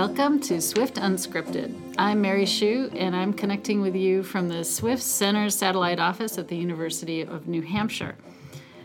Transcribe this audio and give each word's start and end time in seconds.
Welcome 0.00 0.40
to 0.44 0.62
Swift 0.62 0.94
Unscripted. 0.94 1.94
I'm 1.98 2.22
Mary 2.22 2.46
Schuh, 2.46 2.90
and 2.98 3.14
I'm 3.14 3.34
connecting 3.34 3.82
with 3.82 3.94
you 3.94 4.22
from 4.22 4.48
the 4.48 4.64
Swift 4.64 5.02
Center 5.02 5.50
satellite 5.50 5.98
office 5.98 6.38
at 6.38 6.48
the 6.48 6.56
University 6.56 7.20
of 7.20 7.46
New 7.46 7.60
Hampshire. 7.60 8.16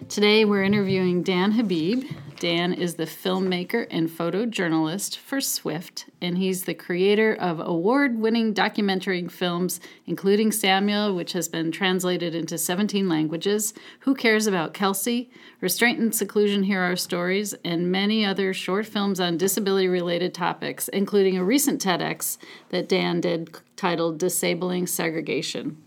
Today 0.09 0.43
we're 0.43 0.63
interviewing 0.63 1.23
Dan 1.23 1.53
Habib. 1.53 2.03
Dan 2.39 2.73
is 2.73 2.95
the 2.95 3.05
filmmaker 3.05 3.87
and 3.89 4.09
photojournalist 4.09 5.17
for 5.17 5.39
Swift, 5.39 6.05
and 6.21 6.37
he's 6.37 6.63
the 6.63 6.73
creator 6.73 7.33
of 7.33 7.59
award 7.59 8.19
winning 8.19 8.51
documentary 8.51 9.25
films, 9.27 9.79
including 10.05 10.51
Samuel, 10.51 11.15
which 11.15 11.33
has 11.33 11.47
been 11.47 11.71
translated 11.71 12.35
into 12.35 12.57
17 12.57 13.07
languages, 13.07 13.73
Who 14.01 14.15
Cares 14.15 14.47
About 14.47 14.73
Kelsey, 14.73 15.29
Restraint 15.61 15.99
and 15.99 16.13
Seclusion 16.13 16.63
Hear 16.63 16.81
Our 16.81 16.97
Stories, 16.97 17.53
and 17.63 17.91
many 17.91 18.25
other 18.25 18.53
short 18.53 18.85
films 18.85 19.19
on 19.19 19.37
disability 19.37 19.87
related 19.87 20.33
topics, 20.33 20.89
including 20.89 21.37
a 21.37 21.43
recent 21.43 21.81
TEDx 21.81 22.37
that 22.69 22.89
Dan 22.89 23.21
did 23.21 23.55
titled 23.77 24.17
Disabling 24.17 24.87
Segregation. 24.87 25.84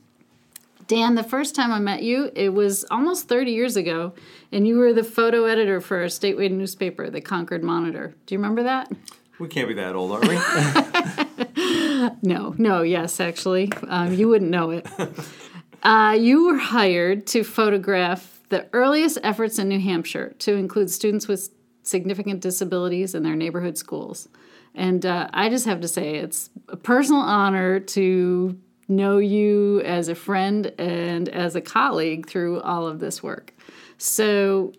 Dan, 0.89 1.17
the 1.17 1.23
first 1.23 1.55
time 1.55 1.71
I 1.71 1.79
met 1.79 2.03
you, 2.03 2.31
it 2.35 2.49
was 2.49 2.85
almost 2.91 3.29
30 3.29 3.53
years 3.53 3.77
ago, 3.77 4.15
and 4.51 4.67
you 4.67 4.79
were 4.79 4.95
the 4.95 5.05
photo 5.05 5.45
editor 5.45 5.83
for 5.83 6.03
a 6.03 6.07
statewide 6.07 6.51
newspaper, 6.51 7.11
the 7.11 7.21
Concord 7.21 7.63
Monitor. 7.63 8.15
Do 8.25 8.35
you 8.35 8.39
remember 8.39 8.63
that? 8.63 8.91
We 9.39 9.49
can't 9.49 9.69
be 9.69 9.75
that 9.75 9.95
old, 9.95 10.13
are 10.13 10.21
we? 10.27 12.09
no, 12.29 12.55
no, 12.57 12.81
yes, 12.81 13.21
actually. 13.21 13.71
Um, 13.87 14.15
you 14.15 14.29
wouldn't 14.29 14.51
know 14.51 14.71
it. 14.71 14.87
Uh, 15.83 16.17
you 16.19 16.47
were 16.47 16.57
hired 16.57 17.27
to 17.29 17.45
photograph 17.45 18.41
the 18.49 18.67
earliest 18.73 19.19
efforts 19.23 19.59
in 19.59 19.69
New 19.69 19.81
Hampshire 19.81 20.35
to 20.39 20.55
include 20.55 20.91
students 20.91 21.29
with 21.29 21.51
significant 21.83 22.41
disabilities 22.41 23.15
in 23.15 23.23
their 23.23 23.37
neighborhood 23.37 23.77
schools. 23.77 24.27
And 24.75 25.05
uh, 25.05 25.29
I 25.35 25.51
just 25.51 25.67
have 25.67 25.83
to 25.83 25.89
say, 25.89 26.17
it's 26.17 26.49
a 26.69 26.77
personal 26.77 27.21
honor 27.21 27.79
to 27.79 28.59
know 28.89 29.19
you 29.19 29.81
as 29.83 30.09
a 30.09 30.15
friend 30.15 30.73
and 30.79 31.29
as 31.29 31.55
a 31.55 31.61
colleague 31.61 32.27
through 32.27 32.61
all 32.63 32.87
of 32.87 33.01
this 33.01 33.23
work. 33.23 33.55
So 33.99 34.73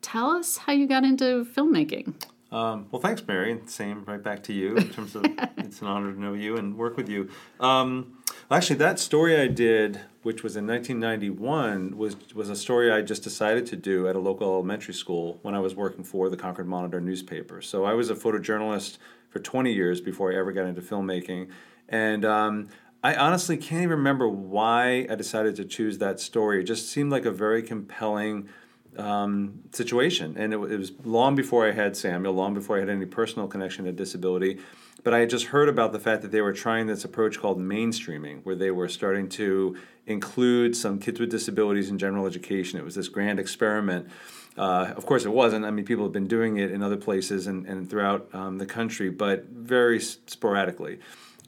tell 0.00 0.30
us 0.30 0.56
how 0.58 0.72
you 0.72 0.86
got 0.86 1.04
into 1.04 1.44
filmmaking. 1.44 2.14
Um, 2.52 2.86
well, 2.90 3.00
thanks, 3.00 3.26
Mary. 3.26 3.58
Same 3.66 4.04
right 4.04 4.22
back 4.22 4.42
to 4.44 4.52
you 4.52 4.76
in 4.76 4.90
terms 4.90 5.16
of 5.16 5.24
it's 5.56 5.80
an 5.80 5.86
honor 5.86 6.12
to 6.12 6.20
know 6.20 6.34
you 6.34 6.58
and 6.58 6.76
work 6.76 6.98
with 6.98 7.08
you. 7.08 7.30
Um, 7.58 8.18
actually, 8.50 8.76
that 8.76 8.98
story 8.98 9.40
I 9.40 9.46
did, 9.46 10.00
which 10.22 10.42
was 10.42 10.54
in 10.54 10.66
1991, 10.66 11.96
was 11.96 12.16
was 12.34 12.50
a 12.50 12.56
story 12.56 12.92
I 12.92 13.00
just 13.00 13.22
decided 13.22 13.64
to 13.66 13.76
do 13.76 14.06
at 14.06 14.16
a 14.16 14.18
local 14.18 14.52
elementary 14.52 14.92
school 14.92 15.38
when 15.40 15.54
I 15.54 15.60
was 15.60 15.74
working 15.74 16.04
for 16.04 16.28
the 16.28 16.36
Concord 16.36 16.66
Monitor 16.66 17.00
newspaper. 17.00 17.62
So 17.62 17.86
I 17.86 17.94
was 17.94 18.10
a 18.10 18.14
photojournalist 18.14 18.98
for 19.30 19.38
20 19.38 19.72
years 19.72 20.02
before 20.02 20.30
I 20.30 20.36
ever 20.36 20.52
got 20.52 20.66
into 20.66 20.82
filmmaking, 20.82 21.48
and 21.88 22.22
um, 22.26 22.68
I 23.02 23.16
honestly 23.16 23.56
can't 23.56 23.82
even 23.82 23.98
remember 23.98 24.28
why 24.28 25.06
I 25.10 25.14
decided 25.16 25.56
to 25.56 25.64
choose 25.64 25.98
that 25.98 26.20
story. 26.20 26.60
It 26.60 26.64
just 26.64 26.88
seemed 26.88 27.10
like 27.10 27.24
a 27.24 27.32
very 27.32 27.62
compelling 27.62 28.48
um, 28.96 29.60
situation. 29.72 30.36
And 30.36 30.52
it, 30.52 30.56
it, 30.56 30.78
was 30.78 30.92
long 31.04 31.34
before 31.34 31.66
I 31.66 31.72
had 31.72 31.96
Samuel, 31.96 32.34
long 32.34 32.54
before 32.54 32.76
I 32.76 32.80
had 32.80 32.88
any 32.88 33.06
personal 33.06 33.48
connection 33.48 33.86
to 33.86 33.92
disability. 33.92 34.60
But 35.02 35.14
I 35.14 35.18
had 35.18 35.30
just 35.30 35.46
heard 35.46 35.68
about 35.68 35.92
the 35.92 35.98
fact 35.98 36.22
that 36.22 36.30
they 36.30 36.40
were 36.40 36.52
trying 36.52 36.86
this 36.86 37.04
approach 37.04 37.40
called 37.40 37.58
mainstreaming, 37.58 38.44
where 38.44 38.54
they 38.54 38.70
were 38.70 38.88
starting 38.88 39.28
to 39.30 39.76
include 40.06 40.76
some 40.76 41.00
kids 41.00 41.18
with 41.18 41.30
disabilities 41.30 41.90
in 41.90 41.98
general 41.98 42.26
education. 42.26 42.78
It 42.78 42.84
was 42.84 42.94
this 42.94 43.08
grand 43.08 43.40
experiment. 43.40 44.08
Uh, 44.56 44.92
of 44.96 45.06
course, 45.06 45.24
it 45.24 45.30
wasn't. 45.30 45.64
I 45.64 45.70
mean, 45.70 45.84
people 45.84 46.04
have 46.04 46.12
been 46.12 46.28
doing 46.28 46.58
it 46.58 46.70
in 46.70 46.82
other 46.82 46.96
places 46.96 47.48
and, 47.48 47.66
and 47.66 47.90
throughout 47.90 48.32
um, 48.32 48.58
the 48.58 48.66
country, 48.66 49.10
but 49.10 49.46
very 49.46 49.98
sporadically. 49.98 51.00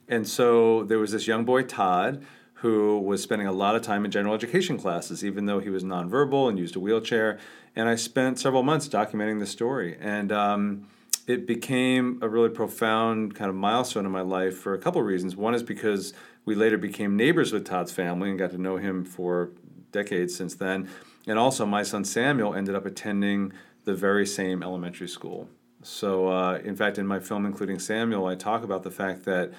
And 0.09 0.29
so 0.29 0.85
there 0.85 0.99
was 0.99 1.13
this 1.13 1.27
young 1.27 1.45
boy, 1.45 1.63
Todd, 1.63 2.25
who 2.55 2.99
was 2.99 3.23
spending 3.23 3.47
a 3.47 3.53
lot 3.53 3.77
of 3.77 3.83
time 3.83 4.05
in 4.05 4.11
general 4.11 4.35
education 4.35 4.79
classes, 4.79 5.25
even 5.25 5.47
though 5.47 5.59
he 5.59 5.71
was 5.71 5.85
nonverbal 5.85 6.49
and 6.49 6.59
used 6.59 6.77
a 6.77 6.81
wheelchair. 6.81 7.39
And 7.77 7.89
I 7.89 7.95
spent 7.95 8.39
several 8.39 8.63
months 8.63 8.89
documenting 8.89 9.39
the 9.41 9.47
story. 9.47 9.99
And 10.01 10.33
um, 10.33 10.87
it 11.27 11.47
became 11.47 12.19
a 12.23 12.29
really 12.29 12.49
profound 12.49 13.35
kind 13.35 13.49
of 13.49 13.55
milestone 13.55 14.07
in 14.07 14.13
my 14.13 14.21
life 14.21 14.57
for 14.57 14.75
a 14.75 14.79
couple 14.79 15.01
of 15.01 15.07
reasons. 15.07 15.37
One 15.37 15.55
is 15.55 15.63
because 15.63 16.13
we 16.45 16.55
later 16.55 16.79
became 16.79 17.17
neighbors 17.17 17.53
with 17.53 17.65
Todd's 17.67 17.93
family 17.93 18.31
and 18.31 18.39
got 18.39 18.51
to 18.51 18.59
know 18.59 18.77
him 18.77 19.05
for 19.05 19.51
decades 19.93 20.35
since 20.35 20.55
then. 20.55 20.89
And 21.27 21.39
also, 21.39 21.65
my 21.65 21.83
son 21.83 22.05
Samuel 22.05 22.55
ended 22.55 22.75
up 22.75 22.85
attending 22.85 23.53
the 23.85 23.95
very 23.95 24.27
same 24.27 24.63
elementary 24.63 25.09
school. 25.09 25.49
So, 25.83 26.29
uh, 26.29 26.59
in 26.65 26.77
fact, 26.77 26.99
in 26.99 27.07
my 27.07 27.21
film, 27.21 27.47
including 27.47 27.79
Samuel, 27.79 28.27
I 28.27 28.35
talk 28.35 28.63
about 28.63 28.83
the 28.83 28.91
fact 28.91 29.25
that 29.25 29.53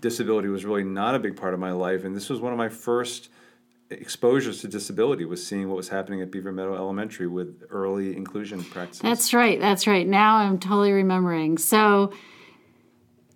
disability 0.00 0.48
was 0.48 0.64
really 0.64 0.84
not 0.84 1.14
a 1.14 1.18
big 1.18 1.36
part 1.36 1.54
of 1.54 1.60
my 1.60 1.72
life, 1.72 2.04
and 2.04 2.14
this 2.14 2.28
was 2.28 2.40
one 2.40 2.52
of 2.52 2.58
my 2.58 2.68
first 2.68 3.30
exposures 3.90 4.60
to 4.60 4.68
disability 4.68 5.24
was 5.24 5.46
seeing 5.46 5.68
what 5.68 5.76
was 5.76 5.88
happening 5.88 6.20
at 6.20 6.30
Beaver 6.30 6.52
Meadow 6.52 6.74
Elementary 6.74 7.26
with 7.26 7.62
early 7.70 8.16
inclusion 8.16 8.62
practices. 8.62 9.00
That's 9.00 9.32
right. 9.32 9.58
That's 9.58 9.86
right. 9.86 10.06
Now 10.06 10.36
I'm 10.36 10.58
totally 10.58 10.92
remembering. 10.92 11.56
So 11.56 12.12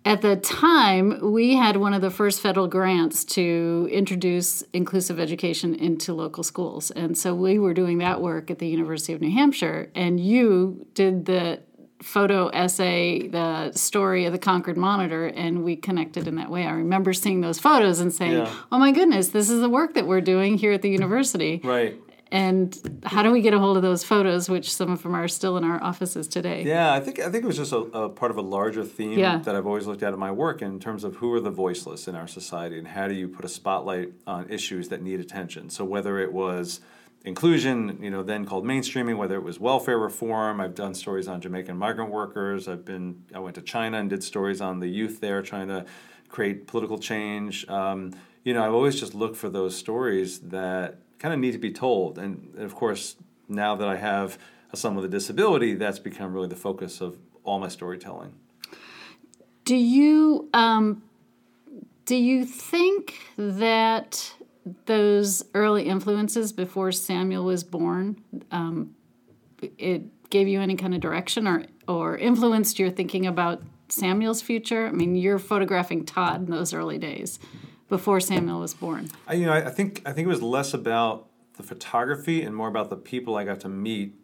at 0.05 0.21
the 0.21 0.35
time, 0.35 1.31
we 1.31 1.55
had 1.55 1.77
one 1.77 1.93
of 1.93 2.01
the 2.01 2.11
first 2.11 2.41
federal 2.41 2.67
grants 2.67 3.23
to 3.23 3.87
introduce 3.91 4.61
inclusive 4.73 5.17
education 5.19 5.73
into 5.73 6.13
local 6.13 6.43
schools. 6.43 6.91
And 6.91 7.17
so 7.17 7.33
we 7.33 7.57
were 7.57 7.73
doing 7.73 7.99
that 7.99 8.21
work 8.21 8.51
at 8.51 8.59
the 8.59 8.67
University 8.67 9.13
of 9.13 9.21
New 9.21 9.31
Hampshire, 9.31 9.89
and 9.95 10.19
you 10.19 10.85
did 10.93 11.25
the 11.25 11.61
photo 12.03 12.47
essay, 12.49 13.27
the 13.27 13.71
story 13.71 14.25
of 14.25 14.33
the 14.33 14.39
Concord 14.39 14.77
Monitor, 14.77 15.27
and 15.27 15.63
we 15.63 15.75
connected 15.75 16.27
in 16.27 16.35
that 16.35 16.49
way. 16.49 16.65
I 16.65 16.71
remember 16.71 17.13
seeing 17.13 17.41
those 17.41 17.59
photos 17.59 17.99
and 17.99 18.13
saying, 18.13 18.33
yeah. 18.33 18.53
"Oh 18.71 18.77
my 18.77 18.91
goodness, 18.91 19.29
this 19.29 19.49
is 19.49 19.61
the 19.61 19.69
work 19.69 19.93
that 19.95 20.07
we're 20.07 20.21
doing 20.21 20.57
here 20.57 20.73
at 20.73 20.81
the 20.81 20.89
university." 20.89 21.61
Right. 21.63 21.99
And 22.33 22.99
how 23.03 23.21
do 23.21 23.29
we 23.29 23.41
get 23.41 23.53
a 23.53 23.59
hold 23.59 23.77
of 23.77 23.83
those 23.83 24.03
photos, 24.03 24.49
which 24.49 24.73
some 24.73 24.91
of 24.91 25.03
them 25.03 25.13
are 25.13 25.27
still 25.27 25.55
in 25.55 25.63
our 25.63 25.81
offices 25.83 26.27
today? 26.27 26.63
Yeah, 26.63 26.91
I 26.91 26.99
think 26.99 27.19
I 27.19 27.29
think 27.29 27.43
it 27.43 27.47
was 27.47 27.57
just 27.57 27.71
a, 27.71 27.77
a 27.77 28.09
part 28.09 28.31
of 28.31 28.37
a 28.37 28.41
larger 28.41 28.83
theme 28.83 29.19
yeah. 29.19 29.37
that 29.37 29.55
I've 29.55 29.67
always 29.67 29.85
looked 29.85 30.01
at 30.01 30.13
in 30.13 30.19
my 30.19 30.31
work 30.31 30.63
in 30.63 30.79
terms 30.79 31.03
of 31.03 31.17
who 31.17 31.31
are 31.33 31.39
the 31.39 31.51
voiceless 31.51 32.07
in 32.07 32.15
our 32.15 32.27
society 32.27 32.79
and 32.79 32.87
how 32.87 33.07
do 33.07 33.13
you 33.13 33.27
put 33.27 33.45
a 33.45 33.47
spotlight 33.47 34.13
on 34.25 34.49
issues 34.49 34.89
that 34.89 35.03
need 35.03 35.19
attention. 35.19 35.69
So 35.69 35.85
whether 35.85 36.17
it 36.17 36.33
was 36.33 36.79
inclusion, 37.23 37.99
you 38.01 38.09
know, 38.09 38.23
then 38.23 38.45
called 38.45 38.65
mainstreaming, 38.65 39.17
whether 39.17 39.35
it 39.35 39.43
was 39.43 39.59
welfare 39.59 39.97
reform. 39.97 40.59
I've 40.59 40.75
done 40.75 40.93
stories 40.93 41.27
on 41.27 41.39
Jamaican 41.41 41.77
migrant 41.77 42.11
workers. 42.11 42.67
I've 42.67 42.85
been, 42.85 43.23
I 43.33 43.39
went 43.39 43.55
to 43.55 43.61
China 43.61 43.97
and 43.99 44.09
did 44.09 44.23
stories 44.23 44.59
on 44.61 44.79
the 44.79 44.87
youth 44.87 45.21
there 45.21 45.41
trying 45.41 45.69
to 45.69 45.85
create 46.29 46.67
political 46.67 46.97
change. 46.97 47.67
Um, 47.69 48.13
you 48.43 48.53
know, 48.53 48.65
I've 48.65 48.73
always 48.73 48.99
just 48.99 49.13
looked 49.13 49.37
for 49.37 49.49
those 49.49 49.75
stories 49.75 50.39
that 50.39 50.97
kind 51.19 51.33
of 51.33 51.39
need 51.39 51.53
to 51.53 51.57
be 51.57 51.71
told. 51.71 52.17
And, 52.17 52.53
and 52.55 52.65
of 52.65 52.75
course, 52.75 53.15
now 53.47 53.75
that 53.75 53.87
I 53.87 53.95
have 53.95 54.37
son 54.73 54.95
with 54.95 55.05
a 55.05 55.09
disability, 55.09 55.75
that's 55.75 55.99
become 55.99 56.33
really 56.33 56.47
the 56.47 56.55
focus 56.55 56.99
of 56.99 57.17
all 57.43 57.59
my 57.59 57.67
storytelling. 57.67 58.33
Do 59.65 59.75
you 59.75 60.49
um, 60.53 61.03
do 62.05 62.15
you 62.15 62.45
think 62.45 63.19
that 63.37 64.33
those 64.85 65.43
early 65.53 65.83
influences 65.83 66.53
before 66.53 66.91
Samuel 66.91 67.45
was 67.45 67.63
born, 67.63 68.21
um, 68.51 68.95
it 69.77 70.29
gave 70.29 70.47
you 70.47 70.61
any 70.61 70.75
kind 70.75 70.93
of 70.93 71.01
direction 71.01 71.47
or 71.47 71.65
or 71.87 72.17
influenced 72.17 72.79
your 72.79 72.89
thinking 72.89 73.25
about 73.25 73.61
Samuel's 73.89 74.41
future? 74.41 74.87
I 74.87 74.91
mean, 74.91 75.15
you're 75.15 75.39
photographing 75.39 76.05
Todd 76.05 76.45
in 76.45 76.51
those 76.51 76.73
early 76.73 76.97
days 76.97 77.39
before 77.89 78.19
Samuel 78.19 78.59
was 78.59 78.73
born. 78.73 79.09
I, 79.27 79.33
you 79.33 79.45
know, 79.45 79.53
I, 79.53 79.67
I 79.67 79.69
think 79.69 80.01
I 80.05 80.13
think 80.13 80.25
it 80.25 80.29
was 80.29 80.41
less 80.41 80.73
about 80.73 81.27
the 81.57 81.63
photography 81.63 82.41
and 82.41 82.55
more 82.55 82.67
about 82.67 82.89
the 82.89 82.95
people 82.95 83.35
I 83.35 83.43
got 83.43 83.59
to 83.61 83.69
meet. 83.69 84.15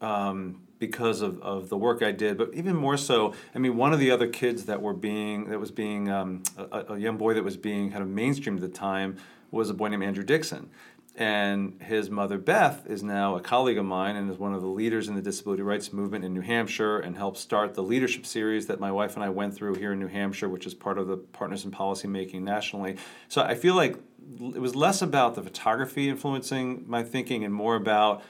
Um, 0.00 0.62
because 0.78 1.20
of, 1.20 1.38
of 1.42 1.68
the 1.68 1.76
work 1.76 2.02
I 2.02 2.10
did, 2.10 2.38
but 2.38 2.54
even 2.54 2.74
more 2.74 2.96
so, 2.96 3.34
I 3.54 3.58
mean, 3.58 3.76
one 3.76 3.92
of 3.92 3.98
the 3.98 4.10
other 4.10 4.26
kids 4.26 4.64
that 4.64 4.80
were 4.80 4.94
being 4.94 5.50
that 5.50 5.60
was 5.60 5.70
being 5.70 6.10
um, 6.10 6.42
a, 6.56 6.94
a, 6.94 6.98
young 6.98 7.18
boy 7.18 7.34
that 7.34 7.44
was 7.44 7.58
being 7.58 7.90
kind 7.90 8.02
of 8.02 8.08
mainstream 8.08 8.56
at 8.56 8.62
the 8.62 8.68
time 8.68 9.18
was 9.50 9.70
a 9.70 9.74
boy 9.74 9.88
named 9.88 10.04
Andrew 10.04 10.24
Dixon. 10.24 10.70
And 11.16 11.82
his 11.82 12.08
mother, 12.08 12.38
Beth, 12.38 12.86
is 12.86 13.02
now 13.02 13.34
a 13.34 13.40
colleague 13.40 13.78
of 13.78 13.84
mine 13.84 14.16
and 14.16 14.30
is 14.30 14.38
one 14.38 14.54
of 14.54 14.62
the 14.62 14.68
leaders 14.68 15.08
in 15.08 15.16
the 15.16 15.22
disability 15.22 15.62
rights 15.62 15.92
movement 15.92 16.24
in 16.24 16.32
New 16.32 16.40
Hampshire 16.40 17.00
and 17.00 17.16
helped 17.16 17.36
start 17.36 17.74
the 17.74 17.82
leadership 17.82 18.24
series 18.24 18.68
that 18.68 18.78
my 18.78 18.92
wife 18.92 19.16
and 19.16 19.24
I 19.24 19.28
went 19.28 19.54
through 19.54 19.74
here 19.74 19.92
in 19.92 19.98
New 19.98 20.06
Hampshire, 20.06 20.48
which 20.48 20.66
is 20.66 20.72
part 20.72 20.98
of 20.98 21.08
the 21.08 21.16
Partners 21.16 21.64
in 21.64 21.72
Policy 21.72 22.06
Making 22.06 22.44
nationally. 22.44 22.96
So 23.28 23.42
I 23.42 23.54
feel 23.54 23.74
like 23.74 23.96
it 24.40 24.60
was 24.60 24.76
less 24.76 25.02
about 25.02 25.34
the 25.34 25.42
photography 25.42 26.08
influencing 26.08 26.84
my 26.86 27.02
thinking 27.02 27.44
and 27.44 27.52
more 27.52 27.74
about 27.74 28.22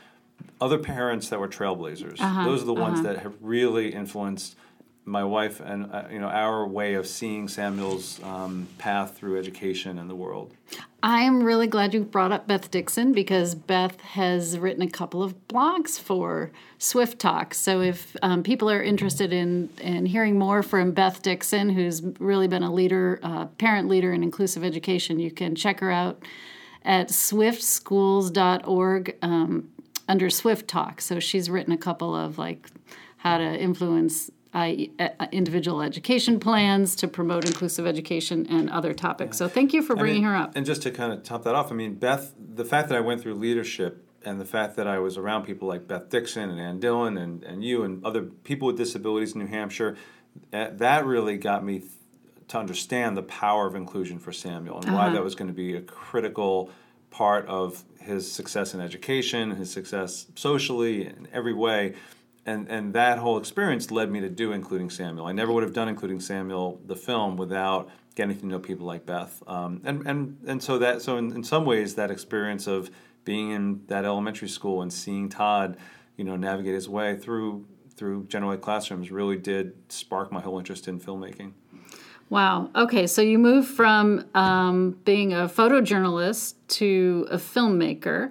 other 0.60 0.78
parents 0.78 1.28
that 1.28 1.38
were 1.38 1.48
trailblazers. 1.48 2.20
Uh-huh, 2.20 2.44
Those 2.44 2.62
are 2.62 2.66
the 2.66 2.74
ones 2.74 3.00
uh-huh. 3.00 3.12
that 3.12 3.22
have 3.22 3.34
really 3.40 3.92
influenced 3.92 4.56
my 5.10 5.24
wife 5.24 5.60
and 5.60 5.90
uh, 5.92 6.04
you 6.10 6.20
know 6.20 6.28
our 6.28 6.66
way 6.66 6.94
of 6.94 7.06
seeing 7.06 7.48
Samuel's 7.48 8.22
um, 8.22 8.68
path 8.78 9.16
through 9.16 9.38
education 9.38 9.98
and 9.98 10.08
the 10.08 10.14
world. 10.14 10.54
I 11.02 11.22
am 11.22 11.42
really 11.42 11.66
glad 11.66 11.94
you 11.94 12.04
brought 12.04 12.30
up 12.30 12.46
Beth 12.46 12.70
Dixon 12.70 13.12
because 13.12 13.54
Beth 13.54 13.98
has 14.02 14.58
written 14.58 14.82
a 14.82 14.88
couple 14.88 15.22
of 15.22 15.48
blogs 15.48 15.98
for 15.98 16.50
Swift 16.78 17.18
Talk. 17.18 17.54
So 17.54 17.80
if 17.80 18.14
um, 18.22 18.42
people 18.42 18.70
are 18.70 18.82
interested 18.82 19.32
in 19.32 19.70
in 19.80 20.04
hearing 20.06 20.38
more 20.38 20.62
from 20.62 20.92
Beth 20.92 21.22
Dixon, 21.22 21.70
who's 21.70 22.02
really 22.20 22.48
been 22.48 22.62
a 22.62 22.72
leader, 22.72 23.18
uh, 23.22 23.46
parent 23.46 23.88
leader 23.88 24.12
in 24.12 24.22
inclusive 24.22 24.62
education, 24.62 25.18
you 25.18 25.32
can 25.32 25.56
check 25.56 25.80
her 25.80 25.90
out 25.90 26.22
at 26.84 27.08
swiftschools.org 27.08 29.16
um, 29.22 29.70
under 30.08 30.30
Swift 30.30 30.68
Talk. 30.68 31.00
So 31.00 31.18
she's 31.18 31.50
written 31.50 31.72
a 31.72 31.78
couple 31.78 32.14
of 32.14 32.38
like 32.38 32.68
how 33.18 33.38
to 33.38 33.60
influence 33.60 34.30
uh, 34.52 34.72
individual 35.30 35.80
education 35.80 36.40
plans 36.40 36.96
to 36.96 37.06
promote 37.06 37.46
inclusive 37.46 37.86
education 37.86 38.46
and 38.50 38.68
other 38.70 38.92
topics. 38.92 39.36
So 39.36 39.48
thank 39.48 39.72
you 39.72 39.82
for 39.82 39.94
bringing 39.94 40.24
I 40.24 40.28
mean, 40.28 40.36
her 40.36 40.42
up. 40.42 40.52
And 40.56 40.66
just 40.66 40.82
to 40.82 40.90
kind 40.90 41.12
of 41.12 41.22
top 41.22 41.44
that 41.44 41.54
off, 41.54 41.70
I 41.70 41.74
mean, 41.74 41.94
Beth, 41.94 42.34
the 42.36 42.64
fact 42.64 42.88
that 42.88 42.98
I 42.98 43.00
went 43.00 43.20
through 43.20 43.34
leadership 43.34 44.04
and 44.24 44.40
the 44.40 44.44
fact 44.44 44.76
that 44.76 44.86
I 44.86 44.98
was 44.98 45.16
around 45.16 45.44
people 45.44 45.68
like 45.68 45.86
Beth 45.86 46.08
Dixon 46.08 46.50
and 46.50 46.60
Ann 46.60 46.80
Dillon 46.80 47.16
and, 47.16 47.44
and 47.44 47.64
you 47.64 47.84
and 47.84 48.04
other 48.04 48.22
people 48.22 48.66
with 48.66 48.76
disabilities 48.76 49.34
in 49.34 49.40
New 49.40 49.46
Hampshire, 49.46 49.96
that 50.50 51.06
really 51.06 51.36
got 51.38 51.64
me 51.64 51.78
th- 51.78 51.92
to 52.48 52.58
understand 52.58 53.16
the 53.16 53.22
power 53.22 53.66
of 53.66 53.76
inclusion 53.76 54.18
for 54.18 54.32
Samuel 54.32 54.78
and 54.78 54.86
uh-huh. 54.86 54.96
why 54.96 55.10
that 55.10 55.22
was 55.22 55.36
going 55.36 55.48
to 55.48 55.54
be 55.54 55.76
a 55.76 55.80
critical 55.80 56.70
part 57.10 57.46
of 57.46 57.84
his 58.00 58.30
success 58.30 58.74
in 58.74 58.80
education, 58.80 59.52
his 59.52 59.70
success 59.70 60.26
socially, 60.34 61.06
in 61.06 61.28
every 61.32 61.54
way 61.54 61.94
and 62.46 62.68
and 62.68 62.94
that 62.94 63.18
whole 63.18 63.38
experience 63.38 63.90
led 63.90 64.10
me 64.10 64.20
to 64.20 64.28
do 64.28 64.52
including 64.52 64.90
Samuel. 64.90 65.26
I 65.26 65.32
never 65.32 65.52
would 65.52 65.62
have 65.62 65.72
done 65.72 65.88
including 65.88 66.20
Samuel 66.20 66.80
the 66.86 66.96
film 66.96 67.36
without 67.36 67.90
getting 68.14 68.38
to 68.38 68.46
know 68.46 68.58
people 68.58 68.86
like 68.86 69.06
Beth. 69.06 69.42
Um, 69.46 69.80
and 69.84 70.06
and 70.06 70.38
and 70.46 70.62
so 70.62 70.78
that 70.78 71.02
so 71.02 71.16
in, 71.16 71.32
in 71.32 71.44
some 71.44 71.64
ways 71.64 71.94
that 71.94 72.10
experience 72.10 72.66
of 72.66 72.90
being 73.24 73.50
in 73.50 73.82
that 73.86 74.04
elementary 74.04 74.48
school 74.48 74.82
and 74.82 74.92
seeing 74.92 75.28
Todd, 75.28 75.76
you 76.16 76.24
know, 76.24 76.36
navigate 76.36 76.74
his 76.74 76.88
way 76.88 77.16
through 77.16 77.66
through 77.94 78.24
general 78.24 78.52
ed 78.52 78.62
classrooms 78.62 79.10
really 79.10 79.36
did 79.36 79.74
spark 79.90 80.32
my 80.32 80.40
whole 80.40 80.58
interest 80.58 80.88
in 80.88 80.98
filmmaking. 80.98 81.52
Wow. 82.30 82.70
Okay, 82.76 83.06
so 83.08 83.22
you 83.22 83.38
moved 83.38 83.68
from 83.68 84.24
um, 84.34 84.92
being 85.04 85.32
a 85.32 85.48
photojournalist 85.48 86.54
to 86.68 87.26
a 87.28 87.36
filmmaker, 87.36 88.30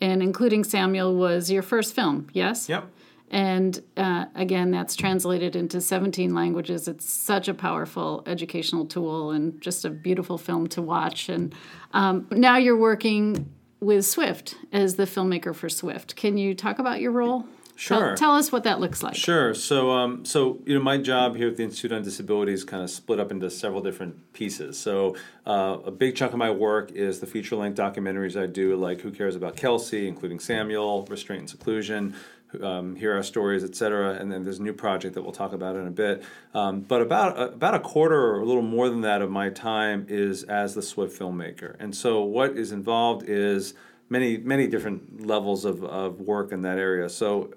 and 0.00 0.22
including 0.22 0.62
Samuel 0.62 1.16
was 1.16 1.50
your 1.50 1.62
first 1.62 1.94
film. 1.94 2.28
Yes. 2.32 2.68
Yep. 2.68 2.88
And 3.30 3.80
uh, 3.96 4.26
again, 4.34 4.72
that's 4.72 4.96
translated 4.96 5.54
into 5.54 5.80
17 5.80 6.34
languages. 6.34 6.88
It's 6.88 7.08
such 7.08 7.46
a 7.46 7.54
powerful 7.54 8.24
educational 8.26 8.86
tool 8.86 9.30
and 9.30 9.60
just 9.60 9.84
a 9.84 9.90
beautiful 9.90 10.36
film 10.36 10.66
to 10.68 10.82
watch. 10.82 11.28
And 11.28 11.54
um, 11.92 12.26
now 12.30 12.56
you're 12.56 12.76
working 12.76 13.52
with 13.78 14.04
Swift 14.04 14.56
as 14.72 14.96
the 14.96 15.04
filmmaker 15.04 15.54
for 15.54 15.68
Swift. 15.68 16.16
Can 16.16 16.36
you 16.36 16.54
talk 16.54 16.78
about 16.78 17.00
your 17.00 17.12
role? 17.12 17.46
Sure. 17.80 18.08
Tell, 18.08 18.16
tell 18.16 18.36
us 18.36 18.52
what 18.52 18.64
that 18.64 18.78
looks 18.78 19.02
like. 19.02 19.14
Sure. 19.14 19.54
So, 19.54 19.90
um, 19.90 20.26
so 20.26 20.60
you 20.66 20.74
know, 20.74 20.82
my 20.82 20.98
job 20.98 21.34
here 21.34 21.48
at 21.48 21.56
the 21.56 21.62
Institute 21.62 21.92
on 21.92 22.02
Disability 22.02 22.52
is 22.52 22.62
kind 22.62 22.82
of 22.82 22.90
split 22.90 23.18
up 23.18 23.30
into 23.30 23.48
several 23.48 23.80
different 23.80 24.34
pieces. 24.34 24.78
So, 24.78 25.16
uh, 25.46 25.78
a 25.86 25.90
big 25.90 26.14
chunk 26.14 26.32
of 26.32 26.38
my 26.38 26.50
work 26.50 26.92
is 26.92 27.20
the 27.20 27.26
feature-length 27.26 27.78
documentaries 27.78 28.38
I 28.38 28.44
do, 28.44 28.76
like 28.76 29.00
Who 29.00 29.10
Cares 29.10 29.34
About 29.34 29.56
Kelsey, 29.56 30.08
including 30.08 30.40
Samuel, 30.40 31.06
Restraint 31.06 31.40
and 31.40 31.48
Seclusion 31.48 32.14
um, 32.62 32.96
hear 32.96 33.14
our 33.14 33.22
stories, 33.22 33.64
etc. 33.64 34.14
And 34.14 34.30
then 34.30 34.42
there's 34.44 34.58
a 34.58 34.62
new 34.62 34.72
project 34.72 35.14
that 35.14 35.22
we'll 35.22 35.32
talk 35.32 35.52
about 35.52 35.76
in 35.76 35.86
a 35.86 35.90
bit. 35.90 36.22
Um, 36.54 36.80
but 36.80 37.00
about 37.00 37.38
a, 37.38 37.52
about 37.52 37.74
a 37.74 37.80
quarter 37.80 38.20
or 38.20 38.40
a 38.40 38.44
little 38.44 38.62
more 38.62 38.88
than 38.88 39.02
that 39.02 39.22
of 39.22 39.30
my 39.30 39.50
time 39.50 40.06
is 40.08 40.42
as 40.44 40.74
the 40.74 40.82
Swift 40.82 41.18
filmmaker. 41.18 41.76
And 41.78 41.94
so 41.94 42.22
what 42.22 42.56
is 42.56 42.72
involved 42.72 43.28
is 43.28 43.74
many 44.08 44.36
many 44.36 44.66
different 44.66 45.26
levels 45.26 45.64
of, 45.64 45.84
of 45.84 46.20
work 46.20 46.52
in 46.52 46.62
that 46.62 46.78
area. 46.78 47.08
So 47.08 47.54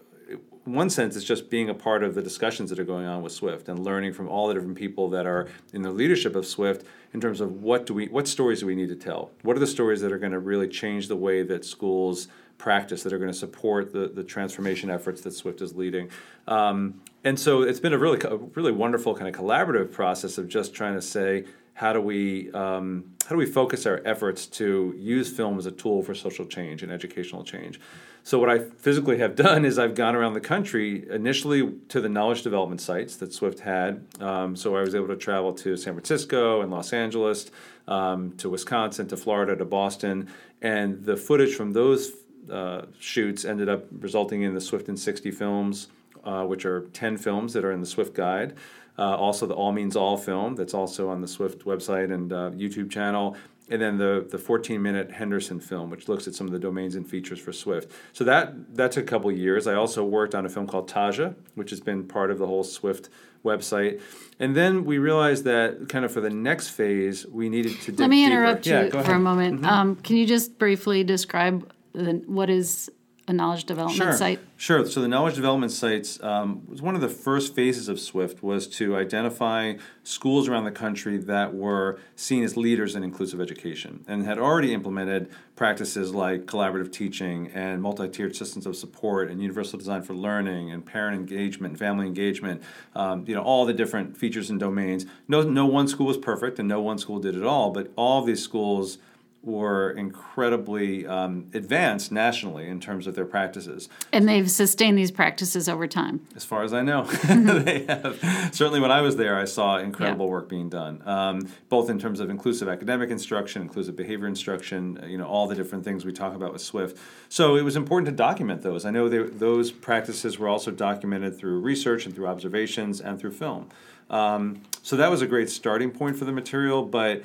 in 0.65 0.73
one 0.73 0.89
sense, 0.89 1.15
it's 1.15 1.25
just 1.25 1.49
being 1.49 1.69
a 1.69 1.73
part 1.73 2.03
of 2.03 2.15
the 2.15 2.21
discussions 2.21 2.69
that 2.69 2.79
are 2.79 2.85
going 2.85 3.05
on 3.05 3.21
with 3.21 3.33
Swift 3.33 3.67
and 3.67 3.79
learning 3.79 4.13
from 4.13 4.29
all 4.29 4.47
the 4.47 4.53
different 4.53 4.77
people 4.77 5.09
that 5.09 5.25
are 5.25 5.49
in 5.73 5.81
the 5.81 5.91
leadership 5.91 6.35
of 6.35 6.45
Swift 6.45 6.85
in 7.13 7.19
terms 7.19 7.41
of 7.41 7.61
what 7.61 7.85
do 7.85 7.93
we 7.93 8.07
what 8.07 8.27
stories 8.27 8.61
do 8.61 8.67
we 8.67 8.75
need 8.75 8.89
to 8.89 8.95
tell? 8.95 9.31
What 9.41 9.57
are 9.57 9.59
the 9.59 9.67
stories 9.67 10.01
that 10.01 10.11
are 10.11 10.17
going 10.17 10.31
to 10.31 10.39
really 10.39 10.67
change 10.67 11.07
the 11.07 11.15
way 11.15 11.43
that 11.43 11.65
schools 11.65 12.27
practice 12.63 13.03
that 13.03 13.11
are 13.11 13.17
going 13.17 13.31
to 13.31 13.37
support 13.37 13.91
the, 13.91 14.07
the 14.07 14.23
transformation 14.23 14.89
efforts 14.89 15.19
that 15.19 15.31
Swift 15.31 15.61
is 15.61 15.75
leading. 15.75 16.09
Um, 16.47 17.01
and 17.25 17.37
so 17.37 17.61
it's 17.61 17.81
been 17.81 17.91
a 17.91 17.97
really, 17.97 18.21
a 18.23 18.37
really 18.37 18.71
wonderful 18.71 19.13
kind 19.15 19.27
of 19.27 19.35
collaborative 19.35 19.91
process 19.91 20.37
of 20.37 20.47
just 20.47 20.73
trying 20.73 20.95
to 20.95 21.01
say, 21.01 21.43
how 21.73 21.91
do 21.91 21.99
we 21.99 22.51
um, 22.51 23.15
how 23.25 23.29
do 23.29 23.37
we 23.37 23.45
focus 23.45 23.85
our 23.85 24.01
efforts 24.05 24.45
to 24.45 24.93
use 24.97 25.29
film 25.29 25.57
as 25.57 25.65
a 25.65 25.71
tool 25.71 26.03
for 26.03 26.13
social 26.13 26.45
change 26.45 26.83
and 26.83 26.91
educational 26.91 27.43
change? 27.43 27.79
So 28.21 28.39
what 28.39 28.49
I 28.49 28.59
physically 28.59 29.17
have 29.17 29.35
done 29.35 29.65
is 29.65 29.77
I've 29.77 29.95
gone 29.95 30.15
around 30.15 30.33
the 30.33 30.47
country 30.55 31.05
initially 31.09 31.73
to 31.89 31.99
the 31.99 32.09
knowledge 32.09 32.43
development 32.43 32.79
sites 32.79 33.17
that 33.17 33.33
Swift 33.33 33.59
had. 33.59 34.05
Um, 34.21 34.55
so 34.55 34.77
I 34.77 34.81
was 34.81 34.95
able 34.95 35.07
to 35.07 35.17
travel 35.17 35.51
to 35.53 35.75
San 35.75 35.93
Francisco 35.93 36.61
and 36.61 36.71
Los 36.71 36.93
Angeles, 36.93 37.51
um, 37.87 38.31
to 38.37 38.49
Wisconsin, 38.49 39.07
to 39.07 39.17
Florida, 39.17 39.55
to 39.57 39.65
Boston, 39.65 40.29
and 40.61 41.03
the 41.03 41.17
footage 41.17 41.55
from 41.55 41.73
those 41.73 42.13
uh, 42.51 42.83
shoots 42.99 43.45
ended 43.45 43.69
up 43.69 43.85
resulting 43.91 44.41
in 44.41 44.53
the 44.53 44.61
Swift 44.61 44.89
in 44.89 44.97
60 44.97 45.31
films, 45.31 45.87
uh, 46.23 46.43
which 46.45 46.65
are 46.65 46.81
10 46.93 47.17
films 47.17 47.53
that 47.53 47.65
are 47.65 47.71
in 47.71 47.79
the 47.79 47.85
Swift 47.85 48.13
Guide. 48.13 48.55
Uh, 48.97 49.15
also, 49.15 49.45
the 49.45 49.55
All 49.55 49.71
Means 49.71 49.95
All 49.95 50.17
film 50.17 50.55
that's 50.55 50.73
also 50.73 51.09
on 51.09 51.21
the 51.21 51.27
Swift 51.27 51.65
website 51.65 52.13
and 52.13 52.31
uh, 52.31 52.51
YouTube 52.51 52.91
channel. 52.91 53.35
And 53.69 53.81
then 53.81 53.97
the, 53.97 54.27
the 54.29 54.37
14 54.37 54.81
minute 54.81 55.11
Henderson 55.11 55.59
film, 55.59 55.89
which 55.89 56.07
looks 56.09 56.27
at 56.27 56.35
some 56.35 56.45
of 56.45 56.53
the 56.53 56.59
domains 56.59 56.95
and 56.95 57.09
features 57.09 57.39
for 57.39 57.53
Swift. 57.53 57.91
So 58.11 58.23
that, 58.25 58.75
that 58.75 58.91
took 58.91 59.05
a 59.05 59.07
couple 59.07 59.31
years. 59.31 59.67
I 59.67 59.73
also 59.73 60.03
worked 60.03 60.35
on 60.35 60.45
a 60.45 60.49
film 60.49 60.67
called 60.67 60.89
Taja, 60.89 61.35
which 61.55 61.69
has 61.69 61.79
been 61.79 62.03
part 62.03 62.29
of 62.29 62.39
the 62.39 62.45
whole 62.45 62.63
Swift 62.63 63.09
website. 63.43 64.01
And 64.39 64.55
then 64.55 64.85
we 64.85 64.97
realized 64.97 65.45
that 65.45 65.87
kind 65.89 66.03
of 66.05 66.11
for 66.11 66.21
the 66.21 66.29
next 66.29 66.69
phase, 66.69 67.25
we 67.25 67.49
needed 67.49 67.79
to 67.81 67.93
Let 67.93 68.09
me 68.09 68.25
interrupt 68.25 68.65
you 68.67 68.89
for 68.89 69.13
a 69.13 69.19
moment. 69.19 69.61
Mm-hmm. 69.61 69.65
Um, 69.65 69.95
can 69.95 70.17
you 70.17 70.25
just 70.25 70.57
briefly 70.57 71.03
describe 71.03 71.71
the, 71.93 72.23
what 72.25 72.49
is 72.49 72.89
a 73.27 73.33
knowledge 73.33 73.63
development 73.63 73.97
sure. 73.97 74.17
site? 74.17 74.39
Sure. 74.57 74.85
So 74.85 74.99
the 74.99 75.07
knowledge 75.07 75.35
development 75.35 75.71
sites 75.71 76.21
um, 76.21 76.63
was 76.67 76.81
one 76.81 76.93
of 76.93 77.01
the 77.01 77.07
first 77.07 77.55
phases 77.55 77.87
of 77.87 77.99
Swift 77.99 78.43
was 78.43 78.67
to 78.67 78.97
identify 78.97 79.75
schools 80.03 80.49
around 80.49 80.65
the 80.65 80.71
country 80.71 81.17
that 81.17 81.53
were 81.53 81.99
seen 82.17 82.43
as 82.43 82.57
leaders 82.57 82.95
in 82.95 83.03
inclusive 83.03 83.39
education 83.39 84.03
and 84.07 84.25
had 84.25 84.37
already 84.37 84.73
implemented 84.73 85.29
practices 85.55 86.13
like 86.13 86.45
collaborative 86.45 86.91
teaching 86.91 87.49
and 87.53 87.81
multi-tiered 87.81 88.35
systems 88.35 88.65
of 88.65 88.75
support 88.75 89.31
and 89.31 89.41
universal 89.41 89.79
design 89.79 90.01
for 90.01 90.13
learning 90.13 90.71
and 90.71 90.85
parent 90.85 91.17
engagement 91.17 91.71
and 91.71 91.79
family 91.79 92.05
engagement. 92.05 92.61
Um, 92.93 93.23
you 93.25 93.35
know 93.35 93.43
all 93.43 93.65
the 93.65 93.73
different 93.73 94.17
features 94.17 94.49
and 94.49 94.59
domains. 94.59 95.05
No, 95.29 95.43
no 95.43 95.65
one 95.65 95.87
school 95.87 96.07
was 96.07 96.17
perfect 96.17 96.59
and 96.59 96.67
no 96.67 96.81
one 96.81 96.97
school 96.97 97.19
did 97.19 97.37
it 97.37 97.43
all, 97.43 97.71
but 97.71 97.91
all 97.95 98.19
of 98.19 98.25
these 98.25 98.43
schools 98.43 98.97
were 99.43 99.91
incredibly 99.91 101.05
um, 101.05 101.47
advanced 101.53 102.13
nationally 102.13 102.69
in 102.69 102.79
terms 102.79 103.07
of 103.07 103.13
their 103.13 103.25
practices. 103.25 103.89
And 104.13 104.27
they've 104.27 104.49
sustained 104.49 104.97
these 104.97 105.11
practices 105.11 105.67
over 105.67 105.85
time. 105.85 106.25
As 106.33 106.45
far 106.45 106.63
as 106.63 106.73
I 106.73 106.81
know, 106.81 107.03
they 107.27 107.83
have. 107.85 108.19
Certainly, 108.53 108.79
when 108.79 108.91
I 108.91 109.01
was 109.01 109.17
there, 109.17 109.37
I 109.37 109.43
saw 109.43 109.77
incredible 109.77 110.27
yeah. 110.27 110.31
work 110.31 110.47
being 110.47 110.69
done, 110.69 111.05
um, 111.05 111.49
both 111.67 111.89
in 111.89 111.99
terms 111.99 112.21
of 112.21 112.29
inclusive 112.29 112.69
academic 112.69 113.09
instruction, 113.09 113.61
inclusive 113.61 113.97
behavior 113.97 114.27
instruction, 114.27 115.03
you 115.07 115.17
know, 115.17 115.27
all 115.27 115.45
the 115.47 115.55
different 115.55 115.83
things 115.83 116.05
we 116.05 116.13
talk 116.13 116.35
about 116.35 116.53
with 116.53 116.61
Swift. 116.61 116.97
So 117.27 117.57
it 117.57 117.63
was 117.63 117.75
important 117.75 118.05
to 118.07 118.15
document 118.15 118.61
those. 118.61 118.85
I 118.85 118.91
know 118.91 119.09
they, 119.09 119.23
those 119.23 119.71
practices 119.71 120.39
were 120.39 120.47
also 120.47 120.71
documented 120.71 121.37
through 121.37 121.59
research 121.59 122.05
and 122.05 122.15
through 122.15 122.27
observations 122.27 123.01
and 123.01 123.19
through 123.19 123.31
film. 123.31 123.67
Um, 124.09 124.61
so 124.83 124.95
that 124.95 125.11
was 125.11 125.21
a 125.21 125.27
great 125.27 125.49
starting 125.49 125.91
point 125.91 126.15
for 126.15 126.25
the 126.25 126.31
material, 126.31 126.83
but 126.83 127.23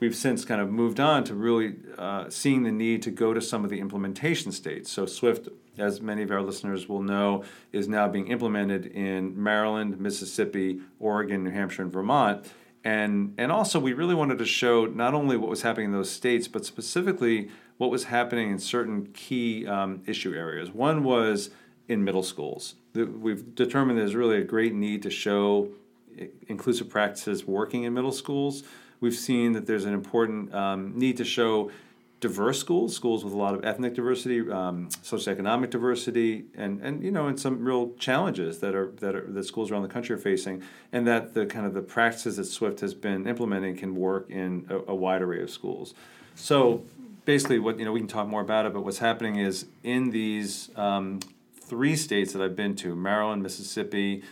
we've 0.00 0.14
since 0.14 0.44
kind 0.44 0.60
of 0.60 0.70
moved 0.70 1.00
on 1.00 1.24
to 1.24 1.34
really 1.34 1.76
uh, 1.96 2.28
seeing 2.28 2.62
the 2.62 2.72
need 2.72 3.02
to 3.02 3.10
go 3.10 3.34
to 3.34 3.40
some 3.40 3.64
of 3.64 3.70
the 3.70 3.80
implementation 3.80 4.52
states. 4.52 4.90
So 4.90 5.06
Swift, 5.06 5.48
as 5.76 6.00
many 6.00 6.22
of 6.22 6.30
our 6.30 6.42
listeners 6.42 6.88
will 6.88 7.02
know, 7.02 7.44
is 7.72 7.88
now 7.88 8.08
being 8.08 8.28
implemented 8.28 8.86
in 8.86 9.40
Maryland, 9.40 9.98
Mississippi, 9.98 10.80
Oregon, 10.98 11.44
New 11.44 11.50
Hampshire, 11.50 11.82
and 11.82 11.92
Vermont. 11.92 12.46
And, 12.84 13.34
and 13.38 13.50
also, 13.50 13.80
we 13.80 13.92
really 13.92 14.14
wanted 14.14 14.38
to 14.38 14.46
show 14.46 14.86
not 14.86 15.12
only 15.12 15.36
what 15.36 15.50
was 15.50 15.62
happening 15.62 15.86
in 15.86 15.92
those 15.92 16.10
states, 16.10 16.46
but 16.46 16.64
specifically 16.64 17.50
what 17.76 17.90
was 17.90 18.04
happening 18.04 18.50
in 18.50 18.58
certain 18.58 19.06
key 19.06 19.66
um, 19.66 20.02
issue 20.06 20.32
areas. 20.32 20.70
One 20.70 21.02
was 21.02 21.50
in 21.88 22.04
middle 22.04 22.22
schools. 22.22 22.76
We've 22.94 23.54
determined 23.54 23.98
there's 23.98 24.14
really 24.14 24.38
a 24.38 24.44
great 24.44 24.74
need 24.74 25.02
to 25.02 25.10
show 25.10 25.70
inclusive 26.48 26.88
practices 26.88 27.46
working 27.46 27.84
in 27.84 27.94
middle 27.94 28.12
schools 28.12 28.62
we've 29.00 29.14
seen 29.14 29.52
that 29.52 29.66
there's 29.66 29.84
an 29.84 29.94
important 29.94 30.54
um, 30.54 30.98
need 30.98 31.16
to 31.18 31.24
show 31.24 31.70
diverse 32.20 32.58
schools, 32.58 32.94
schools 32.94 33.24
with 33.24 33.32
a 33.32 33.36
lot 33.36 33.54
of 33.54 33.64
ethnic 33.64 33.94
diversity, 33.94 34.40
um, 34.50 34.88
socioeconomic 35.02 35.70
diversity, 35.70 36.46
and, 36.56 36.80
and 36.80 37.02
you 37.02 37.10
know, 37.10 37.28
and 37.28 37.38
some 37.38 37.64
real 37.64 37.92
challenges 37.98 38.58
that 38.58 38.74
are 38.74 38.90
that 38.96 39.14
are 39.14 39.26
that 39.28 39.44
schools 39.44 39.70
around 39.70 39.82
the 39.82 39.88
country 39.88 40.14
are 40.14 40.18
facing, 40.18 40.62
and 40.92 41.06
that 41.06 41.34
the 41.34 41.46
kind 41.46 41.66
of 41.66 41.74
the 41.74 41.82
practices 41.82 42.36
that 42.36 42.44
Swift 42.44 42.80
has 42.80 42.94
been 42.94 43.26
implementing 43.26 43.76
can 43.76 43.94
work 43.94 44.28
in 44.30 44.66
a, 44.68 44.92
a 44.92 44.94
wide 44.94 45.22
array 45.22 45.42
of 45.42 45.50
schools. 45.50 45.94
So 46.34 46.84
basically, 47.24 47.58
what 47.58 47.78
you 47.78 47.84
know, 47.84 47.92
we 47.92 48.00
can 48.00 48.08
talk 48.08 48.26
more 48.26 48.40
about 48.40 48.66
it, 48.66 48.72
but 48.72 48.84
what's 48.84 48.98
happening 48.98 49.36
is 49.36 49.66
in 49.84 50.10
these 50.10 50.70
um, 50.76 51.20
three 51.60 51.94
states 51.94 52.32
that 52.32 52.42
I've 52.42 52.56
been 52.56 52.74
to, 52.76 52.96
Maryland, 52.96 53.42
Mississippi. 53.42 54.22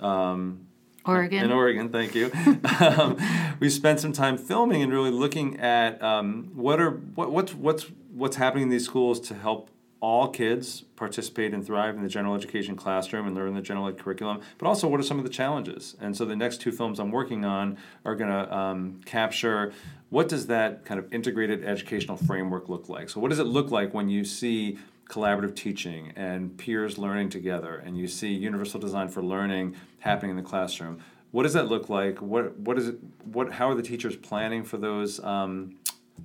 Um, 0.00 0.67
Oregon. 1.08 1.44
In 1.44 1.52
Oregon, 1.52 1.88
thank 1.88 2.14
you. 2.14 2.30
um, 2.80 3.16
we 3.60 3.70
spent 3.70 3.98
some 3.98 4.12
time 4.12 4.36
filming 4.36 4.82
and 4.82 4.92
really 4.92 5.10
looking 5.10 5.58
at 5.58 6.00
um, 6.02 6.50
what 6.54 6.80
are 6.80 6.90
what, 6.90 7.32
what's 7.32 7.54
what's 7.54 7.86
what's 8.12 8.36
happening 8.36 8.64
in 8.64 8.68
these 8.68 8.84
schools 8.84 9.18
to 9.20 9.34
help 9.34 9.70
all 10.00 10.28
kids 10.28 10.82
participate 10.94 11.52
and 11.52 11.66
thrive 11.66 11.96
in 11.96 12.02
the 12.02 12.08
general 12.08 12.34
education 12.34 12.76
classroom 12.76 13.26
and 13.26 13.34
learn 13.34 13.54
the 13.54 13.60
general 13.60 13.88
ed 13.88 13.98
curriculum, 13.98 14.40
but 14.58 14.66
also 14.66 14.86
what 14.86 15.00
are 15.00 15.02
some 15.02 15.18
of 15.18 15.24
the 15.24 15.30
challenges. 15.30 15.96
And 16.00 16.16
so 16.16 16.24
the 16.24 16.36
next 16.36 16.60
two 16.60 16.70
films 16.70 17.00
I'm 17.00 17.10
working 17.10 17.44
on 17.44 17.78
are 18.04 18.14
going 18.14 18.30
to 18.30 18.56
um, 18.56 19.00
capture 19.04 19.72
what 20.10 20.28
does 20.28 20.46
that 20.46 20.84
kind 20.84 21.00
of 21.00 21.12
integrated 21.12 21.64
educational 21.64 22.16
framework 22.16 22.68
look 22.68 22.88
like. 22.88 23.10
So 23.10 23.18
what 23.18 23.30
does 23.30 23.38
it 23.38 23.46
look 23.46 23.70
like 23.70 23.92
when 23.92 24.08
you 24.08 24.24
see 24.24 24.78
collaborative 25.08 25.56
teaching 25.56 26.12
and 26.16 26.56
peers 26.58 26.98
learning 26.98 27.30
together 27.30 27.76
and 27.76 27.96
you 27.96 28.06
see 28.06 28.28
universal 28.28 28.78
design 28.78 29.08
for 29.08 29.22
learning 29.22 29.74
happening 30.00 30.30
in 30.30 30.36
the 30.36 30.42
classroom. 30.42 31.00
What 31.30 31.42
does 31.42 31.54
that 31.54 31.68
look 31.68 31.88
like? 31.88 32.20
What 32.20 32.58
what 32.58 32.78
is 32.78 32.88
it 32.88 32.98
what 33.24 33.52
how 33.52 33.70
are 33.70 33.74
the 33.74 33.82
teachers 33.82 34.16
planning 34.16 34.64
for 34.64 34.76
those 34.76 35.22
um, 35.24 35.76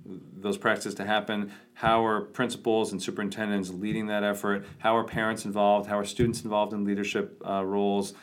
those 0.06 0.58
practices 0.58 0.96
to 0.96 1.06
happen? 1.06 1.52
How 1.74 2.06
are 2.06 2.22
principals 2.22 2.92
and 2.92 3.02
superintendents 3.02 3.70
leading 3.70 4.08
that 4.08 4.24
effort? 4.24 4.66
How 4.78 4.96
are 4.96 5.04
parents 5.04 5.46
involved? 5.46 5.90
How 5.90 5.98
are 5.98 6.06
students 6.06 6.44
involved 6.44 6.74
in 6.74 6.84
leadership 6.84 7.42
uh, 7.48 7.66
roles? 7.66 8.14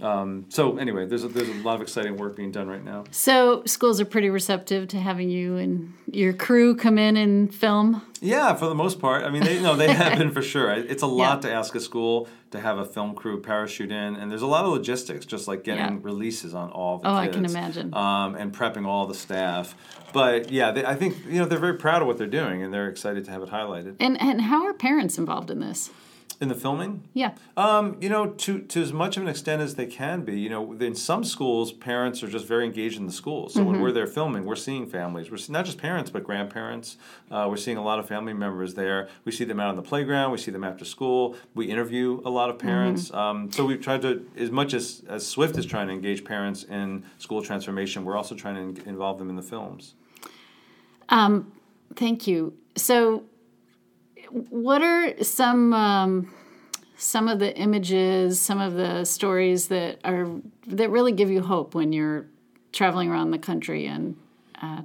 Um, 0.00 0.46
so 0.48 0.78
anyway, 0.78 1.06
there's 1.06 1.24
a, 1.24 1.28
there's 1.28 1.48
a 1.48 1.54
lot 1.62 1.76
of 1.76 1.82
exciting 1.82 2.16
work 2.16 2.36
being 2.36 2.52
done 2.52 2.68
right 2.68 2.84
now. 2.84 3.04
So 3.10 3.62
schools 3.64 4.00
are 4.00 4.04
pretty 4.04 4.30
receptive 4.30 4.88
to 4.88 5.00
having 5.00 5.30
you 5.30 5.56
and 5.56 5.94
your 6.10 6.32
crew 6.32 6.76
come 6.76 6.98
in 6.98 7.16
and 7.16 7.52
film. 7.52 8.02
Yeah, 8.20 8.54
for 8.54 8.66
the 8.66 8.74
most 8.74 9.00
part. 9.00 9.24
I 9.24 9.30
mean, 9.30 9.44
they 9.44 9.60
no, 9.60 9.76
they 9.76 9.92
have 9.92 10.18
been 10.18 10.30
for 10.30 10.42
sure. 10.54 10.70
It's 10.72 11.02
a 11.02 11.06
lot 11.06 11.42
yeah. 11.42 11.50
to 11.50 11.54
ask 11.54 11.74
a 11.74 11.80
school 11.80 12.28
to 12.50 12.60
have 12.60 12.78
a 12.78 12.84
film 12.84 13.14
crew 13.14 13.40
parachute 13.40 13.90
in, 13.90 14.16
and 14.16 14.30
there's 14.30 14.42
a 14.42 14.46
lot 14.46 14.64
of 14.64 14.72
logistics, 14.72 15.26
just 15.26 15.48
like 15.48 15.64
getting 15.64 15.96
yeah. 15.96 15.98
releases 16.02 16.54
on 16.54 16.70
all 16.70 16.98
the 16.98 17.08
oh, 17.08 17.20
kids. 17.20 17.28
I 17.28 17.40
can 17.40 17.44
imagine. 17.44 17.94
Um, 17.94 18.34
and 18.34 18.54
prepping 18.54 18.86
all 18.86 19.06
the 19.06 19.14
staff. 19.14 19.74
But 20.12 20.50
yeah, 20.50 20.70
they, 20.70 20.84
I 20.84 20.94
think 20.94 21.16
you 21.26 21.38
know 21.38 21.44
they're 21.44 21.58
very 21.58 21.76
proud 21.76 22.02
of 22.02 22.08
what 22.08 22.18
they're 22.18 22.26
doing, 22.26 22.62
and 22.62 22.72
they're 22.72 22.88
excited 22.88 23.24
to 23.26 23.30
have 23.30 23.42
it 23.42 23.50
highlighted. 23.50 23.96
And 24.00 24.20
and 24.20 24.42
how 24.42 24.64
are 24.64 24.74
parents 24.74 25.18
involved 25.18 25.50
in 25.50 25.60
this? 25.60 25.90
In 26.40 26.46
the 26.46 26.54
filming? 26.54 27.02
Yeah. 27.14 27.34
Um, 27.56 27.96
you 28.00 28.08
know, 28.08 28.28
to 28.28 28.60
to 28.60 28.80
as 28.80 28.92
much 28.92 29.16
of 29.16 29.24
an 29.24 29.28
extent 29.28 29.60
as 29.60 29.74
they 29.74 29.86
can 29.86 30.22
be. 30.22 30.38
You 30.38 30.48
know, 30.48 30.72
in 30.74 30.94
some 30.94 31.24
schools, 31.24 31.72
parents 31.72 32.22
are 32.22 32.28
just 32.28 32.46
very 32.46 32.64
engaged 32.64 32.96
in 32.96 33.06
the 33.06 33.12
schools. 33.12 33.54
So 33.54 33.60
mm-hmm. 33.60 33.72
when 33.72 33.80
we're 33.80 33.90
there 33.90 34.06
filming, 34.06 34.44
we're 34.44 34.54
seeing 34.54 34.86
families. 34.86 35.32
We're 35.32 35.38
not 35.52 35.64
just 35.64 35.78
parents, 35.78 36.10
but 36.10 36.22
grandparents. 36.22 36.96
Uh, 37.28 37.48
we're 37.50 37.56
seeing 37.56 37.76
a 37.76 37.82
lot 37.82 37.98
of 37.98 38.06
family 38.06 38.34
members 38.34 38.74
there. 38.74 39.08
We 39.24 39.32
see 39.32 39.42
them 39.42 39.58
out 39.58 39.70
on 39.70 39.74
the 39.74 39.82
playground. 39.82 40.30
We 40.30 40.38
see 40.38 40.52
them 40.52 40.62
after 40.62 40.84
school. 40.84 41.34
We 41.56 41.66
interview 41.66 42.22
a 42.24 42.30
lot 42.30 42.50
of 42.50 42.58
parents. 42.60 43.08
Mm-hmm. 43.08 43.18
Um, 43.18 43.50
so 43.50 43.64
we've 43.64 43.80
tried 43.80 44.02
to, 44.02 44.24
as 44.36 44.52
much 44.52 44.74
as 44.74 45.02
as 45.08 45.26
Swift 45.26 45.58
is 45.58 45.66
trying 45.66 45.88
to 45.88 45.92
engage 45.92 46.24
parents 46.24 46.62
in 46.62 47.04
school 47.18 47.42
transformation, 47.42 48.04
we're 48.04 48.16
also 48.16 48.36
trying 48.36 48.76
to 48.76 48.88
involve 48.88 49.18
them 49.18 49.28
in 49.28 49.34
the 49.34 49.42
films. 49.42 49.94
Um, 51.08 51.50
thank 51.96 52.28
you. 52.28 52.54
So 52.76 53.24
what 54.30 54.82
are 54.82 55.22
some 55.22 55.72
um, 55.72 56.34
some 56.96 57.28
of 57.28 57.38
the 57.38 57.56
images, 57.56 58.40
some 58.40 58.60
of 58.60 58.74
the 58.74 59.04
stories 59.04 59.68
that 59.68 60.00
are 60.04 60.28
that 60.66 60.90
really 60.90 61.12
give 61.12 61.30
you 61.30 61.42
hope 61.42 61.74
when 61.74 61.92
you're 61.92 62.26
traveling 62.72 63.10
around 63.10 63.30
the 63.30 63.38
country 63.38 63.86
and 63.86 64.16
uh, 64.60 64.82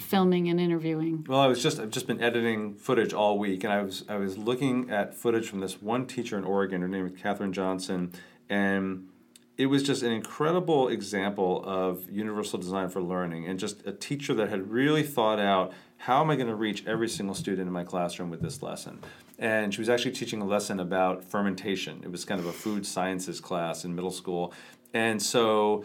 filming 0.00 0.48
and 0.48 0.60
interviewing? 0.60 1.24
Well, 1.28 1.40
I 1.40 1.46
was 1.46 1.62
just 1.62 1.78
I've 1.78 1.90
just 1.90 2.06
been 2.06 2.20
editing 2.20 2.74
footage 2.74 3.12
all 3.12 3.38
week, 3.38 3.64
and 3.64 3.72
I 3.72 3.82
was 3.82 4.04
I 4.08 4.16
was 4.16 4.38
looking 4.38 4.90
at 4.90 5.14
footage 5.14 5.48
from 5.48 5.60
this 5.60 5.82
one 5.82 6.06
teacher 6.06 6.38
in 6.38 6.44
Oregon. 6.44 6.82
Her 6.82 6.88
name 6.88 7.06
is 7.06 7.20
Catherine 7.20 7.52
Johnson, 7.52 8.12
and 8.48 9.08
it 9.56 9.66
was 9.66 9.82
just 9.82 10.02
an 10.02 10.12
incredible 10.12 10.88
example 10.88 11.64
of 11.64 12.10
universal 12.10 12.58
design 12.58 12.90
for 12.90 13.00
learning 13.00 13.46
and 13.46 13.58
just 13.58 13.86
a 13.86 13.92
teacher 13.92 14.34
that 14.34 14.50
had 14.50 14.70
really 14.70 15.02
thought 15.02 15.38
out 15.38 15.72
how 15.98 16.20
am 16.20 16.30
I 16.30 16.36
going 16.36 16.48
to 16.48 16.54
reach 16.54 16.86
every 16.86 17.08
single 17.08 17.34
student 17.34 17.66
in 17.66 17.72
my 17.72 17.84
classroom 17.84 18.30
with 18.30 18.40
this 18.40 18.62
lesson? 18.62 19.00
And 19.38 19.74
she 19.74 19.80
was 19.80 19.88
actually 19.88 20.12
teaching 20.12 20.40
a 20.40 20.46
lesson 20.46 20.80
about 20.80 21.24
fermentation. 21.24 22.00
It 22.04 22.10
was 22.10 22.24
kind 22.24 22.40
of 22.40 22.46
a 22.46 22.52
food 22.52 22.86
sciences 22.86 23.40
class 23.40 23.84
in 23.84 23.94
middle 23.94 24.10
school. 24.10 24.52
And 24.94 25.22
so 25.22 25.84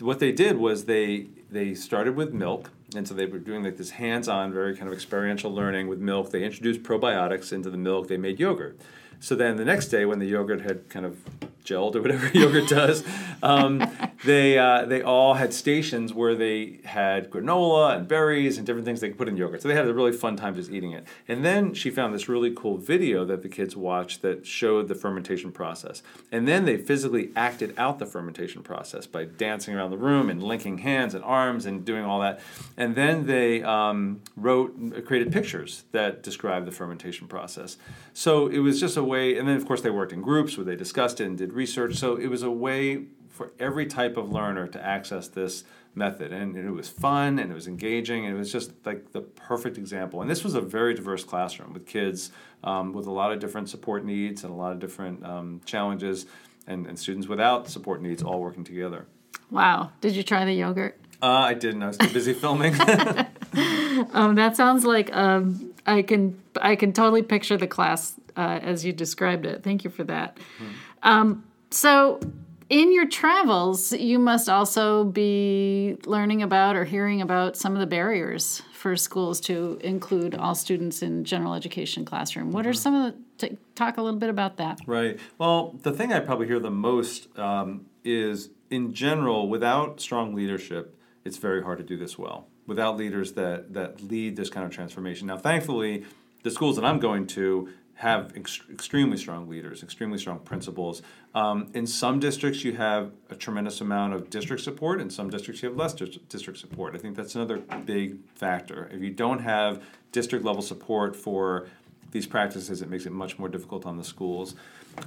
what 0.00 0.18
they 0.18 0.32
did 0.32 0.56
was 0.56 0.84
they 0.84 1.26
they 1.50 1.74
started 1.74 2.16
with 2.16 2.32
milk 2.32 2.70
and 2.96 3.06
so 3.06 3.14
they 3.14 3.26
were 3.26 3.38
doing 3.38 3.62
like 3.62 3.76
this 3.76 3.90
hands-on 3.90 4.52
very 4.52 4.76
kind 4.76 4.88
of 4.88 4.94
experiential 4.94 5.52
learning 5.52 5.86
with 5.86 5.98
milk 5.98 6.30
they 6.30 6.42
introduced 6.42 6.82
probiotics 6.82 7.52
into 7.52 7.70
the 7.70 7.76
milk 7.76 8.08
they 8.08 8.16
made 8.16 8.40
yogurt 8.40 8.78
so 9.20 9.34
then 9.34 9.56
the 9.56 9.64
next 9.64 9.88
day 9.88 10.04
when 10.04 10.18
the 10.18 10.26
yogurt 10.26 10.60
had 10.62 10.88
kind 10.88 11.06
of 11.06 11.22
gelled 11.68 11.94
or 11.94 12.02
whatever 12.02 12.28
yogurt 12.38 12.68
does. 12.68 13.04
Um, 13.42 13.84
they 14.24 14.58
uh, 14.58 14.84
they 14.84 15.02
all 15.02 15.34
had 15.34 15.54
stations 15.54 16.12
where 16.12 16.34
they 16.34 16.80
had 16.84 17.30
granola 17.30 17.96
and 17.96 18.08
berries 18.08 18.58
and 18.58 18.66
different 18.66 18.84
things 18.84 19.00
they 19.00 19.08
could 19.08 19.18
put 19.18 19.28
in 19.28 19.36
yogurt. 19.36 19.62
So 19.62 19.68
they 19.68 19.74
had 19.74 19.86
a 19.86 19.94
really 19.94 20.12
fun 20.12 20.36
time 20.36 20.54
just 20.54 20.70
eating 20.70 20.92
it. 20.92 21.06
And 21.28 21.44
then 21.44 21.74
she 21.74 21.90
found 21.90 22.14
this 22.14 22.28
really 22.28 22.52
cool 22.54 22.76
video 22.76 23.24
that 23.26 23.42
the 23.42 23.48
kids 23.48 23.76
watched 23.76 24.22
that 24.22 24.46
showed 24.46 24.88
the 24.88 24.94
fermentation 24.94 25.52
process. 25.52 26.02
And 26.32 26.48
then 26.48 26.64
they 26.64 26.76
physically 26.76 27.30
acted 27.36 27.74
out 27.78 27.98
the 27.98 28.06
fermentation 28.06 28.62
process 28.62 29.06
by 29.06 29.24
dancing 29.24 29.74
around 29.74 29.90
the 29.90 29.98
room 29.98 30.30
and 30.30 30.42
linking 30.42 30.78
hands 30.78 31.14
and 31.14 31.22
arms 31.24 31.66
and 31.66 31.84
doing 31.84 32.04
all 32.04 32.20
that. 32.20 32.40
And 32.76 32.96
then 32.96 33.26
they 33.26 33.62
um, 33.62 34.22
wrote 34.36 35.04
created 35.04 35.32
pictures 35.32 35.84
that 35.92 36.22
described 36.22 36.66
the 36.66 36.72
fermentation 36.72 37.28
process. 37.28 37.76
So 38.12 38.48
it 38.48 38.58
was 38.58 38.80
just 38.80 38.96
a 38.96 39.04
way. 39.04 39.38
And 39.38 39.46
then 39.46 39.56
of 39.56 39.66
course 39.66 39.82
they 39.82 39.90
worked 39.90 40.12
in 40.12 40.22
groups 40.22 40.56
where 40.56 40.64
they 40.64 40.76
discussed 40.76 41.20
it 41.20 41.26
and 41.26 41.38
did 41.38 41.52
research. 41.58 41.96
So 41.96 42.16
it 42.16 42.28
was 42.28 42.42
a 42.42 42.50
way 42.50 43.06
for 43.28 43.52
every 43.58 43.86
type 43.86 44.16
of 44.16 44.32
learner 44.32 44.66
to 44.66 44.84
access 44.84 45.28
this 45.28 45.64
method. 45.94 46.32
And 46.32 46.56
it 46.56 46.70
was 46.70 46.88
fun 46.88 47.38
and 47.38 47.50
it 47.50 47.54
was 47.54 47.66
engaging 47.66 48.24
and 48.24 48.34
it 48.34 48.38
was 48.38 48.50
just 48.50 48.72
like 48.86 49.12
the 49.12 49.20
perfect 49.20 49.76
example. 49.76 50.22
And 50.22 50.30
this 50.30 50.42
was 50.44 50.54
a 50.54 50.60
very 50.60 50.94
diverse 50.94 51.24
classroom 51.24 51.72
with 51.72 51.86
kids 51.86 52.30
um, 52.64 52.92
with 52.92 53.06
a 53.06 53.12
lot 53.12 53.32
of 53.32 53.38
different 53.40 53.68
support 53.68 54.04
needs 54.04 54.44
and 54.44 54.52
a 54.52 54.56
lot 54.56 54.72
of 54.72 54.78
different 54.78 55.24
um, 55.24 55.60
challenges 55.64 56.26
and, 56.66 56.86
and 56.86 56.98
students 56.98 57.28
without 57.28 57.68
support 57.68 58.00
needs 58.00 58.22
all 58.22 58.40
working 58.40 58.64
together. 58.64 59.06
Wow. 59.50 59.92
Did 60.00 60.14
you 60.14 60.22
try 60.22 60.44
the 60.44 60.54
yogurt? 60.54 60.98
Uh, 61.20 61.26
I 61.26 61.54
didn't. 61.54 61.82
I 61.82 61.88
was 61.88 61.98
too 61.98 62.12
busy 62.12 62.32
filming. 62.44 62.74
um, 64.12 64.34
that 64.36 64.56
sounds 64.56 64.84
like 64.84 65.14
um, 65.14 65.74
I 65.86 66.02
can 66.02 66.40
I 66.60 66.76
can 66.76 66.92
totally 66.92 67.22
picture 67.22 67.56
the 67.56 67.66
class 67.66 68.14
uh, 68.36 68.60
as 68.62 68.84
you 68.84 68.92
described 68.92 69.44
it. 69.44 69.62
Thank 69.62 69.84
you 69.84 69.90
for 69.90 70.04
that. 70.04 70.38
Hmm. 70.58 70.66
Um, 71.02 71.44
so, 71.70 72.20
in 72.68 72.92
your 72.92 73.08
travels, 73.08 73.92
you 73.92 74.18
must 74.18 74.48
also 74.48 75.04
be 75.04 75.96
learning 76.04 76.42
about 76.42 76.76
or 76.76 76.84
hearing 76.84 77.22
about 77.22 77.56
some 77.56 77.72
of 77.72 77.80
the 77.80 77.86
barriers 77.86 78.62
for 78.74 78.94
schools 78.94 79.40
to 79.40 79.78
include 79.82 80.34
all 80.34 80.54
students 80.54 81.02
in 81.02 81.24
general 81.24 81.54
education 81.54 82.04
classroom. 82.04 82.52
What 82.52 82.62
mm-hmm. 82.62 82.70
are 82.70 82.74
some 82.74 82.94
of 82.94 83.14
the, 83.38 83.48
to 83.48 83.56
talk 83.74 83.96
a 83.96 84.02
little 84.02 84.20
bit 84.20 84.28
about 84.28 84.58
that? 84.58 84.80
Right. 84.86 85.18
Well, 85.38 85.78
the 85.82 85.92
thing 85.92 86.12
I 86.12 86.20
probably 86.20 86.46
hear 86.46 86.60
the 86.60 86.70
most 86.70 87.36
um, 87.38 87.86
is 88.04 88.50
in 88.70 88.92
general, 88.92 89.48
without 89.48 90.00
strong 90.00 90.34
leadership, 90.34 90.94
it's 91.24 91.38
very 91.38 91.62
hard 91.62 91.78
to 91.78 91.84
do 91.84 91.96
this 91.96 92.18
well. 92.18 92.48
Without 92.66 92.96
leaders 92.96 93.32
that, 93.32 93.72
that 93.72 94.02
lead 94.02 94.36
this 94.36 94.50
kind 94.50 94.66
of 94.66 94.72
transformation. 94.72 95.26
Now, 95.26 95.38
thankfully, 95.38 96.04
the 96.42 96.50
schools 96.50 96.76
that 96.76 96.84
I'm 96.84 96.98
going 96.98 97.26
to 97.28 97.70
have 97.98 98.32
ex- 98.36 98.60
extremely 98.70 99.16
strong 99.16 99.48
leaders, 99.48 99.82
extremely 99.82 100.18
strong 100.18 100.38
principals. 100.38 101.02
Um, 101.34 101.68
in 101.74 101.84
some 101.84 102.20
districts, 102.20 102.62
you 102.62 102.74
have 102.76 103.10
a 103.28 103.34
tremendous 103.34 103.80
amount 103.80 104.14
of 104.14 104.30
district 104.30 104.62
support. 104.62 105.00
In 105.00 105.10
some 105.10 105.30
districts, 105.30 105.62
you 105.62 105.68
have 105.68 105.76
less 105.76 105.94
dis- 105.94 106.18
district 106.28 106.60
support. 106.60 106.94
I 106.94 106.98
think 106.98 107.16
that's 107.16 107.34
another 107.34 107.58
big 107.84 108.18
factor. 108.36 108.88
If 108.92 109.02
you 109.02 109.10
don't 109.10 109.40
have 109.40 109.82
district 110.12 110.44
level 110.44 110.62
support 110.62 111.16
for 111.16 111.66
these 112.12 112.24
practices, 112.24 112.82
it 112.82 112.88
makes 112.88 113.04
it 113.04 113.10
much 113.10 113.36
more 113.36 113.48
difficult 113.48 113.84
on 113.84 113.96
the 113.96 114.04
schools. 114.04 114.54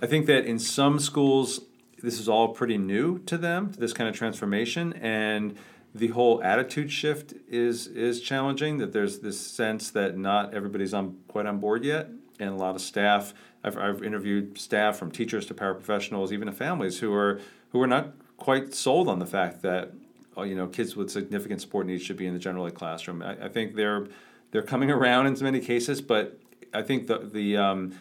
I 0.02 0.06
think 0.06 0.26
that 0.26 0.46
in 0.46 0.60
some 0.60 1.00
schools, 1.00 1.62
this 2.04 2.20
is 2.20 2.28
all 2.28 2.50
pretty 2.50 2.78
new 2.78 3.20
to 3.20 3.38
them, 3.38 3.72
this 3.78 3.94
kind 3.94 4.10
of 4.10 4.16
transformation, 4.18 4.92
and 4.94 5.56
the 5.96 6.08
whole 6.08 6.44
attitude 6.44 6.92
shift 6.92 7.34
is 7.50 7.88
is 7.88 8.22
challenging. 8.22 8.80
That 8.80 8.92
there's 8.92 9.20
this 9.20 9.40
sense 9.40 9.92
that 9.92 10.18
not 10.18 10.54
everybody's 10.54 10.94
on 10.94 11.18
quite 11.30 11.46
on 11.46 11.60
board 11.60 11.84
yet, 11.86 12.10
and 12.42 12.50
a 12.50 12.56
lot 12.56 12.76
of 12.76 12.82
staff. 12.82 13.34
I've, 13.64 13.78
I've 13.78 14.04
interviewed 14.04 14.58
staff 14.58 14.98
from 14.98 15.12
teachers 15.12 15.46
to 15.46 15.54
paraprofessionals, 15.54 16.32
even 16.32 16.48
to 16.48 16.52
families 16.52 17.00
who 17.00 17.14
are 17.14 17.40
who 17.72 17.82
are 17.82 17.88
not 17.88 18.14
quite 18.38 18.74
sold 18.74 19.08
on 19.08 19.20
the 19.20 19.26
fact 19.26 19.62
that 19.62 19.92
uh, 20.38 20.42
you 20.42 20.56
know 20.56 20.68
kids 20.68 20.96
with 20.96 21.10
significant 21.12 21.62
support 21.62 21.86
needs 21.86 22.04
should 22.04 22.18
be 22.18 22.26
in 22.26 22.34
the 22.34 22.40
general 22.40 22.66
ed 22.66 22.74
classroom. 22.74 23.22
I, 23.22 23.46
I 23.46 23.48
think 23.50 23.76
they're 23.76 24.08
they're 24.52 24.64
coming 24.64 24.92
around 24.98 25.28
in 25.28 25.38
many 25.42 25.60
cases, 25.60 26.02
but 26.02 26.40
I 26.74 26.82
think 26.82 27.08
the 27.08 27.20
the 27.20 27.58
um, 27.58 27.94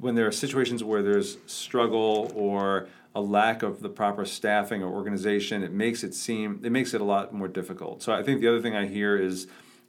when 0.00 0.16
there 0.16 0.26
are 0.26 0.32
situations 0.32 0.82
where 0.82 1.02
there's 1.02 1.38
struggle 1.46 2.32
or 2.34 2.88
a 3.14 3.20
lack 3.20 3.62
of 3.62 3.80
the 3.80 3.88
proper 3.88 4.26
staffing 4.26 4.82
or 4.82 4.92
organization, 4.92 5.62
it 5.62 5.72
makes 5.72 6.02
it 6.02 6.14
seem 6.14 6.60
it 6.64 6.72
makes 6.72 6.92
it 6.92 7.00
a 7.00 7.04
lot 7.04 7.32
more 7.32 7.48
difficult. 7.48 8.02
So 8.02 8.12
I 8.12 8.22
think 8.22 8.40
the 8.40 8.48
other 8.48 8.60
thing 8.60 8.74
I 8.74 8.86
hear 8.86 9.16
is 9.16 9.46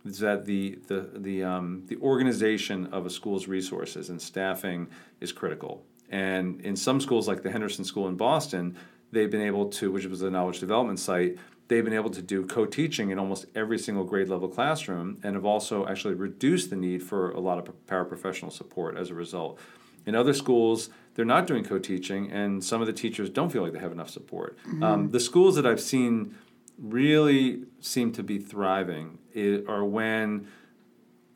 is 0.07 0.19
that 0.19 0.45
the 0.45 0.79
the 0.87 1.09
the 1.13 1.43
um, 1.43 1.83
the 1.87 1.97
organization 1.97 2.87
of 2.87 3.05
a 3.05 3.09
school's 3.09 3.47
resources 3.47 4.09
and 4.09 4.21
staffing 4.21 4.87
is 5.19 5.31
critical. 5.31 5.83
And 6.09 6.61
in 6.61 6.75
some 6.75 7.01
schools, 7.01 7.27
like 7.27 7.43
the 7.43 7.51
Henderson 7.51 7.83
School 7.83 8.07
in 8.07 8.15
Boston, 8.15 8.77
they've 9.11 9.29
been 9.29 9.41
able 9.41 9.67
to, 9.69 9.91
which 9.91 10.05
was 10.05 10.21
a 10.21 10.29
knowledge 10.29 10.59
development 10.59 10.99
site, 10.99 11.37
they've 11.67 11.83
been 11.83 11.93
able 11.93 12.09
to 12.11 12.21
do 12.21 12.45
co-teaching 12.45 13.09
in 13.09 13.19
almost 13.19 13.45
every 13.55 13.77
single 13.77 14.05
grade 14.05 14.29
level 14.29 14.47
classroom, 14.47 15.19
and 15.23 15.35
have 15.35 15.45
also 15.45 15.85
actually 15.85 16.13
reduced 16.13 16.69
the 16.69 16.77
need 16.77 17.03
for 17.03 17.31
a 17.31 17.39
lot 17.39 17.57
of 17.59 17.85
paraprofessional 17.87 18.51
support 18.51 18.97
as 18.97 19.09
a 19.09 19.13
result. 19.13 19.59
In 20.05 20.15
other 20.15 20.33
schools, 20.33 20.89
they're 21.15 21.25
not 21.25 21.47
doing 21.47 21.65
co-teaching, 21.65 22.31
and 22.31 22.63
some 22.63 22.79
of 22.79 22.87
the 22.87 22.93
teachers 22.93 23.29
don't 23.29 23.51
feel 23.51 23.63
like 23.63 23.73
they 23.73 23.79
have 23.79 23.91
enough 23.91 24.09
support. 24.09 24.57
Mm-hmm. 24.59 24.83
Um, 24.83 25.09
the 25.09 25.19
schools 25.19 25.55
that 25.57 25.65
I've 25.65 25.81
seen 25.81 26.37
really 26.77 27.63
seem 27.79 28.11
to 28.13 28.23
be 28.23 28.37
thriving 28.37 29.17
are 29.67 29.83
when 29.83 30.47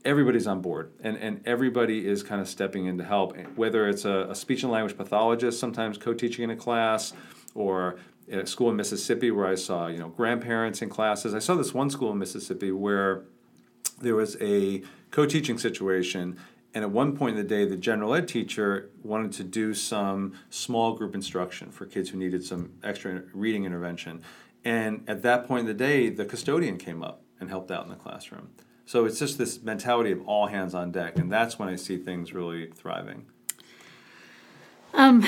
everybody's 0.03 0.47
on 0.47 0.61
board 0.61 0.91
and, 1.01 1.17
and 1.17 1.41
everybody 1.45 2.07
is 2.07 2.23
kind 2.23 2.41
of 2.41 2.47
stepping 2.47 2.85
in 2.85 2.97
to 2.97 3.03
help 3.03 3.37
eh, 3.37 3.43
whether 3.55 3.87
it's 3.87 4.05
a, 4.05 4.27
a 4.29 4.35
speech 4.35 4.63
and 4.63 4.71
language 4.71 4.97
pathologist 4.97 5.59
sometimes 5.59 5.97
co-teaching 5.97 6.43
in 6.43 6.49
a 6.49 6.55
class 6.55 7.13
or 7.53 7.97
a 8.31 8.45
school 8.45 8.69
in 8.69 8.75
mississippi 8.75 9.29
where 9.29 9.47
i 9.47 9.55
saw 9.55 9.87
you 9.87 9.97
know 9.97 10.09
grandparents 10.09 10.81
in 10.81 10.89
classes. 10.89 11.33
I 11.33 11.39
saw 11.39 11.55
this 11.55 11.73
one 11.73 11.89
school 11.89 12.11
in 12.11 12.17
mississippi 12.17 12.71
where 12.71 13.23
there 13.99 14.15
was 14.15 14.37
a 14.41 14.81
co-teaching 15.11 15.57
situation 15.57 16.37
and 16.73 16.83
at 16.83 16.89
one 16.89 17.15
point 17.15 17.37
in 17.37 17.43
the 17.43 17.47
day 17.47 17.65
the 17.65 17.77
general 17.77 18.15
ed 18.15 18.27
teacher 18.27 18.89
wanted 19.03 19.33
to 19.33 19.43
do 19.43 19.73
some 19.73 20.33
small 20.49 20.93
group 20.93 21.13
instruction 21.13 21.69
for 21.69 21.85
kids 21.85 22.09
who 22.09 22.17
needed 22.17 22.43
some 22.43 22.71
extra 22.83 23.21
reading 23.33 23.65
intervention 23.65 24.21
and 24.63 25.03
at 25.07 25.23
that 25.23 25.47
point 25.47 25.61
in 25.61 25.65
the 25.65 25.73
day, 25.73 26.09
the 26.09 26.25
custodian 26.25 26.77
came 26.77 27.03
up 27.03 27.21
and 27.39 27.49
helped 27.49 27.71
out 27.71 27.83
in 27.83 27.89
the 27.89 27.95
classroom. 27.95 28.49
So 28.85 29.05
it's 29.05 29.19
just 29.19 29.37
this 29.37 29.61
mentality 29.61 30.11
of 30.11 30.21
all 30.27 30.47
hands 30.47 30.75
on 30.75 30.91
deck, 30.91 31.17
and 31.17 31.31
that's 31.31 31.57
when 31.57 31.69
I 31.69 31.75
see 31.75 31.97
things 31.97 32.33
really 32.33 32.67
thriving. 32.67 33.25
Um, 34.93 35.25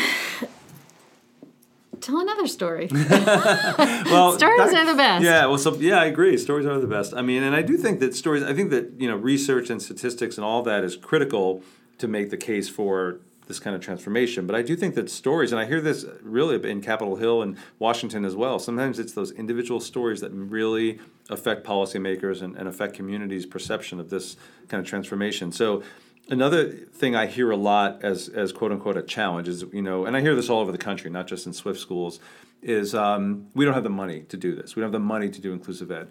tell 2.01 2.19
another 2.19 2.47
story. 2.47 2.89
well, 2.91 4.37
stories 4.37 4.71
that, 4.71 4.73
are 4.75 4.85
the 4.85 4.97
best. 4.97 5.23
Yeah, 5.23 5.45
well, 5.45 5.57
so 5.57 5.73
yeah, 5.75 5.99
I 5.99 6.05
agree. 6.05 6.37
Stories 6.37 6.65
are 6.65 6.79
the 6.79 6.87
best. 6.87 7.13
I 7.13 7.21
mean, 7.21 7.43
and 7.43 7.55
I 7.55 7.61
do 7.61 7.77
think 7.77 7.99
that 8.01 8.13
stories. 8.15 8.43
I 8.43 8.53
think 8.53 8.69
that 8.71 8.99
you 8.99 9.07
know, 9.07 9.15
research 9.15 9.69
and 9.69 9.81
statistics 9.81 10.37
and 10.37 10.43
all 10.45 10.61
that 10.63 10.83
is 10.83 10.97
critical 10.97 11.63
to 11.99 12.07
make 12.07 12.29
the 12.29 12.37
case 12.37 12.67
for 12.67 13.21
this 13.47 13.59
kind 13.59 13.75
of 13.75 13.81
transformation. 13.81 14.47
But 14.47 14.55
I 14.55 14.61
do 14.61 14.75
think 14.75 14.95
that 14.95 15.09
stories, 15.09 15.51
and 15.51 15.59
I 15.59 15.65
hear 15.65 15.81
this 15.81 16.05
really 16.21 16.69
in 16.69 16.81
Capitol 16.81 17.15
Hill 17.15 17.41
and 17.41 17.57
Washington 17.79 18.25
as 18.25 18.35
well, 18.35 18.59
sometimes 18.59 18.99
it's 18.99 19.13
those 19.13 19.31
individual 19.31 19.79
stories 19.79 20.21
that 20.21 20.31
really 20.31 20.99
affect 21.29 21.65
policymakers 21.65 22.41
and, 22.41 22.55
and 22.55 22.67
affect 22.67 22.93
communities' 22.93 23.45
perception 23.45 23.99
of 23.99 24.09
this 24.09 24.37
kind 24.67 24.81
of 24.81 24.87
transformation. 24.87 25.51
So 25.51 25.83
another 26.29 26.69
thing 26.69 27.15
I 27.15 27.27
hear 27.27 27.51
a 27.51 27.57
lot 27.57 28.03
as, 28.03 28.29
as 28.29 28.51
quote 28.51 28.71
unquote 28.71 28.97
a 28.97 29.03
challenge 29.03 29.47
is, 29.47 29.65
you 29.71 29.81
know, 29.81 30.05
and 30.05 30.15
I 30.15 30.21
hear 30.21 30.35
this 30.35 30.49
all 30.49 30.61
over 30.61 30.71
the 30.71 30.77
country, 30.77 31.09
not 31.09 31.27
just 31.27 31.45
in 31.45 31.53
Swift 31.53 31.79
schools, 31.79 32.19
is 32.61 32.95
um, 32.95 33.47
we 33.53 33.65
don't 33.65 33.73
have 33.73 33.83
the 33.83 33.89
money 33.89 34.21
to 34.29 34.37
do 34.37 34.55
this. 34.55 34.75
We 34.75 34.81
don't 34.81 34.87
have 34.87 34.93
the 34.93 35.05
money 35.05 35.29
to 35.29 35.41
do 35.41 35.51
inclusive 35.51 35.91
ed. 35.91 36.07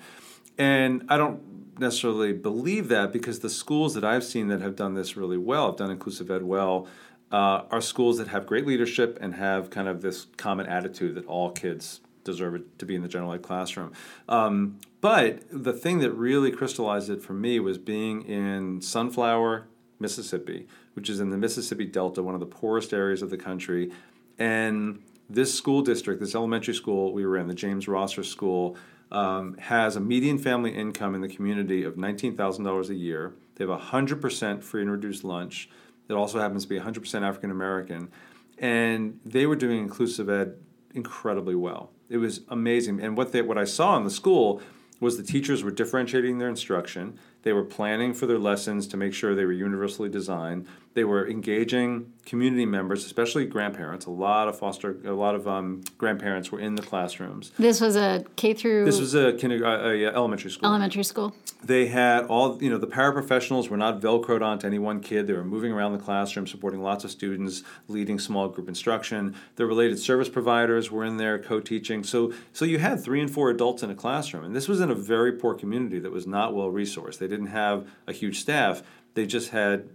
And 0.59 1.05
I 1.09 1.17
don't 1.17 1.79
necessarily 1.79 2.33
believe 2.35 2.89
that 2.89 3.13
because 3.13 3.41
the 3.41 3.49
schools 3.49 3.95
that 3.95 4.05
I've 4.05 4.25
seen 4.25 4.49
that 4.49 4.61
have 4.61 4.77
done 4.77 4.95
this 4.95 5.17
really 5.17 5.39
well, 5.39 5.67
have 5.67 5.77
done 5.77 5.91
inclusive 5.91 6.31
ed 6.31 6.43
well, 6.43 6.87
uh, 7.33 7.63
are 7.71 7.81
schools 7.81 8.19
that 8.19 8.29
have 8.29 8.47
great 8.47 8.67
leadership 8.67 9.19
and 9.21 9.35
have 9.35 9.71
kind 9.71 9.89
of 9.89 10.03
this 10.03 10.27
common 10.37 10.67
attitude 10.67 11.15
that 11.15 11.27
all 11.27 11.51
kids 11.51 12.01
deserve 12.25 12.63
to 12.79 12.87
be 12.87 12.95
in 12.95 13.03
the 13.03 13.09
general 13.09 13.33
ed 13.33 13.43
classroom. 13.43 13.93
Um, 14.29 14.79
but 15.01 15.43
the 15.51 15.73
thing 15.73 15.99
that 16.01 16.13
really 16.13 16.53
crystallized 16.53 17.11
it 17.11 17.23
for 17.23 17.33
me 17.33 17.59
was 17.59 17.79
being 17.79 18.23
in 18.23 18.81
Sunflower, 18.81 19.67
Mississippi, 19.99 20.69
which 20.95 21.09
is 21.09 21.19
in 21.19 21.31
the 21.31 21.37
Mississippi 21.37 21.87
Delta, 21.87 22.23
one 22.23 22.35
of 22.35 22.41
the 22.41 22.47
poorest 22.47 22.93
areas 22.93 23.23
of 23.23 23.31
the 23.31 23.39
country. 23.39 23.91
And 24.39 25.03
this 25.29 25.55
school 25.55 25.83
district, 25.83 26.21
this 26.21 26.35
elementary 26.35 26.75
school 26.75 27.13
we 27.13 27.25
were 27.27 27.39
in, 27.39 27.49
the 27.49 27.55
James 27.55 27.89
Rosser 27.89 28.23
School, 28.23 28.77
um, 29.11 29.57
has 29.59 29.97
a 29.97 30.01
median 30.01 30.39
family 30.39 30.75
income 30.75 31.15
in 31.15 31.21
the 31.21 31.29
community 31.29 31.83
of 31.83 31.95
$19,000 31.95 32.89
a 32.89 32.95
year. 32.95 33.35
They 33.57 33.67
have 33.67 33.81
100% 33.81 34.63
free 34.63 34.83
and 34.83 34.91
reduced 34.91 35.25
lunch 35.25 35.69
that 36.13 36.19
also 36.19 36.39
happens 36.39 36.65
to 36.65 36.69
be 36.69 36.79
100% 36.79 37.23
African 37.23 37.51
American. 37.51 38.11
And 38.59 39.19
they 39.25 39.47
were 39.47 39.57
doing 39.57 39.79
inclusive 39.79 40.29
ed 40.29 40.57
incredibly 40.95 41.55
well. 41.55 41.91
It 42.11 42.19
was 42.19 42.43
amazing. 42.49 43.01
And 43.01 43.17
what 43.17 43.33
they, 43.33 43.41
what 43.41 43.57
I 43.57 43.65
saw 43.65 43.97
in 43.97 44.05
the 44.05 44.11
school 44.11 44.61
was 45.01 45.17
the 45.17 45.23
teachers 45.23 45.65
were 45.65 45.71
differentiating 45.71 46.39
their 46.39 46.51
instruction. 46.51 47.19
They 47.43 47.53
were 47.53 47.65
planning 47.65 48.15
for 48.15 48.27
their 48.27 48.39
lessons 48.39 48.87
to 48.89 48.97
make 48.97 49.15
sure 49.15 49.35
they 49.35 49.45
were 49.45 49.53
universally 49.53 50.09
designed. 50.09 50.67
They 50.95 51.05
were 51.05 51.27
engaging 51.27 52.13
community 52.27 52.67
members, 52.67 53.05
especially 53.07 53.47
grandparents. 53.47 54.05
A 54.07 54.11
lot 54.11 54.47
of 54.47 54.59
foster, 54.59 54.99
a 55.05 55.13
lot 55.13 55.35
of 55.35 55.49
um, 55.49 55.83
grandparents 55.97 56.53
were 56.53 56.61
in 56.61 56.75
the 56.75 56.83
classrooms. 56.83 57.51
This 57.59 57.81
was 57.81 57.97
a 57.97 58.25
K 58.37 58.53
through. 58.53 58.85
This 58.85 59.01
was 59.01 59.15
a, 59.15 59.33
kinder, 59.33 59.65
uh, 59.65 59.91
a 59.91 60.05
elementary 60.07 60.51
school. 60.51 60.69
Elementary 60.69 61.03
school. 61.03 61.35
They 61.65 61.87
had 61.87 62.27
all, 62.27 62.63
you 62.63 62.69
know, 62.69 62.77
the 62.77 62.87
paraprofessionals 62.89 63.69
were 63.69 63.77
not 63.77 64.01
velcroed 64.01 64.43
onto 64.43 64.67
any 64.67 64.79
one 64.79 65.01
kid. 65.01 65.27
They 65.27 65.33
were 65.33 65.45
moving 65.45 65.73
around 65.73 65.93
the 65.93 65.99
classroom, 65.99 66.47
supporting 66.47 66.83
lots 66.83 67.05
of 67.05 67.11
students, 67.11 67.63
leading 67.89 68.19
small 68.19 68.49
group 68.49 68.69
instruction. 68.69 69.35
The 69.57 69.65
related 69.65 69.99
service 69.99 70.29
providers 70.29 70.91
were 70.91 71.05
in 71.05 71.17
there 71.17 71.39
co-teaching. 71.39 72.05
So, 72.05 72.33
so 72.53 72.65
you 72.65 72.79
had 72.79 73.03
three 73.03 73.21
and 73.21 73.31
four 73.31 73.49
adults 73.49 73.83
in 73.83 73.91
a 73.91 73.95
classroom, 73.95 74.45
and 74.45 74.55
this 74.55 74.69
was 74.69 74.81
in 74.81 74.91
a 74.91 74.95
very 74.95 75.33
poor 75.33 75.55
community 75.55 76.01
that 76.01 76.13
was 76.13 76.27
not 76.27 76.55
well 76.55 76.71
resourced. 76.71 77.19
They 77.19 77.29
didn't 77.33 77.49
have 77.49 77.89
a 78.07 78.13
huge 78.13 78.39
staff. 78.41 78.83
They 79.15 79.27
just 79.27 79.51
had 79.51 79.89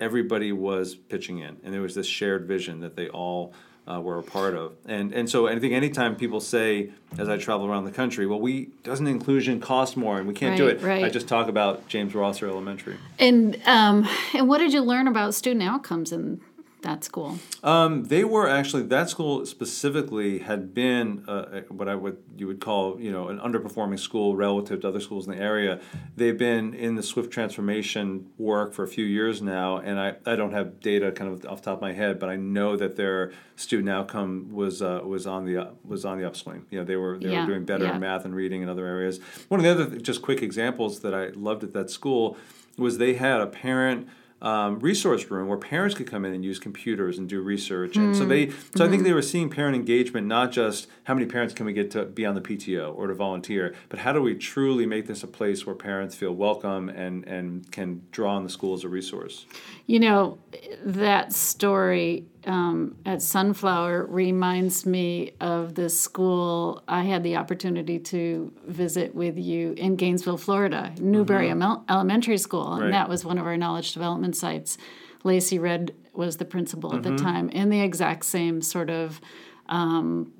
everybody 0.00 0.52
was 0.52 0.94
pitching 0.94 1.38
in, 1.38 1.56
and 1.62 1.74
there 1.74 1.82
was 1.82 1.94
this 1.94 2.06
shared 2.06 2.46
vision 2.46 2.80
that 2.80 2.96
they 2.96 3.08
all 3.08 3.52
uh, 3.86 4.00
were 4.00 4.18
a 4.18 4.22
part 4.22 4.54
of. 4.54 4.76
And 4.86 5.12
and 5.12 5.28
so 5.28 5.46
I 5.46 5.58
think 5.58 5.74
anytime 5.74 6.16
people 6.16 6.40
say, 6.40 6.90
as 7.18 7.28
I 7.28 7.36
travel 7.36 7.66
around 7.66 7.84
the 7.84 7.90
country, 7.90 8.26
well, 8.26 8.40
we 8.40 8.70
doesn't 8.82 9.06
inclusion 9.06 9.60
cost 9.60 9.96
more, 9.96 10.18
and 10.18 10.26
we 10.26 10.34
can't 10.34 10.52
right, 10.52 10.56
do 10.56 10.68
it. 10.68 10.82
Right. 10.82 11.04
I 11.04 11.10
just 11.10 11.28
talk 11.28 11.48
about 11.48 11.86
James 11.88 12.14
Rosser 12.14 12.48
Elementary. 12.48 12.96
And 13.18 13.60
um, 13.66 14.08
and 14.32 14.48
what 14.48 14.58
did 14.58 14.72
you 14.72 14.82
learn 14.82 15.08
about 15.08 15.34
student 15.34 15.62
outcomes 15.62 16.12
in 16.12 16.40
that 16.84 17.02
school? 17.02 17.38
Um, 17.62 18.04
they 18.04 18.24
were 18.24 18.48
actually 18.48 18.84
that 18.84 19.10
school 19.10 19.44
specifically 19.44 20.38
had 20.38 20.72
been 20.72 21.24
uh, 21.26 21.62
what 21.68 21.88
I 21.88 21.96
would 21.96 22.18
you 22.36 22.46
would 22.46 22.60
call 22.60 23.00
you 23.00 23.10
know 23.10 23.28
an 23.28 23.38
underperforming 23.40 23.98
school 23.98 24.36
relative 24.36 24.80
to 24.82 24.88
other 24.88 25.00
schools 25.00 25.26
in 25.26 25.34
the 25.34 25.42
area. 25.42 25.80
They've 26.16 26.38
been 26.38 26.72
in 26.74 26.94
the 26.94 27.02
Swift 27.02 27.30
transformation 27.30 28.30
work 28.38 28.72
for 28.72 28.84
a 28.84 28.88
few 28.88 29.04
years 29.04 29.42
now, 29.42 29.78
and 29.78 29.98
I, 29.98 30.14
I 30.24 30.36
don't 30.36 30.52
have 30.52 30.80
data 30.80 31.10
kind 31.10 31.32
of 31.32 31.44
off 31.46 31.58
the 31.62 31.70
top 31.70 31.78
of 31.78 31.82
my 31.82 31.92
head, 31.92 32.18
but 32.18 32.28
I 32.28 32.36
know 32.36 32.76
that 32.76 32.96
their 32.96 33.32
student 33.56 33.90
outcome 33.90 34.50
was 34.52 34.80
uh, 34.80 35.00
was 35.04 35.26
on 35.26 35.44
the 35.44 35.56
uh, 35.56 35.70
was 35.84 36.04
on 36.04 36.18
the 36.18 36.26
upswing. 36.26 36.66
You 36.70 36.78
know 36.78 36.84
they 36.84 36.96
were 36.96 37.18
they 37.18 37.32
yeah, 37.32 37.40
were 37.40 37.52
doing 37.52 37.64
better 37.64 37.84
yeah. 37.84 37.94
in 37.94 38.00
math 38.00 38.24
and 38.24 38.34
reading 38.34 38.62
and 38.62 38.70
other 38.70 38.86
areas. 38.86 39.20
One 39.48 39.58
of 39.60 39.64
the 39.64 39.70
other 39.70 39.98
just 39.98 40.22
quick 40.22 40.42
examples 40.42 41.00
that 41.00 41.14
I 41.14 41.28
loved 41.28 41.64
at 41.64 41.72
that 41.72 41.90
school 41.90 42.36
was 42.76 42.98
they 42.98 43.14
had 43.14 43.40
a 43.40 43.46
parent 43.46 44.08
um, 44.44 44.78
resource 44.80 45.30
room 45.30 45.48
where 45.48 45.58
parents 45.58 45.96
could 45.96 46.06
come 46.06 46.24
in 46.24 46.34
and 46.34 46.44
use 46.44 46.58
computers 46.58 47.18
and 47.18 47.28
do 47.28 47.40
research. 47.40 47.96
And 47.96 48.14
so 48.14 48.26
they, 48.26 48.50
so 48.50 48.54
mm-hmm. 48.54 48.82
I 48.82 48.88
think 48.88 49.02
they 49.02 49.14
were 49.14 49.22
seeing 49.22 49.48
parent 49.48 49.74
engagement 49.74 50.26
not 50.26 50.52
just 50.52 50.86
how 51.04 51.14
many 51.14 51.26
parents 51.26 51.54
can 51.54 51.64
we 51.64 51.72
get 51.72 51.90
to 51.92 52.04
be 52.04 52.26
on 52.26 52.34
the 52.34 52.42
PTO 52.42 52.94
or 52.94 53.06
to 53.06 53.14
volunteer, 53.14 53.74
but 53.88 54.00
how 54.00 54.12
do 54.12 54.20
we 54.20 54.34
truly 54.34 54.84
make 54.84 55.06
this 55.06 55.22
a 55.22 55.26
place 55.26 55.64
where 55.64 55.74
parents 55.74 56.14
feel 56.14 56.32
welcome 56.32 56.88
and 56.90 57.24
and 57.26 57.70
can 57.72 58.02
draw 58.10 58.36
on 58.36 58.44
the 58.44 58.50
school 58.50 58.74
as 58.74 58.84
a 58.84 58.88
resource. 58.88 59.46
You 59.86 60.00
know, 60.00 60.38
that 60.84 61.32
story 61.32 62.26
um, 62.46 62.96
at 63.06 63.22
Sunflower 63.22 64.06
reminds 64.06 64.84
me 64.84 65.32
of 65.40 65.74
the 65.74 65.88
school 65.88 66.82
I 66.86 67.04
had 67.04 67.22
the 67.22 67.36
opportunity 67.36 67.98
to 67.98 68.52
visit 68.66 69.14
with 69.14 69.38
you 69.38 69.72
in 69.72 69.96
Gainesville, 69.96 70.36
Florida, 70.36 70.92
Newberry 71.00 71.48
mm-hmm. 71.48 71.90
Elementary 71.90 72.38
School, 72.38 72.74
and 72.74 72.92
that 72.92 73.08
was 73.08 73.24
one 73.24 73.38
of 73.38 73.46
our 73.46 73.56
knowledge 73.56 73.92
development 73.92 74.36
sites. 74.36 74.76
Lacey 75.22 75.58
Redd 75.58 75.94
was 76.12 76.36
the 76.36 76.44
principal 76.44 76.90
mm-hmm. 76.90 76.98
at 76.98 77.02
the 77.02 77.10
mm-hmm. 77.10 77.24
time, 77.24 77.48
in 77.50 77.70
the 77.70 77.80
exact 77.80 78.24
same 78.24 78.60
sort 78.60 78.90
of. 78.90 79.20
Um, 79.66 80.32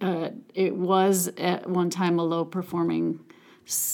uh, 0.00 0.30
it 0.52 0.74
was 0.74 1.28
at 1.38 1.70
one 1.70 1.88
time 1.88 2.18
a 2.18 2.24
low 2.24 2.44
performing 2.44 3.20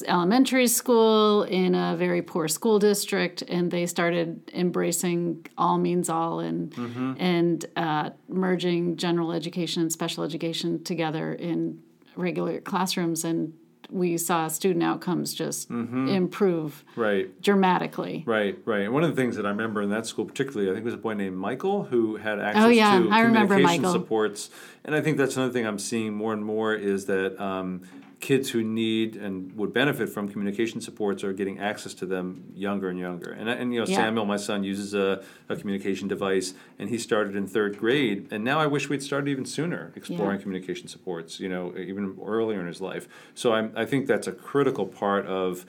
elementary 0.07 0.67
school 0.67 1.43
in 1.45 1.75
a 1.75 1.97
very 1.97 2.23
poor 2.23 2.49
school 2.49 2.79
district, 2.79 3.43
and 3.43 3.71
they 3.71 3.87
started 3.87 4.51
embracing 4.55 5.47
all 5.57 5.79
means 5.79 6.09
all 6.09 6.41
and 6.41 6.71
mm-hmm. 6.71 7.15
and 7.19 7.65
uh, 7.77 8.11
merging 8.29 8.97
general 8.97 9.33
education 9.33 9.83
and 9.83 9.93
special 9.93 10.25
education 10.25 10.83
together 10.83 11.33
in 11.35 11.81
regular 12.17 12.61
classrooms. 12.61 13.25
And 13.25 13.53
we 13.91 14.19
saw 14.19 14.49
student 14.49 14.83
outcomes 14.83 15.33
just 15.33 15.71
improve 15.71 16.85
Right. 16.95 17.41
dramatically. 17.41 18.23
Right, 18.27 18.59
right. 18.67 18.83
And 18.83 18.93
one 18.93 19.03
of 19.03 19.15
the 19.15 19.17
things 19.17 19.37
that 19.37 19.47
I 19.47 19.51
remember 19.51 19.81
in 19.81 19.89
that 19.91 20.07
school, 20.07 20.27
particularly, 20.27 20.71
I 20.71 20.75
think 20.75 20.83
it 20.83 20.85
was 20.85 20.95
a 20.95 20.99
boy 20.99 21.15
named 21.15 21.37
Michael 21.37 21.85
who 21.85 22.17
had 22.17 22.39
access 22.39 22.65
Oh, 22.65 22.69
yeah, 22.69 22.99
to 22.99 23.11
I 23.11 23.25
communication 23.25 23.91
supports. 23.91 24.51
And 24.85 24.95
I 24.95 25.01
think 25.01 25.17
that's 25.17 25.37
another 25.37 25.53
thing 25.53 25.67
I'm 25.67 25.79
seeing 25.79 26.13
more 26.13 26.35
and 26.35 26.45
more 26.45 26.75
is 26.75 27.07
that 27.07 27.41
um, 27.43 27.83
kids 28.21 28.51
who 28.51 28.65
need 28.65 29.15
and 29.17 29.57
would 29.57 29.73
benefit 29.73 30.09
from 30.09 30.29
communication 30.29 30.81
supports 30.81 31.23
are 31.23 31.33
getting 31.33 31.61
access 31.61 31.95
to 31.95 32.05
them 32.05 32.43
younger 32.53 32.89
and 32.89 32.99
younger. 32.99 33.31
And, 33.31 33.49
and 33.49 33.73
you 33.73 33.81
know, 33.81 33.87
Yeah. 33.87 33.97
Samuel, 33.97 34.25
my 34.25 34.37
son, 34.37 34.65
uses 34.65 34.93
a, 34.93 35.23
a 35.49 35.55
communication 35.57 36.09
device, 36.09 36.55
and 36.81 36.89
he 36.91 36.99
started 36.99 37.37
in 37.37 37.47
third 37.47 37.79
grade. 37.79 38.27
And 38.33 38.43
now 38.43 38.59
I 38.59 38.67
wish 38.67 38.89
we'd 38.89 39.03
started 39.05 39.29
even 39.31 39.45
sooner 39.45 39.93
exploring 39.95 40.39
Yeah. 40.39 40.43
communication 40.43 40.89
supports. 40.89 41.39
You 41.39 41.49
know, 41.49 41.73
even 41.77 42.19
earlier 42.25 42.61
in 42.61 42.67
his 42.67 42.81
life. 42.81 43.07
So 43.35 43.53
I'm, 43.53 43.73
I 43.77 43.85
think 43.85 44.07
that's 44.09 44.27
a 44.27 44.33
critical 44.33 44.87
part 44.87 45.25
of 45.27 45.65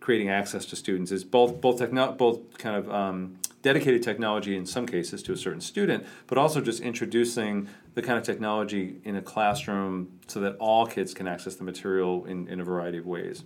creating 0.00 0.28
access 0.28 0.64
to 0.66 0.76
students 0.76 1.10
is 1.12 1.24
both 1.24 1.60
both 1.60 1.78
techno- 1.78 2.12
both 2.12 2.58
kind 2.58 2.76
of 2.76 2.90
um, 2.90 3.38
dedicated 3.62 4.02
technology 4.02 4.56
in 4.56 4.66
some 4.66 4.86
cases 4.86 5.22
to 5.24 5.32
a 5.32 5.36
certain 5.36 5.60
student, 5.60 6.06
but 6.26 6.38
also 6.38 6.60
just 6.60 6.80
introducing 6.80 7.68
the 7.94 8.02
kind 8.02 8.18
of 8.18 8.24
technology 8.24 9.00
in 9.04 9.16
a 9.16 9.22
classroom 9.22 10.18
so 10.26 10.40
that 10.40 10.56
all 10.56 10.86
kids 10.86 11.14
can 11.14 11.26
access 11.26 11.56
the 11.56 11.64
material 11.64 12.24
in, 12.26 12.46
in 12.48 12.60
a 12.60 12.64
variety 12.64 12.98
of 12.98 13.06
ways. 13.06 13.44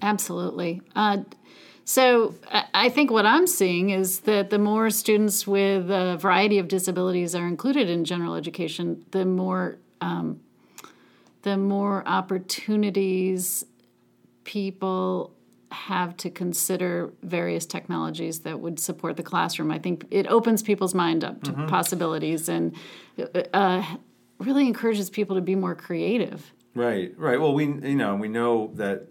Absolutely. 0.00 0.80
Uh, 0.94 1.18
so 1.84 2.34
I 2.74 2.90
think 2.90 3.10
what 3.10 3.24
I'm 3.24 3.46
seeing 3.46 3.90
is 3.90 4.20
that 4.20 4.50
the 4.50 4.58
more 4.58 4.90
students 4.90 5.46
with 5.46 5.90
a 5.90 6.18
variety 6.18 6.58
of 6.58 6.68
disabilities 6.68 7.34
are 7.34 7.46
included 7.46 7.88
in 7.88 8.04
general 8.04 8.34
education, 8.34 9.06
the 9.10 9.24
more 9.24 9.78
um, 10.02 10.40
the 11.42 11.56
more 11.56 12.06
opportunities 12.06 13.64
people 14.44 15.32
have 15.70 16.16
to 16.18 16.30
consider 16.30 17.12
various 17.22 17.66
technologies 17.66 18.40
that 18.40 18.60
would 18.60 18.80
support 18.80 19.16
the 19.16 19.22
classroom. 19.22 19.70
I 19.70 19.78
think 19.78 20.06
it 20.10 20.26
opens 20.26 20.62
people's 20.62 20.94
mind 20.94 21.24
up 21.24 21.42
to 21.44 21.52
possibilities 21.52 22.48
and 22.48 22.74
uh, 23.52 23.84
really 24.38 24.66
encourages 24.66 25.10
people 25.10 25.36
to 25.36 25.42
be 25.42 25.54
more 25.54 25.74
creative. 25.74 26.52
Right, 26.74 27.12
right. 27.18 27.40
Well, 27.40 27.54
we 27.54 27.66
you 27.66 27.96
know 27.96 28.14
we 28.14 28.28
know 28.28 28.70
that 28.74 29.08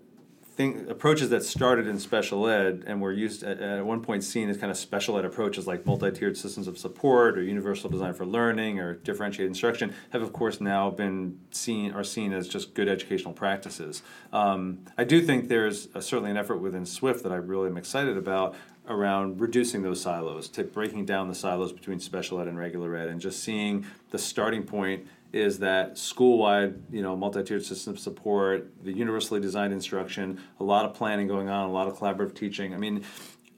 thing 0.57 0.89
approaches 0.89 1.29
that 1.29 1.43
started 1.43 1.85
in 1.85 1.99
special 1.99 2.47
ed 2.47 2.83
and 2.87 2.99
were 2.99 3.11
used 3.11 3.43
at, 3.43 3.61
at 3.61 3.85
one 3.85 4.01
point 4.01 4.23
seen 4.23 4.49
as 4.49 4.57
kind 4.57 4.71
of 4.71 4.77
special 4.77 5.17
ed 5.17 5.23
approaches 5.23 5.67
like 5.67 5.85
multi-tiered 5.85 6.35
systems 6.35 6.67
of 6.67 6.79
support 6.79 7.37
or 7.37 7.43
universal 7.43 7.91
design 7.91 8.11
for 8.11 8.25
learning 8.25 8.79
or 8.79 8.95
differentiated 8.95 9.51
instruction 9.51 9.93
have 10.09 10.23
of 10.23 10.33
course 10.33 10.59
now 10.59 10.89
been 10.89 11.39
seen 11.51 11.91
are 11.91 12.03
seen 12.03 12.33
as 12.33 12.47
just 12.47 12.73
good 12.73 12.89
educational 12.89 13.33
practices. 13.33 14.01
Um, 14.33 14.79
I 14.97 15.03
do 15.03 15.21
think 15.21 15.47
there's 15.47 15.89
a, 15.93 16.01
certainly 16.01 16.31
an 16.31 16.37
effort 16.37 16.57
within 16.57 16.87
Swift 16.87 17.21
that 17.21 17.31
I 17.31 17.35
really 17.35 17.69
am 17.69 17.77
excited 17.77 18.17
about 18.17 18.55
around 18.89 19.39
reducing 19.41 19.83
those 19.83 20.01
silos, 20.01 20.47
to 20.47 20.63
breaking 20.63 21.05
down 21.05 21.27
the 21.27 21.35
silos 21.35 21.73
between 21.73 21.99
special 21.99 22.39
ed 22.39 22.47
and 22.47 22.57
regular 22.57 22.95
ed, 22.95 23.09
and 23.09 23.19
just 23.19 23.43
seeing 23.43 23.85
the 24.11 24.17
starting 24.17 24.63
point 24.63 25.05
is 25.33 25.59
that 25.59 25.97
school-wide, 25.97 26.75
you 26.91 27.01
know, 27.01 27.15
multi-tiered 27.15 27.65
system 27.65 27.97
support, 27.97 28.71
the 28.83 28.93
universally 28.93 29.39
designed 29.39 29.73
instruction, 29.73 30.41
a 30.59 30.63
lot 30.63 30.85
of 30.85 30.93
planning 30.93 31.27
going 31.27 31.49
on, 31.49 31.69
a 31.69 31.71
lot 31.71 31.87
of 31.87 31.97
collaborative 31.97 32.33
teaching. 32.33 32.73
I 32.73 32.77
mean, 32.77 33.03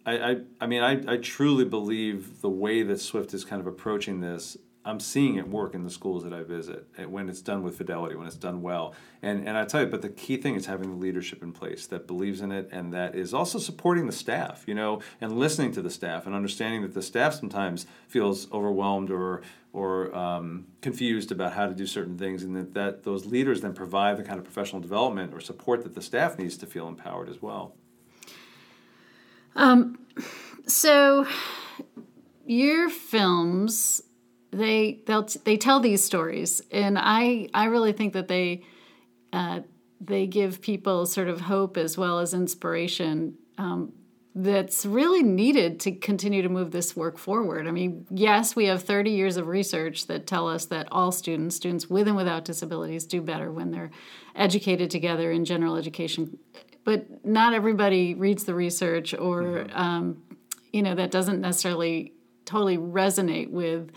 I, 0.06 0.32
I, 0.32 0.38
I 0.62 0.68
mean, 0.68 0.82
I, 0.82 1.14
I 1.14 1.18
truly 1.18 1.66
believe 1.66 2.42
the 2.42 2.50
way 2.50 2.84
that 2.84 3.00
Swift 3.00 3.34
is 3.34 3.46
kind 3.46 3.60
of 3.60 3.68
approaching 3.68 4.22
this. 4.22 4.58
I'm 4.90 5.00
seeing 5.00 5.36
it 5.36 5.48
work 5.48 5.74
in 5.76 5.84
the 5.84 5.90
schools 5.90 6.24
that 6.24 6.34
I 6.34 6.44
visit 6.44 6.88
when 7.08 7.30
it's 7.30 7.42
done 7.42 7.64
with 7.64 7.78
fidelity, 7.78 8.16
when 8.16 8.28
it's 8.28 8.36
done 8.36 8.62
well. 8.62 8.94
And 9.22 9.48
and 9.48 9.58
I 9.58 9.66
tell 9.66 9.82
you, 9.82 9.88
but 9.88 10.02
the 10.02 10.10
key 10.10 10.38
thing 10.38 10.56
is 10.56 10.66
having 10.66 10.90
the 10.90 10.96
leadership 10.96 11.44
in 11.44 11.52
place 11.52 11.88
that 11.88 12.08
believes 12.08 12.42
in 12.42 12.52
it 12.52 12.70
and 12.72 12.94
that 12.94 13.16
is 13.16 13.34
also 13.34 13.60
supporting 13.60 14.06
the 14.06 14.12
staff, 14.12 14.64
you 14.68 14.76
know, 14.76 15.02
and 15.22 15.38
listening 15.38 15.72
to 15.74 15.82
the 15.82 15.90
staff 15.90 16.26
and 16.26 16.36
understanding 16.36 16.82
that 16.82 16.94
the 16.94 17.02
staff 17.02 17.34
sometimes 17.34 17.86
feels 18.08 18.52
overwhelmed 18.52 19.12
or 19.12 19.42
or 19.72 20.14
um, 20.16 20.66
confused 20.82 21.32
about 21.32 21.54
how 21.54 21.68
to 21.68 21.76
do 21.76 21.86
certain 21.86 22.18
things, 22.18 22.44
and 22.44 22.56
that, 22.56 22.74
that 22.74 23.04
those 23.04 23.28
leaders 23.28 23.62
then 23.62 23.74
provide 23.74 24.18
the 24.18 24.24
kind 24.24 24.40
of 24.40 24.44
professional 24.44 24.82
development 24.82 25.32
or 25.34 25.40
support 25.40 25.84
that 25.84 25.94
the 25.94 26.02
staff 26.02 26.40
needs 26.40 26.58
to 26.58 26.66
feel 26.66 26.88
empowered 26.88 27.30
as 27.30 27.40
well. 27.40 27.76
Um, 29.56 30.00
So 30.70 31.26
your 32.46 32.90
films 32.90 34.04
they 34.52 35.02
they'll 35.06 35.28
they 35.44 35.58
tell 35.58 35.80
these 35.80 36.04
stories 36.04 36.62
and 36.72 36.98
I 37.00 37.50
I 37.54 37.66
really 37.66 37.94
think 37.94 38.14
that 38.14 38.28
they 38.28 38.64
uh, 39.32 39.62
they 40.02 40.28
give 40.28 40.62
people 40.62 41.06
sort 41.06 41.28
of 41.28 41.42
hope 41.42 41.78
as 41.78 41.98
well 41.98 42.20
as 42.20 42.34
inspiration 42.34 43.36
um, 43.58 43.94
that's 44.36 44.86
really 44.86 45.24
needed 45.24 45.80
to 45.82 45.92
continue 45.92 46.42
to 46.42 46.50
move 46.50 46.72
this 46.72 46.96
work 46.96 47.18
forward. 47.18 47.68
I 47.68 47.72
mean, 47.72 48.06
yes, 48.10 48.56
we 48.56 48.66
have 48.66 48.84
30 48.84 49.12
years 49.12 49.38
of 49.38 49.48
research 49.48 50.08
that 50.08 50.28
tell 50.28 50.48
us 50.48 50.66
that 50.68 50.88
all 50.92 51.12
students, 51.12 51.56
students 51.56 51.90
with 51.90 52.08
and 52.08 52.16
without 52.16 52.46
disabilities, 52.46 53.06
do 53.06 53.22
better 53.22 53.52
when 53.52 53.72
they're 53.72 53.92
educated 54.36 54.90
together 54.90 55.32
in 55.32 55.46
general 55.46 55.76
education. 55.76 56.38
But 56.86 57.26
not 57.26 57.54
everybody 57.54 58.14
reads 58.14 58.46
the 58.46 58.54
research, 58.56 59.14
or 59.14 59.68
um, 59.74 60.24
you 60.72 60.84
know, 60.84 60.96
that 60.96 61.12
doesn't 61.12 61.42
necessarily 61.42 62.14
totally 62.46 62.78
resonate 62.78 63.50
with 63.50 63.92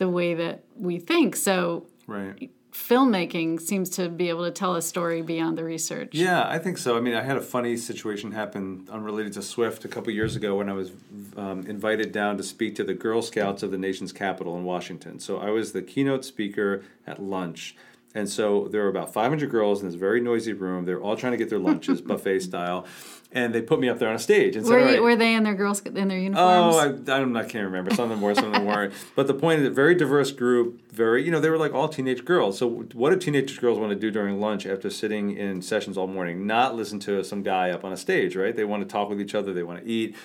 the 0.00 0.08
way 0.08 0.32
that 0.34 0.64
we 0.76 0.98
think. 0.98 1.36
So 1.36 1.86
Right. 2.06 2.50
filmmaking 2.72 3.60
seems 3.60 3.90
to 3.90 4.08
be 4.08 4.30
able 4.30 4.44
to 4.44 4.50
tell 4.50 4.74
a 4.74 4.80
story 4.82 5.20
beyond 5.20 5.58
the 5.58 5.62
research. 5.62 6.14
Yeah, 6.14 6.48
I 6.48 6.58
think 6.58 6.78
so. 6.78 6.96
I 6.96 7.00
mean, 7.00 7.14
I 7.14 7.20
had 7.22 7.36
a 7.36 7.42
funny 7.42 7.76
situation 7.76 8.32
happen 8.32 8.88
unrelated 8.90 9.34
to 9.34 9.42
Swift 9.42 9.84
a 9.84 9.88
couple 9.88 10.10
years 10.12 10.36
ago 10.36 10.56
when 10.56 10.70
I 10.70 10.72
was 10.72 10.90
um, 11.36 11.66
invited 11.66 12.12
down 12.12 12.38
to 12.38 12.42
speak 12.42 12.74
to 12.76 12.84
the 12.84 12.94
Girl 12.94 13.20
Scouts 13.20 13.62
of 13.62 13.70
the 13.70 13.78
nation's 13.78 14.12
capital 14.12 14.56
in 14.56 14.64
Washington. 14.64 15.20
So 15.20 15.38
I 15.38 15.50
was 15.50 15.72
the 15.72 15.82
keynote 15.82 16.24
speaker 16.24 16.82
at 17.06 17.22
lunch. 17.22 17.76
And 18.14 18.28
so 18.28 18.66
there 18.68 18.82
were 18.82 18.88
about 18.88 19.12
500 19.12 19.50
girls 19.50 19.80
in 19.80 19.86
this 19.86 19.94
very 19.94 20.20
noisy 20.20 20.52
room. 20.52 20.84
They're 20.84 21.00
all 21.00 21.16
trying 21.16 21.32
to 21.32 21.36
get 21.38 21.48
their 21.48 21.60
lunches, 21.60 22.00
buffet 22.02 22.40
style. 22.40 22.86
And 23.32 23.54
they 23.54 23.62
put 23.62 23.78
me 23.78 23.88
up 23.88 24.00
there 24.00 24.08
on 24.08 24.16
a 24.16 24.18
stage. 24.18 24.56
And 24.56 24.66
said, 24.66 24.72
Were, 24.72 24.80
you, 24.80 24.86
right." 24.86 25.02
were 25.02 25.14
they 25.14 25.34
in 25.34 25.44
their 25.44 25.54
girls 25.54 25.80
in 25.82 26.08
their 26.08 26.18
oh, 26.18 26.20
uniforms? 26.20 26.74
Oh, 26.74 27.12
I, 27.12 27.16
I'm, 27.16 27.36
I 27.36 27.44
can't 27.44 27.64
remember. 27.64 27.94
Some 27.94 28.04
of 28.04 28.10
them 28.10 28.20
were, 28.20 28.34
some 28.34 28.46
of 28.46 28.52
them 28.52 28.64
weren't. 28.64 28.92
But 29.14 29.28
the 29.28 29.34
point 29.34 29.60
is, 29.60 29.68
a 29.68 29.70
very 29.70 29.94
diverse 29.94 30.32
group. 30.32 30.90
Very, 30.90 31.24
you 31.24 31.30
know, 31.30 31.38
they 31.38 31.50
were 31.50 31.58
like 31.58 31.72
all 31.72 31.88
teenage 31.88 32.24
girls. 32.24 32.58
So, 32.58 32.68
what 32.68 33.10
do 33.10 33.16
teenage 33.16 33.60
girls 33.60 33.78
want 33.78 33.90
to 33.92 33.98
do 33.98 34.10
during 34.10 34.40
lunch 34.40 34.66
after 34.66 34.90
sitting 34.90 35.36
in 35.36 35.62
sessions 35.62 35.96
all 35.96 36.08
morning? 36.08 36.44
Not 36.44 36.74
listen 36.74 36.98
to 37.00 37.22
some 37.22 37.44
guy 37.44 37.70
up 37.70 37.84
on 37.84 37.92
a 37.92 37.96
stage, 37.96 38.34
right? 38.34 38.56
They 38.56 38.64
want 38.64 38.82
to 38.82 38.88
talk 38.88 39.08
with 39.08 39.20
each 39.20 39.36
other. 39.36 39.52
They 39.52 39.62
want 39.62 39.84
to 39.84 39.88
eat. 39.88 40.16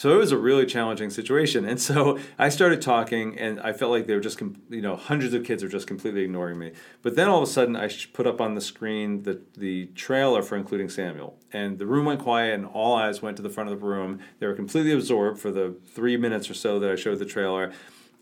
So 0.00 0.14
it 0.14 0.16
was 0.16 0.32
a 0.32 0.38
really 0.38 0.64
challenging 0.64 1.10
situation, 1.10 1.66
and 1.66 1.78
so 1.78 2.18
I 2.38 2.48
started 2.48 2.80
talking, 2.80 3.38
and 3.38 3.60
I 3.60 3.74
felt 3.74 3.90
like 3.90 4.06
they 4.06 4.14
were 4.14 4.20
just, 4.20 4.40
you 4.70 4.80
know, 4.80 4.96
hundreds 4.96 5.34
of 5.34 5.44
kids 5.44 5.62
were 5.62 5.68
just 5.68 5.86
completely 5.86 6.22
ignoring 6.22 6.58
me. 6.58 6.72
But 7.02 7.16
then 7.16 7.28
all 7.28 7.42
of 7.42 7.46
a 7.46 7.52
sudden, 7.52 7.76
I 7.76 7.90
put 8.14 8.26
up 8.26 8.40
on 8.40 8.54
the 8.54 8.62
screen 8.62 9.24
the 9.24 9.42
the 9.58 9.88
trailer 9.88 10.40
for 10.40 10.56
including 10.56 10.88
Samuel, 10.88 11.36
and 11.52 11.78
the 11.78 11.84
room 11.84 12.06
went 12.06 12.20
quiet, 12.20 12.54
and 12.54 12.64
all 12.64 12.94
eyes 12.94 13.20
went 13.20 13.36
to 13.36 13.42
the 13.42 13.50
front 13.50 13.68
of 13.68 13.78
the 13.78 13.86
room. 13.86 14.20
They 14.38 14.46
were 14.46 14.54
completely 14.54 14.92
absorbed 14.92 15.38
for 15.38 15.50
the 15.50 15.76
three 15.94 16.16
minutes 16.16 16.48
or 16.48 16.54
so 16.54 16.78
that 16.78 16.90
I 16.90 16.96
showed 16.96 17.18
the 17.18 17.26
trailer. 17.26 17.70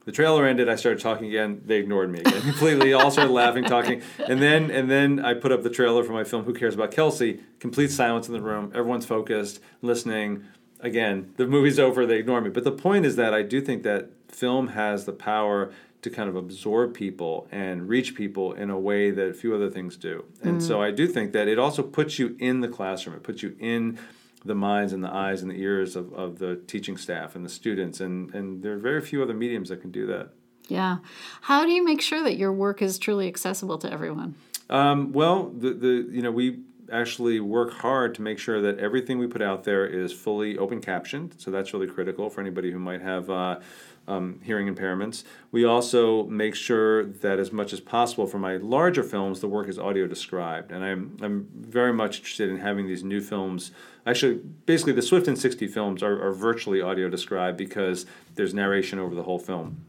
The 0.04 0.10
trailer 0.10 0.46
ended. 0.46 0.68
I 0.68 0.74
started 0.74 1.00
talking 1.00 1.26
again. 1.26 1.62
They 1.64 1.76
ignored 1.76 2.10
me 2.10 2.18
again 2.20 2.40
completely. 2.50 2.92
All 2.92 3.12
started 3.12 3.30
laughing, 3.30 3.62
talking, 3.62 4.02
and 4.26 4.42
then 4.42 4.72
and 4.72 4.90
then 4.90 5.24
I 5.24 5.34
put 5.34 5.52
up 5.52 5.62
the 5.62 5.70
trailer 5.70 6.02
for 6.02 6.12
my 6.12 6.24
film. 6.24 6.42
Who 6.42 6.54
cares 6.54 6.74
about 6.74 6.90
Kelsey? 6.90 7.38
Complete 7.60 7.92
silence 7.92 8.26
in 8.26 8.34
the 8.34 8.40
room. 8.40 8.72
Everyone's 8.74 9.06
focused, 9.06 9.60
listening. 9.80 10.44
Again, 10.80 11.34
the 11.36 11.46
movie's 11.46 11.78
over. 11.78 12.06
They 12.06 12.18
ignore 12.18 12.40
me. 12.40 12.50
But 12.50 12.64
the 12.64 12.72
point 12.72 13.04
is 13.04 13.16
that 13.16 13.34
I 13.34 13.42
do 13.42 13.60
think 13.60 13.82
that 13.82 14.10
film 14.28 14.68
has 14.68 15.04
the 15.04 15.12
power 15.12 15.72
to 16.02 16.10
kind 16.10 16.28
of 16.28 16.36
absorb 16.36 16.94
people 16.94 17.48
and 17.50 17.88
reach 17.88 18.14
people 18.14 18.52
in 18.52 18.70
a 18.70 18.78
way 18.78 19.10
that 19.10 19.28
a 19.28 19.34
few 19.34 19.54
other 19.54 19.68
things 19.68 19.96
do. 19.96 20.24
And 20.42 20.62
so 20.62 20.80
I 20.80 20.92
do 20.92 21.08
think 21.08 21.32
that 21.32 21.48
it 21.48 21.58
also 21.58 21.82
puts 21.82 22.20
you 22.20 22.36
in 22.38 22.60
the 22.60 22.68
classroom. 22.68 23.16
It 23.16 23.24
puts 23.24 23.42
you 23.42 23.56
in 23.58 23.98
the 24.44 24.54
minds 24.54 24.92
and 24.92 25.02
the 25.02 25.12
eyes 25.12 25.42
and 25.42 25.50
the 25.50 25.60
ears 25.60 25.96
of, 25.96 26.12
of 26.12 26.38
the 26.38 26.56
teaching 26.68 26.96
staff 26.96 27.34
and 27.34 27.44
the 27.44 27.50
students. 27.50 28.00
And, 28.00 28.32
and 28.32 28.62
there 28.62 28.74
are 28.74 28.78
very 28.78 29.00
few 29.00 29.22
other 29.22 29.34
mediums 29.34 29.70
that 29.70 29.80
can 29.80 29.90
do 29.90 30.06
that. 30.06 30.30
Yeah. 30.68 30.98
How 31.42 31.64
do 31.64 31.72
you 31.72 31.84
make 31.84 32.00
sure 32.00 32.22
that 32.22 32.36
your 32.36 32.52
work 32.52 32.80
is 32.80 32.98
truly 32.98 33.26
accessible 33.26 33.78
to 33.78 33.92
everyone? 33.92 34.36
Um, 34.70 35.12
well, 35.12 35.48
the, 35.48 35.72
the 35.72 36.08
you 36.10 36.22
know 36.22 36.30
we 36.30 36.60
actually 36.90 37.40
work 37.40 37.72
hard 37.72 38.14
to 38.16 38.22
make 38.22 38.38
sure 38.38 38.60
that 38.60 38.78
everything 38.78 39.18
we 39.18 39.26
put 39.26 39.42
out 39.42 39.64
there 39.64 39.86
is 39.86 40.12
fully 40.12 40.58
open 40.58 40.80
captioned. 40.80 41.34
So 41.38 41.50
that's 41.50 41.72
really 41.72 41.86
critical 41.86 42.30
for 42.30 42.40
anybody 42.40 42.70
who 42.70 42.78
might 42.78 43.00
have 43.00 43.28
uh, 43.30 43.60
um, 44.08 44.40
hearing 44.42 44.74
impairments. 44.74 45.24
We 45.52 45.64
also 45.64 46.24
make 46.24 46.54
sure 46.54 47.04
that 47.04 47.38
as 47.38 47.52
much 47.52 47.72
as 47.72 47.80
possible 47.80 48.26
for 48.26 48.38
my 48.38 48.56
larger 48.56 49.02
films, 49.02 49.40
the 49.40 49.48
work 49.48 49.68
is 49.68 49.78
audio 49.78 50.06
described, 50.06 50.72
and 50.72 50.82
I'm 50.82 51.16
I'm 51.20 51.48
very 51.54 51.92
much 51.92 52.18
interested 52.18 52.48
in 52.48 52.58
having 52.58 52.86
these 52.86 53.04
new 53.04 53.20
films. 53.20 53.70
Actually, 54.06 54.40
basically, 54.64 54.94
the 54.94 55.02
Swift 55.02 55.28
in 55.28 55.36
60 55.36 55.66
films 55.68 56.02
are, 56.02 56.26
are 56.26 56.32
virtually 56.32 56.80
audio 56.80 57.10
described 57.10 57.58
because 57.58 58.06
there's 58.34 58.54
narration 58.54 58.98
over 58.98 59.14
the 59.14 59.24
whole 59.24 59.38
film. 59.38 59.84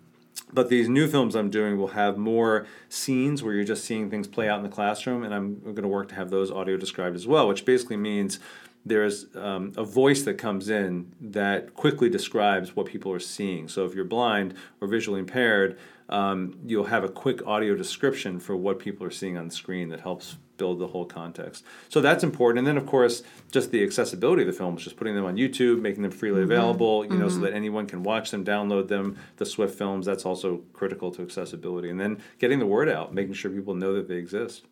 But 0.52 0.70
these 0.70 0.90
new 0.90 1.08
films 1.08 1.36
I'm 1.36 1.50
doing 1.50 1.78
will 1.78 1.90
have 1.90 2.18
more 2.18 2.66
scenes 2.88 3.44
where 3.44 3.54
you're 3.54 3.64
just 3.64 3.86
seeing 3.86 4.10
things 4.10 4.28
play 4.28 4.50
out 4.50 4.58
in 4.58 4.64
the 4.64 4.70
classroom, 4.70 5.24
and 5.24 5.34
I'm 5.34 5.60
going 5.62 5.84
to 5.84 5.88
work 5.88 6.10
to 6.10 6.16
have 6.16 6.30
those 6.30 6.52
audio 6.52 6.76
described 6.76 7.16
as 7.16 7.28
well, 7.28 7.48
which 7.48 7.66
basically 7.66 7.98
means 7.98 8.40
there's 8.86 9.28
um, 9.36 9.74
a 9.78 9.84
voice 9.84 10.24
that 10.24 10.36
comes 10.36 10.70
in 10.70 11.14
that 11.22 11.76
quickly 11.76 12.10
describes 12.10 12.76
what 12.76 12.86
people 12.86 13.12
are 13.12 13.20
seeing. 13.20 13.68
So 13.68 13.86
if 13.86 13.94
you're 13.94 14.06
blind 14.06 14.56
or 14.82 14.88
visually 14.88 15.20
impaired, 15.20 15.78
um, 16.08 16.58
you'll 16.66 16.86
have 16.86 17.04
a 17.04 17.10
quick 17.10 17.46
audio 17.46 17.76
description 17.76 18.40
for 18.40 18.56
what 18.56 18.80
people 18.80 19.06
are 19.06 19.12
seeing 19.12 19.38
on 19.38 19.50
the 19.50 19.54
screen 19.54 19.90
that 19.90 20.00
helps 20.00 20.38
build 20.60 20.78
the 20.78 20.86
whole 20.86 21.06
context. 21.06 21.66
So 21.88 22.02
that's 22.02 22.24
important. 22.24 22.60
And 22.60 22.68
then, 22.68 22.78
of 22.78 22.86
course, 22.86 23.24
just 23.52 23.72
the 23.72 23.82
accessibility 23.82 24.44
of 24.44 24.48
the 24.48 24.54
films, 24.54 24.84
just 24.84 24.98
putting 24.98 25.16
them 25.16 25.26
on 25.26 25.38
YouTube, 25.38 25.82
making 25.82 26.04
them 26.04 26.12
freely 26.12 26.42
mm-hmm. 26.42 26.52
available, 26.52 27.04
you 27.04 27.10
mm-hmm. 27.10 27.20
know, 27.20 27.30
so 27.30 27.40
that 27.40 27.54
anyone 27.54 27.88
can 27.88 28.04
watch 28.04 28.30
them, 28.30 28.46
download 28.46 28.90
them. 28.90 29.18
The 29.38 29.46
Swift 29.48 29.76
films, 29.76 30.06
that's 30.06 30.26
also 30.26 30.62
critical 30.74 31.10
to 31.12 31.24
accessibility. 31.24 31.90
And 31.90 32.00
then 32.00 32.22
getting 32.38 32.60
the 32.60 32.68
word 32.68 32.90
out, 32.90 33.12
making 33.12 33.34
sure 33.34 33.50
people 33.50 33.74
know 33.74 33.94
that 33.94 34.08
they 34.08 34.16
exist. 34.16 34.66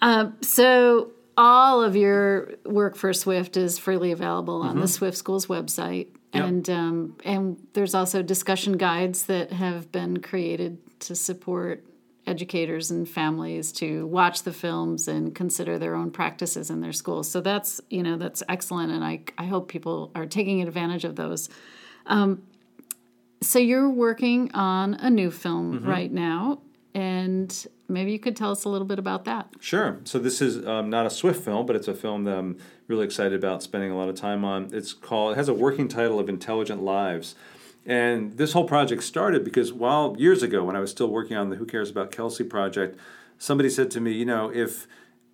Uh, 0.00 0.30
so 0.40 1.12
all 1.36 1.82
of 1.82 1.94
your 1.94 2.54
work 2.64 2.96
for 2.96 3.12
Swift 3.12 3.56
is 3.56 3.78
freely 3.78 4.10
available 4.10 4.62
on 4.62 4.72
mm-hmm. 4.72 4.80
the 4.80 4.88
Swift 4.88 5.16
Schools 5.16 5.46
website. 5.46 6.08
Yep. 6.34 6.44
And 6.44 6.70
um, 6.70 7.16
and 7.24 7.66
there's 7.74 7.94
also 7.94 8.22
discussion 8.22 8.78
guides 8.78 9.24
that 9.24 9.52
have 9.52 9.92
been 9.92 10.20
created 10.20 10.78
to 11.00 11.14
support 11.14 11.84
educators 12.26 12.90
and 12.90 13.08
families 13.08 13.72
to 13.72 14.06
watch 14.06 14.44
the 14.44 14.52
films 14.52 15.08
and 15.08 15.34
consider 15.34 15.78
their 15.78 15.94
own 15.94 16.10
practices 16.10 16.70
in 16.70 16.80
their 16.80 16.92
schools. 16.92 17.30
So 17.30 17.40
that's 17.40 17.80
you 17.90 18.02
know 18.02 18.16
that's 18.16 18.42
excellent, 18.48 18.92
and 18.92 19.04
I 19.04 19.22
I 19.38 19.44
hope 19.46 19.68
people 19.68 20.10
are 20.14 20.26
taking 20.26 20.62
advantage 20.62 21.04
of 21.04 21.16
those. 21.16 21.48
Um, 22.06 22.42
so 23.40 23.58
you're 23.58 23.90
working 23.90 24.52
on 24.52 24.94
a 24.94 25.10
new 25.10 25.30
film 25.30 25.74
mm-hmm. 25.74 25.88
right 25.88 26.12
now, 26.12 26.60
and 26.94 27.66
maybe 27.88 28.12
you 28.12 28.18
could 28.18 28.36
tell 28.36 28.52
us 28.52 28.64
a 28.64 28.68
little 28.68 28.86
bit 28.86 28.98
about 28.98 29.24
that. 29.24 29.48
Sure. 29.60 29.98
So 30.04 30.18
this 30.18 30.40
is 30.40 30.64
um, 30.66 30.90
not 30.90 31.06
a 31.06 31.10
Swift 31.10 31.44
film, 31.44 31.66
but 31.66 31.74
it's 31.74 31.88
a 31.88 31.94
film 31.94 32.24
that 32.24 32.36
I'm 32.36 32.58
really 32.86 33.04
excited 33.04 33.34
about 33.34 33.62
spending 33.62 33.90
a 33.90 33.96
lot 33.96 34.08
of 34.08 34.14
time 34.14 34.44
on. 34.44 34.70
It's 34.72 34.92
called. 34.92 35.32
It 35.32 35.36
has 35.36 35.48
a 35.48 35.54
working 35.54 35.88
title 35.88 36.18
of 36.18 36.28
Intelligent 36.28 36.82
Lives. 36.82 37.34
And 37.84 38.36
this 38.36 38.52
whole 38.52 38.64
project 38.64 39.02
started 39.02 39.44
because 39.44 39.72
while 39.72 40.14
years 40.18 40.42
ago, 40.42 40.64
when 40.64 40.76
I 40.76 40.80
was 40.80 40.90
still 40.90 41.08
working 41.08 41.36
on 41.36 41.50
the 41.50 41.56
Who 41.56 41.66
Cares 41.66 41.90
About 41.90 42.12
Kelsey 42.12 42.44
project, 42.44 42.98
somebody 43.38 43.68
said 43.68 43.90
to 43.92 44.00
me, 44.00 44.12
you 44.12 44.24
know, 44.24 44.50
if 44.52 44.86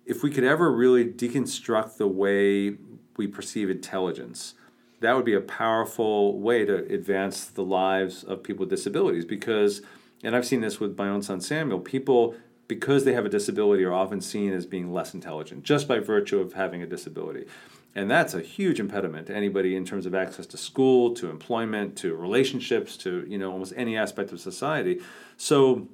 if 0.05 0.23
we 0.23 0.31
could 0.31 0.43
ever 0.43 0.71
really 0.71 1.05
deconstruct 1.05 1.97
the 1.97 2.07
way 2.07 2.77
we 3.17 3.27
perceive 3.27 3.69
intelligence, 3.69 4.55
that 5.01 5.15
would 5.15 5.25
be 5.25 5.35
a 5.35 5.41
powerful 5.41 6.39
way 6.39 6.65
to 6.65 6.77
advance 6.91 7.45
the 7.45 7.63
lives 7.63 8.23
of 8.23 8.41
people 8.41 8.61
with 8.61 8.71
disabilities 8.71 9.25
because 9.25 9.81
and 10.23 10.35
I've 10.35 10.45
seen 10.45 10.61
this 10.61 10.79
with 10.79 10.97
my 10.97 11.07
own 11.07 11.21
son 11.21 11.39
Samuel, 11.41 11.79
people 11.79 12.35
because 12.67 13.03
they 13.03 13.13
have 13.13 13.25
a 13.25 13.29
disability 13.29 13.83
are 13.83 13.93
often 13.93 14.21
seen 14.21 14.53
as 14.53 14.65
being 14.65 14.91
less 14.91 15.13
intelligent 15.13 15.63
just 15.63 15.87
by 15.87 15.99
virtue 15.99 16.39
of 16.39 16.53
having 16.53 16.81
a 16.81 16.87
disability. 16.87 17.45
And 17.95 18.09
that's 18.09 18.33
a 18.33 18.41
huge 18.41 18.79
impediment 18.79 19.27
to 19.27 19.35
anybody 19.35 19.75
in 19.75 19.83
terms 19.83 20.05
of 20.05 20.13
access 20.13 20.45
to 20.47 20.57
school, 20.57 21.13
to 21.15 21.29
employment, 21.29 21.95
to 21.97 22.15
relationships, 22.15 22.95
to 22.97 23.25
you 23.27 23.37
know 23.37 23.51
almost 23.51 23.73
any 23.75 23.97
aspect 23.97 24.31
of 24.31 24.39
society. 24.39 25.01
So 25.37 25.87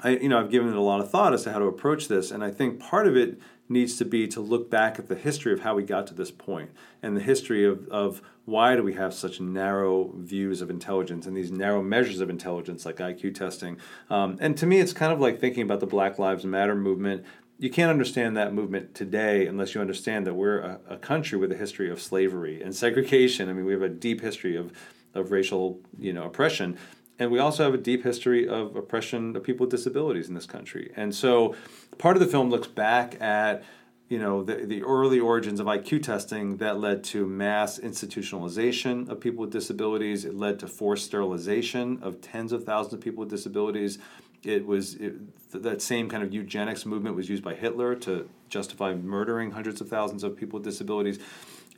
I 0.00 0.10
you 0.10 0.28
know 0.28 0.40
I've 0.40 0.50
given 0.50 0.68
it 0.68 0.76
a 0.76 0.80
lot 0.80 1.00
of 1.00 1.10
thought 1.10 1.34
as 1.34 1.44
to 1.44 1.52
how 1.52 1.58
to 1.58 1.66
approach 1.66 2.08
this 2.08 2.30
and 2.30 2.42
I 2.42 2.50
think 2.50 2.80
part 2.80 3.06
of 3.06 3.16
it 3.16 3.38
needs 3.70 3.96
to 3.96 4.04
be 4.04 4.26
to 4.26 4.40
look 4.40 4.68
back 4.68 4.98
at 4.98 5.08
the 5.08 5.14
history 5.14 5.52
of 5.52 5.60
how 5.60 5.76
we 5.76 5.84
got 5.84 6.06
to 6.08 6.12
this 6.12 6.32
point 6.32 6.70
and 7.02 7.16
the 7.16 7.20
history 7.20 7.64
of, 7.64 7.86
of 7.88 8.20
why 8.44 8.74
do 8.74 8.82
we 8.82 8.94
have 8.94 9.14
such 9.14 9.40
narrow 9.40 10.10
views 10.16 10.60
of 10.60 10.68
intelligence 10.68 11.24
and 11.24 11.36
these 11.36 11.52
narrow 11.52 11.80
measures 11.80 12.20
of 12.20 12.28
intelligence 12.28 12.84
like 12.84 12.96
IQ 12.96 13.32
testing. 13.36 13.78
Um, 14.10 14.36
and 14.40 14.56
to 14.58 14.66
me, 14.66 14.80
it's 14.80 14.92
kind 14.92 15.12
of 15.12 15.20
like 15.20 15.38
thinking 15.38 15.62
about 15.62 15.78
the 15.78 15.86
Black 15.86 16.18
Lives 16.18 16.44
Matter 16.44 16.74
movement. 16.74 17.24
You 17.60 17.68
can't 17.68 17.90
understand 17.90 18.38
that 18.38 18.54
movement 18.54 18.94
today 18.94 19.46
unless 19.46 19.74
you 19.74 19.82
understand 19.82 20.26
that 20.26 20.32
we're 20.32 20.60
a, 20.60 20.80
a 20.88 20.96
country 20.96 21.36
with 21.36 21.52
a 21.52 21.56
history 21.56 21.90
of 21.90 22.00
slavery 22.00 22.62
and 22.62 22.74
segregation. 22.74 23.50
I 23.50 23.52
mean, 23.52 23.66
we 23.66 23.72
have 23.74 23.82
a 23.82 23.88
deep 23.90 24.22
history 24.22 24.56
of, 24.56 24.72
of 25.14 25.30
racial 25.30 25.78
you 25.98 26.14
know, 26.14 26.24
oppression 26.24 26.78
and 27.20 27.30
we 27.30 27.38
also 27.38 27.64
have 27.64 27.74
a 27.74 27.78
deep 27.78 28.02
history 28.02 28.48
of 28.48 28.74
oppression 28.74 29.36
of 29.36 29.44
people 29.44 29.66
with 29.66 29.70
disabilities 29.70 30.28
in 30.28 30.34
this 30.34 30.46
country. 30.46 30.90
And 30.96 31.14
so 31.14 31.54
part 31.98 32.16
of 32.16 32.20
the 32.20 32.26
film 32.26 32.48
looks 32.48 32.66
back 32.66 33.20
at 33.20 33.62
you 34.10 34.18
know 34.18 34.42
the, 34.42 34.56
the 34.66 34.82
early 34.82 35.20
origins 35.20 35.60
of 35.60 35.66
IQ 35.66 36.02
testing 36.02 36.56
that 36.56 36.78
led 36.78 37.04
to 37.04 37.24
mass 37.26 37.78
institutionalization 37.78 39.08
of 39.08 39.20
people 39.20 39.42
with 39.42 39.52
disabilities. 39.52 40.24
It 40.24 40.34
led 40.34 40.58
to 40.58 40.66
forced 40.66 41.06
sterilization 41.06 42.00
of 42.02 42.20
tens 42.20 42.52
of 42.52 42.64
thousands 42.64 42.94
of 42.94 43.00
people 43.00 43.20
with 43.20 43.30
disabilities. 43.30 43.98
It 44.42 44.66
was 44.66 44.94
it, 44.96 45.52
that 45.52 45.80
same 45.80 46.08
kind 46.08 46.24
of 46.24 46.34
eugenics 46.34 46.84
movement 46.84 47.14
was 47.14 47.28
used 47.28 47.44
by 47.44 47.54
Hitler 47.54 47.94
to 47.96 48.28
justify 48.48 48.94
murdering 48.94 49.52
hundreds 49.52 49.80
of 49.80 49.88
thousands 49.88 50.24
of 50.24 50.36
people 50.36 50.58
with 50.58 50.64
disabilities. 50.64 51.20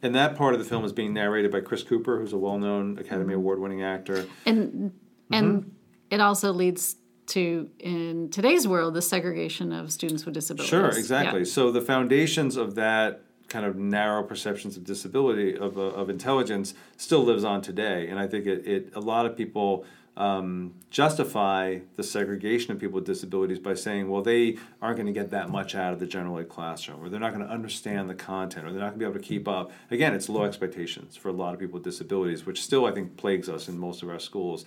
And 0.01 0.15
that 0.15 0.35
part 0.35 0.55
of 0.55 0.59
the 0.59 0.65
film 0.67 0.87
is 0.87 0.93
being 0.93 1.13
narrated 1.13 1.53
by 1.53 1.61
Chris 1.61 1.83
Cooper, 1.83 2.19
who's 2.19 2.33
a 2.33 2.39
well-known 2.39 2.99
Academy 2.99 3.35
Award-winning 3.35 3.83
actor. 3.83 4.27
And 4.47 4.93
and 5.31 5.61
mm-hmm. 5.61 5.69
it 6.11 6.21
also 6.21 6.51
leads 6.51 6.97
to 7.27 7.71
in 7.79 8.31
today's 8.31 8.67
world 8.67 8.95
the 8.95 9.03
segregation 9.03 9.73
of 9.73 9.93
students 9.93 10.25
with 10.25 10.35
disabilities. 10.35 10.71
Sure, 10.71 10.89
exactly. 10.89 11.41
Yeah. 11.41 11.47
So 11.47 11.71
the 11.71 11.81
foundations 11.81 12.57
of 12.57 12.75
that 12.75 13.23
kind 13.49 13.67
of 13.67 13.77
narrow 13.77 14.23
perceptions 14.23 14.77
of 14.77 14.85
disability 14.85 15.57
of, 15.57 15.77
uh, 15.77 15.83
of 15.83 16.09
intelligence 16.09 16.75
still 16.97 17.23
lives 17.23 17.45
on 17.45 17.61
today, 17.61 18.09
and 18.09 18.19
I 18.19 18.27
think 18.27 18.47
it, 18.47 18.67
it 18.67 18.93
a 18.95 19.01
lot 19.01 19.27
of 19.27 19.37
people 19.37 19.85
um, 20.17 20.75
justify 20.91 21.79
the 21.97 22.03
segregation 22.03 22.73
of 22.73 22.79
people 22.79 22.97
with 22.97 23.07
disabilities 23.07 23.59
by 23.59 23.75
saying, 23.75 24.11
well, 24.11 24.23
they 24.23 24.59
aren't 24.83 24.97
going 24.97 25.07
to 25.07 25.13
get 25.13 25.31
that 25.31 25.49
much 25.49 25.75
out 25.75 25.93
of 25.93 26.01
the 26.01 26.07
general 26.07 26.39
ed 26.39 26.49
classroom, 26.49 27.03
or 27.03 27.09
they're 27.09 27.21
not 27.21 27.33
going 27.33 27.47
to 27.47 27.51
understand 27.51 28.11
the 28.11 28.15
content, 28.15 28.67
or 28.67 28.73
they're 28.73 28.81
not 28.81 28.91
going 28.91 29.01
to 29.01 29.07
be 29.07 29.11
able 29.11 29.21
to 29.21 29.27
keep 29.27 29.49
up. 29.49 29.73
Again, 29.91 30.15
it's 30.15 30.29
low 30.29 30.45
expectations 30.45 31.17
for 31.17 31.29
a 31.29 31.33
lot 31.33 31.55
of 31.55 31.61
people 31.61 31.75
with 31.75 31.85
disabilities, 31.85 32.45
which 32.45 32.63
still 32.63 32.85
I 32.85 32.93
think 32.93 33.17
plagues 33.17 33.49
us 33.49 33.69
in 33.69 33.79
most 33.79 34.03
of 34.03 34.11
our 34.11 34.19
schools. 34.19 34.65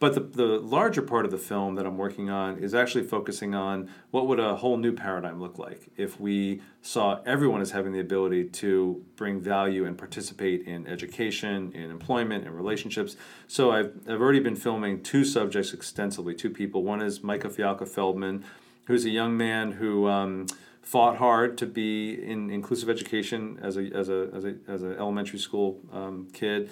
But 0.00 0.14
the, 0.14 0.20
the 0.20 0.58
larger 0.58 1.02
part 1.02 1.24
of 1.24 1.30
the 1.30 1.38
film 1.38 1.76
that 1.76 1.86
I'm 1.86 1.96
working 1.96 2.28
on 2.30 2.58
is 2.58 2.74
actually 2.74 3.04
focusing 3.04 3.54
on 3.54 3.90
what 4.10 4.26
would 4.26 4.40
a 4.40 4.56
whole 4.56 4.76
new 4.76 4.92
paradigm 4.92 5.40
look 5.40 5.58
like 5.58 5.88
if 5.96 6.18
we 6.18 6.62
saw 6.82 7.20
everyone 7.24 7.60
as 7.60 7.70
having 7.70 7.92
the 7.92 8.00
ability 8.00 8.44
to 8.44 9.04
bring 9.16 9.40
value 9.40 9.84
and 9.84 9.96
participate 9.96 10.66
in 10.66 10.86
education, 10.86 11.72
in 11.72 11.90
employment, 11.90 12.44
in 12.44 12.52
relationships. 12.52 13.16
So 13.46 13.70
I've, 13.70 13.92
I've 14.08 14.20
already 14.20 14.40
been 14.40 14.56
filming 14.56 15.02
two 15.02 15.24
subjects 15.24 15.72
extensively, 15.72 16.34
two 16.34 16.50
people. 16.50 16.82
One 16.82 17.00
is 17.00 17.22
Micah 17.22 17.48
Fialka 17.48 17.86
Feldman, 17.86 18.44
who's 18.86 19.04
a 19.04 19.10
young 19.10 19.36
man 19.36 19.72
who 19.72 20.08
um, 20.08 20.46
fought 20.82 21.16
hard 21.18 21.56
to 21.58 21.66
be 21.66 22.12
in 22.12 22.50
inclusive 22.50 22.90
education 22.90 23.58
as 23.62 23.76
a, 23.76 23.82
as 23.94 24.08
a, 24.08 24.28
as 24.34 24.44
a, 24.44 24.54
as 24.66 24.82
an 24.82 24.96
elementary 24.96 25.38
school 25.38 25.80
um, 25.92 26.28
kid. 26.32 26.70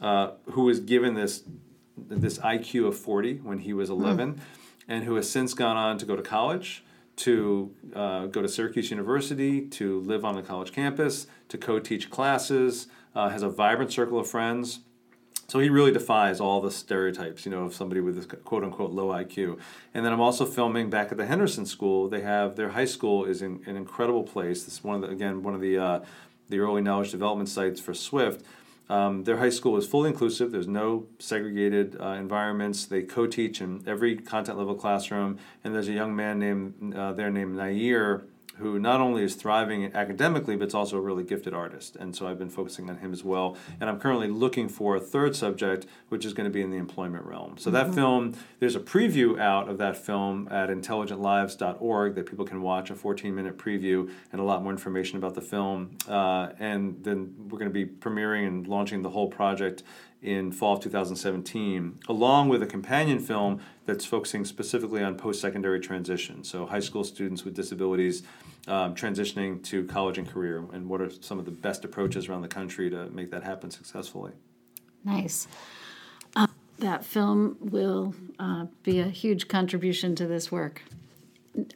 Uh, 0.00 0.32
who 0.50 0.64
was 0.64 0.80
given 0.80 1.14
this 1.14 1.44
this 1.96 2.38
IQ 2.38 2.88
of 2.88 2.98
40 2.98 3.36
when 3.38 3.58
he 3.60 3.72
was 3.72 3.90
11, 3.90 4.34
mm. 4.34 4.38
and 4.88 5.04
who 5.04 5.14
has 5.16 5.30
since 5.30 5.54
gone 5.54 5.76
on 5.76 5.98
to 5.98 6.06
go 6.06 6.16
to 6.16 6.22
college, 6.22 6.84
to 7.16 7.74
uh, 7.94 8.26
go 8.26 8.42
to 8.42 8.48
Syracuse 8.48 8.90
University, 8.90 9.62
to 9.68 10.00
live 10.00 10.24
on 10.24 10.34
the 10.34 10.42
college 10.42 10.72
campus, 10.72 11.26
to 11.48 11.58
co 11.58 11.78
teach 11.78 12.10
classes, 12.10 12.88
uh, 13.14 13.28
has 13.28 13.42
a 13.42 13.48
vibrant 13.48 13.92
circle 13.92 14.18
of 14.18 14.28
friends. 14.28 14.80
So 15.46 15.60
he 15.60 15.68
really 15.68 15.92
defies 15.92 16.40
all 16.40 16.60
the 16.60 16.70
stereotypes, 16.70 17.44
you 17.44 17.50
know, 17.50 17.64
of 17.64 17.74
somebody 17.74 18.00
with 18.00 18.16
this 18.16 18.26
quote 18.26 18.64
unquote 18.64 18.92
low 18.92 19.08
IQ. 19.08 19.58
And 19.92 20.04
then 20.04 20.12
I'm 20.12 20.20
also 20.20 20.46
filming 20.46 20.88
back 20.90 21.12
at 21.12 21.18
the 21.18 21.26
Henderson 21.26 21.66
School. 21.66 22.08
They 22.08 22.22
have 22.22 22.56
their 22.56 22.70
high 22.70 22.86
school 22.86 23.24
is 23.24 23.42
in, 23.42 23.60
an 23.66 23.76
incredible 23.76 24.24
place. 24.24 24.64
This 24.64 24.74
is 24.74 24.84
one 24.84 24.96
of 24.96 25.02
the 25.02 25.08
again 25.08 25.42
one 25.42 25.54
of 25.54 25.60
the 25.60 25.78
uh, 25.78 26.00
the 26.48 26.58
early 26.58 26.80
knowledge 26.80 27.10
development 27.10 27.48
sites 27.48 27.80
for 27.80 27.94
Swift. 27.94 28.44
Um, 28.88 29.24
their 29.24 29.38
high 29.38 29.50
school 29.50 29.76
is 29.76 29.86
fully 29.86 30.10
inclusive. 30.10 30.52
There's 30.52 30.68
no 30.68 31.06
segregated 31.18 31.96
uh, 32.00 32.08
environments. 32.08 32.84
They 32.84 33.02
co-teach 33.02 33.60
in 33.60 33.82
every 33.86 34.16
content 34.16 34.58
level 34.58 34.74
classroom. 34.74 35.38
And 35.62 35.74
there's 35.74 35.88
a 35.88 35.92
young 35.92 36.14
man 36.14 36.38
named 36.38 36.94
uh, 36.94 37.12
there 37.12 37.30
named 37.30 37.56
Naieer 37.56 38.24
who 38.58 38.78
not 38.78 39.00
only 39.00 39.24
is 39.24 39.34
thriving 39.34 39.92
academically, 39.94 40.56
but 40.56 40.68
is 40.68 40.74
also 40.74 40.96
a 40.96 41.00
really 41.00 41.24
gifted 41.24 41.52
artist. 41.52 41.96
And 41.96 42.14
so 42.14 42.26
I've 42.26 42.38
been 42.38 42.50
focusing 42.50 42.88
on 42.88 42.98
him 42.98 43.12
as 43.12 43.24
well. 43.24 43.56
And 43.80 43.90
I'm 43.90 43.98
currently 43.98 44.28
looking 44.28 44.68
for 44.68 44.96
a 44.96 45.00
third 45.00 45.34
subject, 45.34 45.86
which 46.08 46.24
is 46.24 46.32
going 46.32 46.44
to 46.44 46.52
be 46.52 46.62
in 46.62 46.70
the 46.70 46.76
employment 46.76 47.24
realm. 47.24 47.56
So 47.58 47.70
mm-hmm. 47.70 47.88
that 47.88 47.94
film, 47.94 48.34
there's 48.60 48.76
a 48.76 48.80
preview 48.80 49.40
out 49.40 49.68
of 49.68 49.78
that 49.78 49.96
film 49.96 50.48
at 50.50 50.68
intelligentlives.org 50.70 52.14
that 52.14 52.26
people 52.26 52.44
can 52.44 52.62
watch, 52.62 52.90
a 52.90 52.94
14 52.94 53.34
minute 53.34 53.58
preview 53.58 54.10
and 54.32 54.40
a 54.40 54.44
lot 54.44 54.62
more 54.62 54.72
information 54.72 55.18
about 55.18 55.34
the 55.34 55.40
film. 55.40 55.96
Uh, 56.08 56.50
and 56.58 57.02
then 57.02 57.34
we're 57.48 57.58
going 57.58 57.72
to 57.72 57.74
be 57.74 57.86
premiering 57.86 58.46
and 58.46 58.68
launching 58.68 59.02
the 59.02 59.10
whole 59.10 59.28
project 59.28 59.82
in 60.24 60.50
fall 60.50 60.76
of 60.76 60.82
2017, 60.82 61.98
along 62.08 62.48
with 62.48 62.62
a 62.62 62.66
companion 62.66 63.18
film 63.18 63.60
that's 63.86 64.04
focusing 64.04 64.44
specifically 64.44 65.02
on 65.02 65.16
post 65.16 65.40
secondary 65.40 65.80
transition. 65.80 66.44
So, 66.44 66.66
high 66.66 66.80
school 66.80 67.04
students 67.04 67.44
with 67.44 67.54
disabilities 67.54 68.22
um, 68.66 68.94
transitioning 68.94 69.62
to 69.64 69.84
college 69.84 70.18
and 70.18 70.28
career, 70.28 70.64
and 70.72 70.88
what 70.88 71.00
are 71.00 71.10
some 71.10 71.38
of 71.38 71.44
the 71.44 71.50
best 71.50 71.84
approaches 71.84 72.28
around 72.28 72.42
the 72.42 72.48
country 72.48 72.88
to 72.90 73.10
make 73.10 73.30
that 73.30 73.42
happen 73.42 73.70
successfully. 73.70 74.32
Nice. 75.04 75.46
Um, 76.34 76.48
that 76.78 77.04
film 77.04 77.56
will 77.60 78.14
uh, 78.38 78.66
be 78.82 79.00
a 79.00 79.08
huge 79.08 79.48
contribution 79.48 80.14
to 80.16 80.26
this 80.26 80.50
work. 80.50 80.82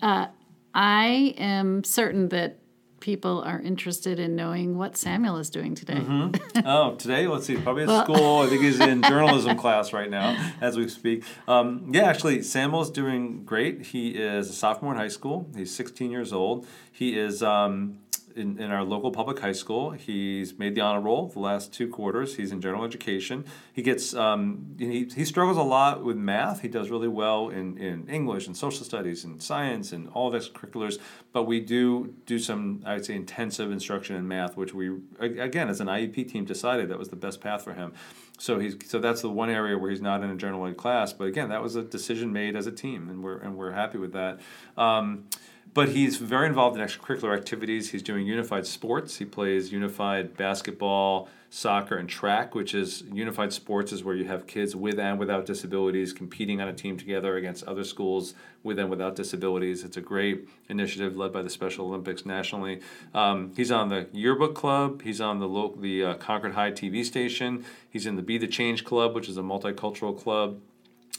Uh, 0.00 0.28
I 0.74 1.34
am 1.36 1.84
certain 1.84 2.28
that 2.30 2.58
people 3.00 3.42
are 3.42 3.60
interested 3.60 4.18
in 4.18 4.36
knowing 4.36 4.76
what 4.76 4.96
Samuel 4.96 5.38
is 5.38 5.50
doing 5.50 5.74
today. 5.74 5.94
Mm-hmm. 5.94 6.60
oh, 6.66 6.94
today? 6.96 7.26
Let's 7.26 7.46
see. 7.46 7.56
Probably 7.56 7.82
at 7.82 7.88
well, 7.88 8.04
school. 8.04 8.38
I 8.40 8.46
think 8.48 8.62
he's 8.62 8.80
in 8.80 9.02
journalism 9.08 9.56
class 9.56 9.92
right 9.92 10.10
now 10.10 10.52
as 10.60 10.76
we 10.76 10.88
speak. 10.88 11.24
Um, 11.46 11.90
yeah, 11.92 12.04
actually, 12.04 12.42
Samuel's 12.42 12.90
doing 12.90 13.44
great. 13.44 13.86
He 13.86 14.10
is 14.10 14.50
a 14.50 14.52
sophomore 14.52 14.92
in 14.92 14.98
high 14.98 15.08
school. 15.08 15.48
He's 15.56 15.74
16 15.74 16.10
years 16.10 16.32
old. 16.32 16.66
He 16.90 17.18
is. 17.18 17.42
Um, 17.42 17.98
in, 18.38 18.58
in 18.58 18.70
our 18.70 18.84
local 18.84 19.10
public 19.10 19.40
high 19.40 19.52
school. 19.52 19.90
He's 19.90 20.58
made 20.58 20.74
the 20.74 20.80
honor 20.80 21.00
roll 21.00 21.28
the 21.28 21.40
last 21.40 21.72
two 21.72 21.88
quarters. 21.88 22.36
He's 22.36 22.52
in 22.52 22.60
general 22.60 22.84
education. 22.84 23.44
He 23.72 23.82
gets 23.82 24.14
um, 24.14 24.76
he, 24.78 25.04
he 25.04 25.24
struggles 25.24 25.56
a 25.56 25.62
lot 25.62 26.04
with 26.04 26.16
math. 26.16 26.60
He 26.60 26.68
does 26.68 26.90
really 26.90 27.08
well 27.08 27.48
in, 27.48 27.76
in 27.78 28.08
English 28.08 28.46
and 28.46 28.56
social 28.56 28.84
studies 28.84 29.24
and 29.24 29.42
science 29.42 29.92
and 29.92 30.08
all 30.10 30.32
of 30.32 30.40
extracurriculars. 30.40 30.98
But 31.32 31.44
we 31.44 31.60
do 31.60 32.14
do 32.26 32.38
some 32.38 32.82
I 32.86 32.94
would 32.94 33.04
say 33.04 33.14
intensive 33.14 33.70
instruction 33.70 34.16
in 34.16 34.26
math, 34.26 34.56
which 34.56 34.72
we 34.72 34.96
again 35.18 35.68
as 35.68 35.80
an 35.80 35.88
IEP 35.88 36.30
team 36.30 36.44
decided 36.44 36.88
that 36.88 36.98
was 36.98 37.08
the 37.08 37.16
best 37.16 37.40
path 37.40 37.62
for 37.62 37.74
him. 37.74 37.92
So 38.38 38.58
he's 38.58 38.76
so 38.86 39.00
that's 39.00 39.20
the 39.20 39.30
one 39.30 39.50
area 39.50 39.76
where 39.76 39.90
he's 39.90 40.00
not 40.00 40.22
in 40.22 40.30
a 40.30 40.36
general 40.36 40.66
ed 40.66 40.76
class. 40.76 41.12
But 41.12 41.24
again, 41.24 41.48
that 41.48 41.62
was 41.62 41.76
a 41.76 41.82
decision 41.82 42.32
made 42.32 42.56
as 42.56 42.66
a 42.66 42.72
team, 42.72 43.08
and 43.08 43.22
we're 43.22 43.38
and 43.38 43.56
we're 43.56 43.72
happy 43.72 43.98
with 43.98 44.12
that. 44.12 44.40
Um, 44.76 45.24
but 45.74 45.90
he's 45.90 46.16
very 46.16 46.46
involved 46.46 46.78
in 46.78 46.86
extracurricular 46.86 47.36
activities. 47.36 47.90
He's 47.90 48.02
doing 48.02 48.26
unified 48.26 48.66
sports. 48.66 49.18
He 49.18 49.24
plays 49.24 49.72
unified 49.72 50.36
basketball, 50.36 51.28
soccer, 51.50 51.96
and 51.96 52.08
track, 52.08 52.54
which 52.54 52.74
is 52.74 53.02
unified 53.12 53.52
sports 53.52 53.92
is 53.92 54.04
where 54.04 54.14
you 54.14 54.24
have 54.24 54.46
kids 54.46 54.74
with 54.74 54.98
and 54.98 55.18
without 55.18 55.46
disabilities 55.46 56.12
competing 56.12 56.60
on 56.60 56.68
a 56.68 56.72
team 56.72 56.96
together 56.96 57.36
against 57.36 57.64
other 57.64 57.84
schools 57.84 58.34
with 58.62 58.78
and 58.78 58.90
without 58.90 59.16
disabilities. 59.16 59.84
It's 59.84 59.96
a 59.96 60.00
great 60.00 60.48
initiative 60.68 61.16
led 61.16 61.32
by 61.32 61.42
the 61.42 61.50
Special 61.50 61.86
Olympics 61.86 62.24
nationally. 62.24 62.80
Um, 63.14 63.52
he's 63.56 63.70
on 63.70 63.88
the 63.88 64.08
yearbook 64.12 64.54
club. 64.54 65.02
He's 65.02 65.20
on 65.20 65.38
the 65.38 65.48
the 65.78 66.04
uh, 66.04 66.14
Concord 66.14 66.54
High 66.54 66.72
TV 66.72 67.04
station. 67.04 67.64
He's 67.88 68.06
in 68.06 68.16
the 68.16 68.22
Be 68.22 68.38
the 68.38 68.46
Change 68.46 68.84
Club, 68.84 69.14
which 69.14 69.28
is 69.28 69.36
a 69.36 69.42
multicultural 69.42 70.18
club 70.18 70.60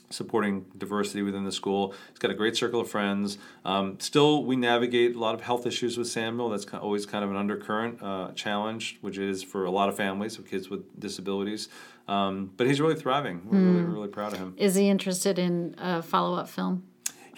supporting 0.09 0.65
diversity 0.77 1.21
within 1.21 1.43
the 1.43 1.51
school. 1.51 1.93
He's 2.09 2.19
got 2.19 2.31
a 2.31 2.35
great 2.35 2.55
circle 2.55 2.81
of 2.81 2.89
friends. 2.89 3.37
Um, 3.65 3.99
still, 3.99 4.43
we 4.43 4.55
navigate 4.55 5.15
a 5.15 5.19
lot 5.19 5.35
of 5.35 5.41
health 5.41 5.65
issues 5.65 5.97
with 5.97 6.07
Samuel. 6.07 6.49
That's 6.49 6.65
always 6.73 7.05
kind 7.05 7.23
of 7.23 7.31
an 7.31 7.37
undercurrent 7.37 8.01
uh, 8.01 8.31
challenge, 8.33 8.97
which 9.01 9.17
is 9.17 9.43
for 9.43 9.65
a 9.65 9.71
lot 9.71 9.89
of 9.89 9.95
families 9.95 10.37
of 10.37 10.47
kids 10.47 10.69
with 10.69 10.99
disabilities. 10.99 11.69
Um, 12.07 12.51
but 12.57 12.65
he's 12.65 12.81
really 12.81 12.95
thriving. 12.95 13.41
We're 13.45 13.59
mm. 13.59 13.75
really, 13.75 13.85
really 13.85 14.07
proud 14.07 14.33
of 14.33 14.39
him. 14.39 14.55
Is 14.57 14.75
he 14.75 14.89
interested 14.89 15.37
in 15.37 15.75
a 15.77 16.01
follow 16.01 16.37
up 16.37 16.49
film? 16.49 16.83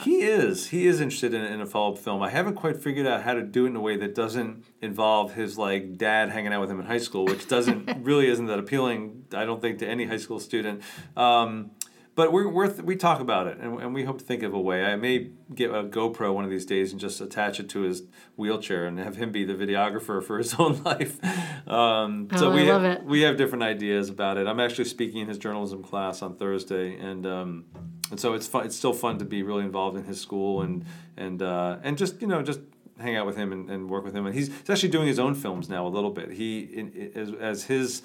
He 0.02 0.22
is. 0.22 0.70
He 0.70 0.88
is 0.88 1.00
interested 1.00 1.34
in, 1.34 1.44
in 1.44 1.62
a 1.62 1.66
follow 1.66 1.94
up 1.94 2.00
film. 2.00 2.24
I 2.24 2.30
haven't 2.30 2.56
quite 2.56 2.82
figured 2.82 3.06
out 3.06 3.22
how 3.22 3.34
to 3.34 3.44
do 3.44 3.66
it 3.66 3.70
in 3.70 3.76
a 3.76 3.82
way 3.82 3.98
that 3.98 4.16
doesn't 4.16 4.64
involve 4.82 5.36
his 5.36 5.58
like 5.58 5.98
dad 5.98 6.30
hanging 6.30 6.54
out 6.54 6.62
with 6.62 6.72
him 6.72 6.80
in 6.80 6.88
high 6.88 6.98
school, 6.98 7.26
which 7.26 7.48
doesn't 7.48 7.98
really 8.04 8.28
isn't 8.28 8.48
that 8.48 8.58
appealing. 8.58 9.26
I 9.34 9.46
don't 9.46 9.62
think 9.62 9.80
to 9.80 9.88
any 9.88 10.06
high 10.06 10.18
school 10.18 10.40
student. 10.40 10.82
Um, 11.16 11.72
but 12.14 12.34
we're, 12.34 12.48
we're 12.48 12.70
we 12.82 12.96
talk 12.96 13.22
about 13.22 13.48
it 13.48 13.58
and, 13.60 13.80
and 13.80 13.94
we 13.94 14.04
hope 14.04 14.20
to 14.20 14.26
think 14.26 14.44
of 14.44 14.54
a 14.54 14.60
way. 14.60 14.84
I 14.84 14.96
may 14.96 15.30
get 15.54 15.72
a 15.72 15.84
GoPro 15.84 16.34
one 16.34 16.44
of 16.44 16.50
these 16.50 16.66
days 16.66 16.92
and 16.92 17.00
just 17.00 17.22
attach 17.22 17.60
it 17.60 17.70
to 17.70 17.82
his 17.82 18.04
wheelchair 18.36 18.86
and 18.86 19.00
have 19.00 19.16
him 19.16 19.32
be 19.32 19.46
the 19.46 19.54
videographer 19.54 20.22
for 20.22 20.38
his 20.38 20.54
own 20.60 20.82
life. 20.84 21.24
Um, 21.68 22.28
oh, 22.32 22.38
so 22.38 22.52
we 22.52 22.66
have, 22.68 22.84
it. 22.84 23.04
we 23.04 23.22
have 23.22 23.38
different 23.38 23.64
ideas 23.64 24.10
about 24.10 24.38
it. 24.38 24.48
I'm 24.48 24.60
actually 24.60 24.86
speaking 24.86 25.22
in 25.22 25.28
his 25.28 25.38
journalism 25.38 25.84
class 25.84 26.22
on 26.22 26.36
Thursday, 26.36 26.96
and 26.98 27.26
um, 27.26 27.66
and 28.10 28.20
so 28.20 28.34
it's 28.34 28.48
fun. 28.48 28.66
It's 28.66 28.76
still 28.76 28.94
fun 28.94 29.18
to 29.20 29.26
be 29.26 29.42
really 29.42 29.64
involved 29.64 29.98
in 29.98 30.04
his 30.04 30.20
school 30.20 30.62
and 30.62 30.86
and 31.16 31.42
uh, 31.42 31.78
and 31.82 31.98
just 31.98 32.22
you 32.22 32.28
know 32.28 32.42
just 32.42 32.60
hang 33.02 33.16
out 33.16 33.26
with 33.26 33.36
him 33.36 33.52
and, 33.52 33.70
and 33.70 33.90
work 33.90 34.04
with 34.04 34.16
him. 34.16 34.26
And 34.26 34.36
he's, 34.36 34.48
he's 34.48 34.70
actually 34.70 34.90
doing 34.90 35.08
his 35.08 35.18
own 35.18 35.34
films 35.34 35.70
now 35.70 35.88
a 35.88 35.90
little 35.90 36.12
bit. 36.12 36.32
He 36.32 36.60
in, 36.60 37.12
as, 37.16 37.34
as 37.34 37.64
his 37.64 38.04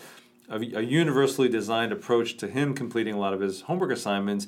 a, 0.49 0.57
a 0.57 0.83
universally 0.83 1.49
designed 1.49 1.93
approach 1.93 2.37
to 2.39 2.49
him 2.49 2.75
completing 2.75 3.15
a 3.15 3.19
lot 3.19 3.35
of 3.35 3.41
his 3.41 3.63
homework 3.63 3.91
assignments 3.91 4.47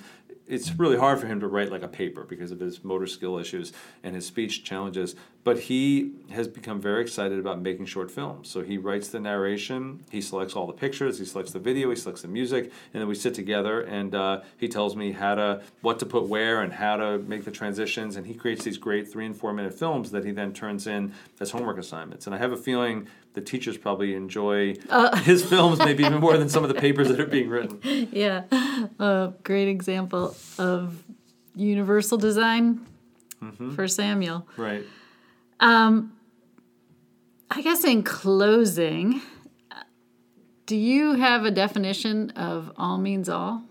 it's 0.48 0.70
really 0.78 0.96
hard 0.96 1.20
for 1.20 1.26
him 1.26 1.40
to 1.40 1.46
write 1.46 1.70
like 1.70 1.82
a 1.82 1.88
paper 1.88 2.24
because 2.24 2.50
of 2.50 2.58
his 2.58 2.82
motor 2.82 3.06
skill 3.06 3.38
issues 3.38 3.72
and 4.02 4.14
his 4.14 4.24
speech 4.26 4.64
challenges. 4.64 5.14
But 5.44 5.60
he 5.60 6.12
has 6.30 6.48
become 6.48 6.80
very 6.80 7.02
excited 7.02 7.38
about 7.38 7.60
making 7.60 7.86
short 7.86 8.10
films. 8.10 8.48
So 8.48 8.62
he 8.62 8.78
writes 8.78 9.08
the 9.08 9.20
narration, 9.20 10.04
he 10.10 10.20
selects 10.20 10.54
all 10.54 10.66
the 10.66 10.72
pictures, 10.72 11.18
he 11.18 11.24
selects 11.24 11.52
the 11.52 11.58
video, 11.58 11.90
he 11.90 11.96
selects 11.96 12.22
the 12.22 12.28
music, 12.28 12.64
and 12.92 13.00
then 13.00 13.08
we 13.08 13.14
sit 13.14 13.34
together 13.34 13.82
and 13.82 14.14
uh, 14.14 14.40
he 14.56 14.68
tells 14.68 14.96
me 14.96 15.12
how 15.12 15.34
to 15.34 15.62
what 15.82 15.98
to 16.00 16.06
put 16.06 16.26
where 16.26 16.62
and 16.62 16.72
how 16.72 16.96
to 16.96 17.18
make 17.18 17.44
the 17.44 17.50
transitions. 17.50 18.16
And 18.16 18.26
he 18.26 18.34
creates 18.34 18.64
these 18.64 18.78
great 18.78 19.10
three 19.10 19.26
and 19.26 19.36
four 19.36 19.52
minute 19.52 19.78
films 19.78 20.10
that 20.10 20.24
he 20.24 20.32
then 20.32 20.52
turns 20.52 20.86
in 20.86 21.12
as 21.40 21.50
homework 21.50 21.78
assignments. 21.78 22.26
And 22.26 22.34
I 22.34 22.38
have 22.38 22.52
a 22.52 22.56
feeling 22.56 23.06
the 23.38 23.44
teachers 23.44 23.78
probably 23.78 24.14
enjoy 24.14 24.74
uh. 24.90 25.16
his 25.22 25.44
films 25.44 25.78
maybe 25.78 26.02
even 26.02 26.18
more 26.18 26.36
than 26.36 26.48
some 26.48 26.64
of 26.64 26.68
the 26.68 26.74
papers 26.74 27.08
that 27.08 27.20
are 27.20 27.26
being 27.26 27.48
written. 27.48 27.78
Yeah, 28.12 28.44
a 28.98 29.32
great 29.42 29.68
example 29.68 30.36
of 30.58 31.04
universal 31.54 32.18
design 32.18 32.86
mm-hmm. 33.42 33.74
for 33.74 33.86
Samuel. 33.86 34.46
Right. 34.56 34.84
Um, 35.60 36.16
I 37.50 37.62
guess 37.62 37.84
in 37.84 38.02
closing, 38.02 39.20
do 40.66 40.76
you 40.76 41.14
have 41.14 41.44
a 41.44 41.50
definition 41.50 42.30
of 42.30 42.72
all 42.76 42.98
means 42.98 43.28
all? 43.28 43.62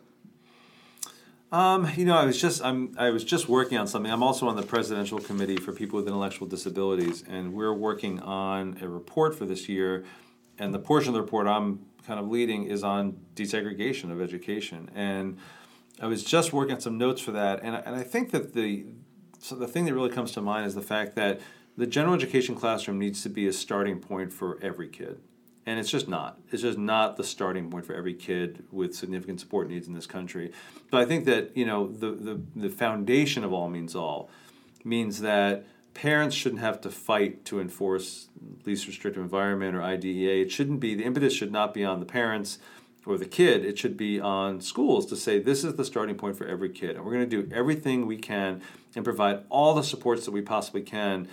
Um, 1.51 1.89
you 1.95 2.03
know, 2.03 2.17
I 2.17 2.25
was 2.25 2.39
just 2.39 2.63
I'm 2.63 2.93
I 2.97 3.09
was 3.09 3.23
just 3.23 3.47
working 3.47 3.77
on 3.77 3.87
something. 3.87 4.11
I'm 4.11 4.23
also 4.23 4.47
on 4.47 4.57
the 4.57 4.63
presidential 4.63 5.19
committee 5.19 5.55
for 5.55 5.71
people 5.71 5.97
with 5.97 6.07
intellectual 6.07 6.47
disabilities, 6.47 7.23
and 7.27 7.53
we're 7.53 7.73
working 7.73 8.19
on 8.19 8.77
a 8.81 8.87
report 8.87 9.33
for 9.33 9.45
this 9.45 9.69
year. 9.69 10.03
And 10.59 10.73
the 10.73 10.79
portion 10.79 11.09
of 11.09 11.13
the 11.13 11.21
report 11.21 11.47
I'm 11.47 11.85
kind 12.05 12.19
of 12.19 12.27
leading 12.27 12.65
is 12.65 12.83
on 12.83 13.17
desegregation 13.35 14.11
of 14.11 14.21
education. 14.21 14.89
And 14.93 15.37
I 16.01 16.07
was 16.07 16.23
just 16.23 16.51
working 16.51 16.75
on 16.75 16.81
some 16.81 16.97
notes 16.97 17.21
for 17.21 17.31
that, 17.31 17.61
and 17.63 17.75
and 17.75 17.95
I 17.95 18.03
think 18.03 18.31
that 18.31 18.53
the 18.53 18.85
so 19.39 19.55
the 19.55 19.67
thing 19.67 19.85
that 19.85 19.93
really 19.93 20.09
comes 20.09 20.33
to 20.33 20.41
mind 20.41 20.65
is 20.65 20.75
the 20.75 20.81
fact 20.81 21.15
that 21.15 21.39
the 21.77 21.87
general 21.87 22.13
education 22.15 22.55
classroom 22.55 22.99
needs 22.99 23.23
to 23.23 23.29
be 23.29 23.47
a 23.47 23.53
starting 23.53 23.99
point 23.99 24.33
for 24.33 24.59
every 24.61 24.89
kid 24.89 25.21
and 25.67 25.77
it's 25.77 25.91
just 25.91 26.07
not. 26.07 26.39
It's 26.49 26.61
just 26.61 26.77
not 26.77 27.17
the 27.17 27.25
starting 27.25 27.69
point 27.69 27.85
for 27.85 27.93
every 27.93 28.13
kid 28.13 28.63
with 28.71 28.95
significant 28.95 29.41
support 29.41 29.67
needs 29.67 29.85
in 29.87 29.93
this 29.93 30.07
country. 30.07 30.53
But 30.89 31.01
I 31.01 31.05
think 31.05 31.25
that 31.25 31.55
you 31.55 31.65
know 31.65 31.87
the 31.91 32.11
the, 32.11 32.41
the 32.55 32.69
foundation 32.69 33.43
of 33.43 33.53
all 33.53 33.69
means 33.69 33.93
all 33.93 34.31
means 34.83 35.19
that 35.19 35.65
parents 35.93 36.35
shouldn't 36.35 36.61
have 36.61 36.79
to 36.81 36.89
fight 36.89 37.43
to 37.45 37.59
enforce 37.59 38.29
least 38.65 38.87
restrictive 38.87 39.21
environment 39.21 39.75
or 39.75 39.83
IDEA. 39.83 40.41
It 40.41 40.51
shouldn't 40.51 40.79
be 40.79 40.95
the 40.95 41.03
impetus 41.03 41.33
should 41.33 41.51
not 41.51 41.73
be 41.73 41.83
on 41.83 41.99
the 41.99 42.05
parents 42.05 42.59
or 43.05 43.17
the 43.17 43.25
kid. 43.25 43.65
It 43.65 43.77
should 43.77 43.97
be 43.97 44.21
on 44.21 44.61
schools 44.61 45.05
to 45.07 45.17
say 45.17 45.37
this 45.37 45.65
is 45.65 45.75
the 45.75 45.85
starting 45.85 46.15
point 46.15 46.37
for 46.37 46.47
every 46.47 46.69
kid, 46.69 46.95
and 46.95 47.03
we're 47.03 47.13
going 47.13 47.29
to 47.29 47.43
do 47.43 47.53
everything 47.53 48.05
we 48.05 48.17
can 48.17 48.61
and 48.95 49.03
provide 49.03 49.43
all 49.49 49.73
the 49.73 49.83
supports 49.83 50.23
that 50.25 50.31
we 50.31 50.41
possibly 50.41 50.81
can. 50.81 51.27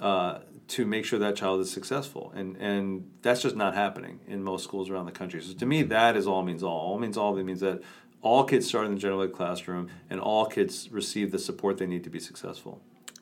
Uh, 0.00 0.38
to 0.70 0.86
make 0.86 1.04
sure 1.04 1.18
that 1.18 1.34
child 1.34 1.60
is 1.60 1.70
successful. 1.70 2.32
And, 2.34 2.56
and 2.56 3.10
that's 3.22 3.42
just 3.42 3.56
not 3.56 3.74
happening 3.74 4.20
in 4.28 4.42
most 4.42 4.62
schools 4.64 4.88
around 4.88 5.06
the 5.06 5.12
country. 5.12 5.42
So 5.42 5.52
to 5.54 5.66
me, 5.66 5.82
that 5.82 6.16
is 6.16 6.26
all 6.26 6.42
means 6.42 6.62
all. 6.62 6.78
All 6.78 6.98
means 6.98 7.16
all 7.16 7.36
It 7.36 7.44
means 7.44 7.60
that 7.60 7.82
all 8.22 8.44
kids 8.44 8.68
start 8.68 8.86
in 8.86 8.94
the 8.94 9.00
general 9.00 9.22
ed 9.22 9.32
classroom 9.32 9.88
and 10.08 10.20
all 10.20 10.46
kids 10.46 10.88
receive 10.92 11.32
the 11.32 11.38
support 11.38 11.78
they 11.78 11.86
need 11.86 12.04
to 12.04 12.10
be 12.10 12.20
successful. 12.20 12.80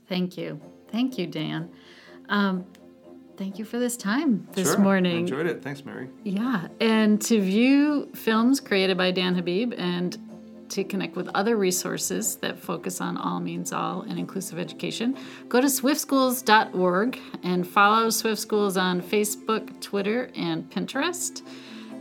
Thank 0.09 0.37
you. 0.37 0.61
Thank 0.91 1.19
you, 1.19 1.27
Dan. 1.27 1.71
Um, 2.29 2.67
thank 3.37 3.59
you 3.59 3.65
for 3.65 3.79
this 3.79 3.97
time 3.97 4.47
this 4.53 4.73
sure. 4.73 4.79
morning. 4.79 5.17
I 5.17 5.21
enjoyed 5.21 5.47
it. 5.47 5.63
Thanks, 5.63 5.85
Mary. 5.85 6.11
Yeah. 6.25 6.69
And 6.81 7.21
to 7.23 7.41
view 7.41 8.11
films 8.15 8.61
created 8.61 8.99
by 8.99 9.11
Dan 9.11 9.35
Habib 9.35 9.73
and 9.79 10.19
to 10.71 10.85
connect 10.85 11.17
with 11.17 11.29
other 11.35 11.57
resources 11.57 12.37
that 12.37 12.59
focus 12.59 13.01
on 13.01 13.17
all 13.17 13.41
means 13.41 13.73
all 13.73 14.03
and 14.03 14.19
inclusive 14.19 14.59
education, 14.59 15.17
go 15.49 15.61
to 15.61 15.67
swiftschools.org 15.67 17.19
and 17.43 17.67
follow 17.67 18.11
Swift 18.11 18.41
Schools 18.41 18.77
on 18.77 19.01
Facebook, 19.01 19.81
Twitter, 19.81 20.31
and 20.35 20.71
Pinterest. 20.71 21.43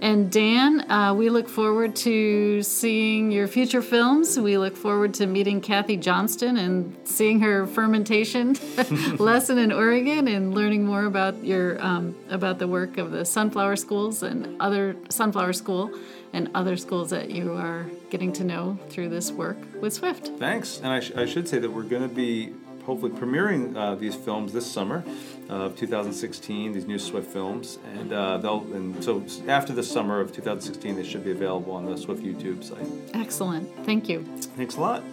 And 0.01 0.31
Dan, 0.31 0.89
uh, 0.91 1.13
we 1.13 1.29
look 1.29 1.49
forward 1.49 1.95
to 1.97 2.61
seeing 2.61 3.31
your 3.31 3.47
future 3.47 3.81
films. 3.81 4.39
We 4.39 4.57
look 4.57 4.77
forward 4.77 5.13
to 5.15 5.25
meeting 5.25 5.59
Kathy 5.59 5.97
Johnston 5.97 6.57
and 6.57 6.95
seeing 7.03 7.39
her 7.39 7.65
fermentation 7.65 8.55
lesson 9.17 9.57
in 9.57 9.71
Oregon 9.71 10.27
and 10.27 10.53
learning 10.53 10.85
more 10.85 11.05
about 11.05 11.43
your 11.43 11.83
um, 11.83 12.15
about 12.29 12.59
the 12.59 12.67
work 12.67 12.97
of 12.97 13.11
the 13.11 13.25
Sunflower 13.25 13.75
Schools 13.75 14.21
and 14.21 14.61
other 14.61 14.95
Sunflower 15.09 15.53
School 15.53 15.91
and 16.33 16.49
other 16.53 16.77
schools 16.77 17.09
that 17.09 17.31
you 17.31 17.53
are 17.53 17.85
getting 18.09 18.31
to 18.33 18.43
know 18.43 18.77
through 18.89 19.09
this 19.09 19.31
work 19.31 19.57
with 19.81 19.93
Swift. 19.93 20.27
Thanks. 20.37 20.77
And 20.77 20.87
I, 20.87 20.99
sh- 20.99 21.13
I 21.15 21.25
should 21.25 21.47
say 21.47 21.57
that 21.59 21.71
we're 21.71 21.83
going 21.83 22.07
to 22.07 22.13
be 22.13 22.53
hopefully 22.85 23.11
premiering 23.11 23.75
uh, 23.75 23.95
these 23.95 24.15
films 24.15 24.53
this 24.53 24.69
summer 24.69 25.03
of 25.49 25.75
2016. 25.75 26.73
These 26.73 26.85
new 26.85 26.99
Swift 26.99 27.31
films, 27.31 27.79
and 27.93 28.11
uh, 28.13 28.37
they'll 28.37 28.61
and 28.73 29.03
so 29.03 29.23
after 29.47 29.73
the 29.73 29.83
summer 29.83 30.19
of 30.19 30.33
2016, 30.33 30.95
they 30.95 31.03
should 31.03 31.23
be 31.23 31.31
available 31.31 31.73
on 31.73 31.85
the 31.85 31.97
Swift 31.97 32.23
YouTube 32.23 32.63
site. 32.63 32.87
Excellent. 33.13 33.67
Thank 33.85 34.09
you. 34.09 34.23
Thanks 34.55 34.75
a 34.75 34.81
lot. 34.81 35.03